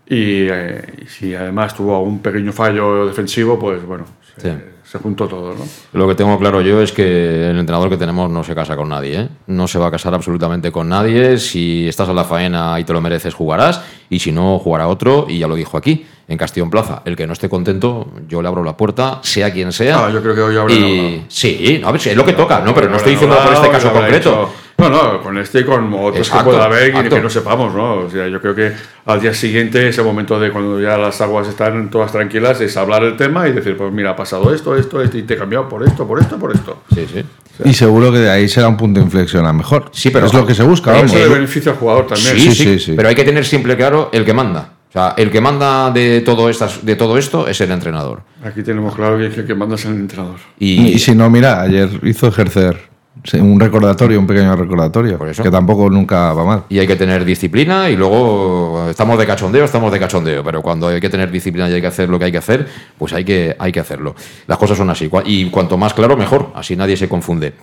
y, 0.07 0.47
eh, 0.49 0.81
y 1.03 1.05
si 1.05 1.35
además 1.35 1.75
tuvo 1.75 1.95
algún 1.95 2.19
pequeño 2.19 2.51
fallo 2.51 3.05
defensivo, 3.05 3.59
pues 3.59 3.85
bueno, 3.85 4.05
se, 4.35 4.41
Sí. 4.41 4.57
se 4.83 4.97
juntó 4.97 5.27
todo, 5.27 5.53
¿no? 5.53 5.65
Lo 5.93 6.07
que 6.07 6.15
tengo 6.15 6.39
claro 6.39 6.61
yo 6.61 6.81
es 6.81 6.91
que 6.91 7.49
el 7.51 7.59
entrenador 7.59 7.89
que 7.89 7.97
tenemos 7.97 8.29
no 8.31 8.43
se 8.43 8.55
casa 8.55 8.75
con 8.75 8.89
nadie. 8.89 9.19
¿eh? 9.19 9.29
No 9.47 9.67
se 9.67 9.77
va 9.77 9.87
a 9.87 9.91
casar 9.91 10.13
absolutamente 10.15 10.71
con 10.71 10.89
nadie. 10.89 11.37
Si 11.37 11.87
estás 11.87 12.09
a 12.09 12.13
la 12.13 12.23
faena 12.23 12.79
y 12.79 12.85
te 12.85 12.93
lo 12.93 13.01
mereces, 13.01 13.33
jugarás. 13.35 13.83
Y 14.09 14.17
si 14.19 14.31
no, 14.31 14.57
jugará 14.57 14.87
otro. 14.87 15.27
Y 15.29 15.37
ya 15.37 15.47
lo 15.47 15.53
dijo 15.55 15.77
aquí, 15.77 16.07
en 16.27 16.37
Castellón 16.39 16.71
Plaza. 16.71 17.03
El 17.05 17.15
que 17.15 17.27
no 17.27 17.33
esté 17.33 17.47
contento, 17.49 18.11
yo 18.27 18.41
le 18.41 18.47
abro 18.47 18.63
la 18.63 18.75
puerta, 18.77 19.19
sea 19.21 19.51
quien 19.53 19.71
sea. 19.73 20.07
Ah, 20.07 20.09
yo 20.11 20.21
creo 20.23 20.33
que 20.33 20.41
hoy 20.41 20.57
habrá 20.57 20.73
y... 20.73 21.25
Sí, 21.27 21.81
a 21.85 21.91
ver, 21.91 22.01
es 22.03 22.15
lo 22.17 22.25
que 22.25 22.33
toca, 22.33 22.61
¿no? 22.61 22.73
Pero 22.73 22.89
no 22.89 22.95
estoy 22.97 23.11
diciendo 23.11 23.37
por 23.43 23.53
este 23.53 23.69
caso 23.69 23.91
concreto. 23.91 24.29
hecho- 24.29 24.49
no, 24.79 24.89
no, 24.89 25.21
con 25.21 25.37
este 25.37 25.59
y 25.59 25.63
con 25.63 25.93
otros 25.93 26.27
Exacto, 26.27 26.51
que 26.51 26.55
pueda 26.55 26.65
haber 26.65 27.05
y 27.05 27.09
que 27.09 27.19
no 27.19 27.29
sepamos, 27.29 27.73
¿no? 27.73 28.05
O 28.05 28.09
sea, 28.09 28.27
yo 28.27 28.41
creo 28.41 28.55
que 28.55 28.71
al 29.05 29.21
día 29.21 29.33
siguiente, 29.33 29.89
ese 29.89 30.01
momento 30.01 30.39
de 30.39 30.51
cuando 30.51 30.79
ya 30.79 30.97
las 30.97 31.19
aguas 31.21 31.47
están 31.47 31.89
todas 31.89 32.11
tranquilas, 32.11 32.61
es 32.61 32.77
hablar 32.77 33.03
el 33.03 33.17
tema 33.17 33.47
y 33.47 33.51
decir, 33.51 33.75
pues 33.75 33.91
mira, 33.91 34.11
ha 34.11 34.15
pasado 34.15 34.53
esto, 34.53 34.75
esto, 34.75 35.01
esto, 35.01 35.17
y 35.17 35.23
te 35.23 35.33
he 35.33 35.37
cambiado 35.37 35.67
por 35.67 35.83
esto, 35.83 36.07
por 36.07 36.19
esto, 36.19 36.37
por 36.37 36.53
esto. 36.53 36.83
Sí, 36.93 37.05
sí. 37.11 37.25
Y 37.65 37.73
seguro 37.73 38.11
que 38.11 38.19
de 38.19 38.29
ahí 38.29 38.47
será 38.47 38.67
un 38.67 38.77
punto 38.77 38.99
de 38.99 39.05
inflexión 39.05 39.45
a 39.45 39.51
mejor. 39.51 39.89
Sí, 39.91 40.11
pero 40.11 40.27
es 40.27 40.33
lo 40.33 40.45
que 40.45 40.55
se 40.55 40.63
busca. 40.63 40.97
Eso 40.97 41.15
le 41.15 41.27
beneficia 41.27 41.71
al 41.73 41.77
jugador 41.77 42.07
también. 42.07 42.39
Sí, 42.39 42.79
sí, 42.79 42.93
Pero 42.95 43.09
hay 43.09 43.15
que 43.15 43.25
tener 43.25 43.45
siempre 43.45 43.75
claro 43.75 44.09
el 44.13 44.23
que 44.23 44.33
manda. 44.33 44.73
O 44.89 44.91
sea, 44.91 45.13
el 45.17 45.29
que 45.29 45.39
manda 45.39 45.91
de 45.91 46.21
todo, 46.21 46.49
estas, 46.49 46.83
de 46.83 46.95
todo 46.95 47.17
esto 47.17 47.47
es 47.47 47.61
el 47.61 47.69
entrenador. 47.71 48.21
Aquí 48.43 48.63
tenemos 48.63 48.95
claro 48.95 49.17
que 49.17 49.25
el 49.25 49.45
que 49.45 49.53
manda 49.53 49.75
es 49.75 49.85
el 49.85 49.91
entrenador. 49.91 50.37
Y, 50.57 50.93
Y 50.93 50.99
si 50.99 51.13
no, 51.13 51.29
mira, 51.29 51.61
ayer 51.61 51.89
hizo 52.03 52.27
ejercer 52.27 52.88
sí, 52.88 52.88
un 53.33 53.59
recordatorio, 53.59 54.19
un 54.19 54.27
pequeño 54.27 54.55
recordatorio, 54.55 55.19
que 55.19 55.51
tampoco 55.51 55.89
nunca 55.89 56.33
va 56.33 56.45
mal. 56.45 56.63
Y 56.69 56.79
hay 56.79 56.87
que 56.87 56.95
tener 56.95 57.25
disciplina 57.25 57.89
y 57.89 57.95
luego 57.95 58.87
estamos 58.89 59.19
de 59.19 59.25
cachondeo, 59.25 59.65
estamos 59.65 59.91
de 59.91 59.99
cachondeo, 59.99 60.43
pero 60.43 60.61
cuando 60.61 60.87
hay 60.87 61.01
que 61.01 61.09
tener 61.09 61.29
disciplina 61.29 61.69
y 61.69 61.73
hay 61.73 61.81
que 61.81 61.87
hacer 61.87 62.09
lo 62.09 62.17
que 62.17 62.25
hay 62.25 62.31
que 62.31 62.37
hacer, 62.37 62.67
pues 62.97 63.13
hay 63.13 63.25
que, 63.25 63.55
hay 63.59 63.71
que 63.71 63.79
hacerlo. 63.79 64.15
Las 64.47 64.57
cosas 64.57 64.77
son 64.77 64.89
así. 64.89 65.09
Y 65.25 65.49
cuanto 65.49 65.77
más 65.77 65.93
claro, 65.93 66.15
mejor. 66.15 66.51
Así 66.55 66.75
nadie 66.75 66.95
se 66.95 67.09
confunde. 67.09 67.53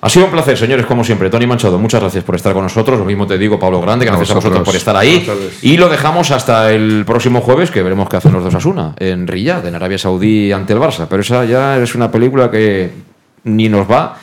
Ha 0.00 0.08
sido 0.08 0.26
un 0.26 0.30
placer, 0.30 0.56
señores, 0.56 0.86
como 0.86 1.02
siempre. 1.02 1.28
Tony 1.28 1.46
Manchado, 1.46 1.76
muchas 1.76 2.00
gracias 2.00 2.22
por 2.22 2.36
estar 2.36 2.52
con 2.52 2.62
nosotros. 2.62 2.98
Lo 2.98 3.04
mismo 3.04 3.26
te 3.26 3.36
digo, 3.36 3.58
Pablo 3.58 3.80
Grande, 3.80 4.04
gracias 4.04 4.30
a 4.30 4.34
vosotros. 4.34 4.60
vosotros 4.60 4.68
por 4.68 4.76
estar 4.76 4.96
ahí. 4.96 5.28
Y 5.62 5.76
lo 5.76 5.88
dejamos 5.88 6.30
hasta 6.30 6.70
el 6.72 7.04
próximo 7.04 7.40
jueves, 7.40 7.72
que 7.72 7.82
veremos 7.82 8.08
qué 8.08 8.16
hacen 8.16 8.32
los 8.32 8.44
dos 8.44 8.54
Asuna, 8.54 8.94
en 8.98 9.26
Riyadh, 9.26 9.66
en 9.66 9.74
Arabia 9.74 9.98
Saudí, 9.98 10.52
ante 10.52 10.72
el 10.72 10.78
Barça. 10.78 11.06
Pero 11.10 11.22
esa 11.22 11.44
ya 11.44 11.78
es 11.78 11.96
una 11.96 12.12
película 12.12 12.48
que 12.48 12.90
ni 13.42 13.68
nos 13.68 13.90
va, 13.90 14.18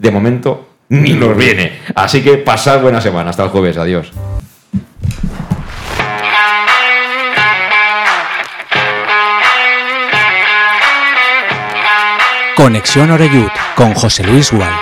de 0.00 0.10
momento, 0.10 0.68
ni 0.88 1.12
nos 1.12 1.36
viene. 1.36 1.80
Así 1.94 2.22
que 2.22 2.38
pasad 2.38 2.80
buena 2.80 3.00
semana. 3.00 3.30
Hasta 3.30 3.44
el 3.44 3.50
jueves. 3.50 3.76
Adiós. 3.76 4.10
Conexión 12.56 13.10
Oreyud 13.10 13.48
con 13.74 13.94
José 13.94 14.24
Luis 14.24 14.50
Gual. 14.52 14.72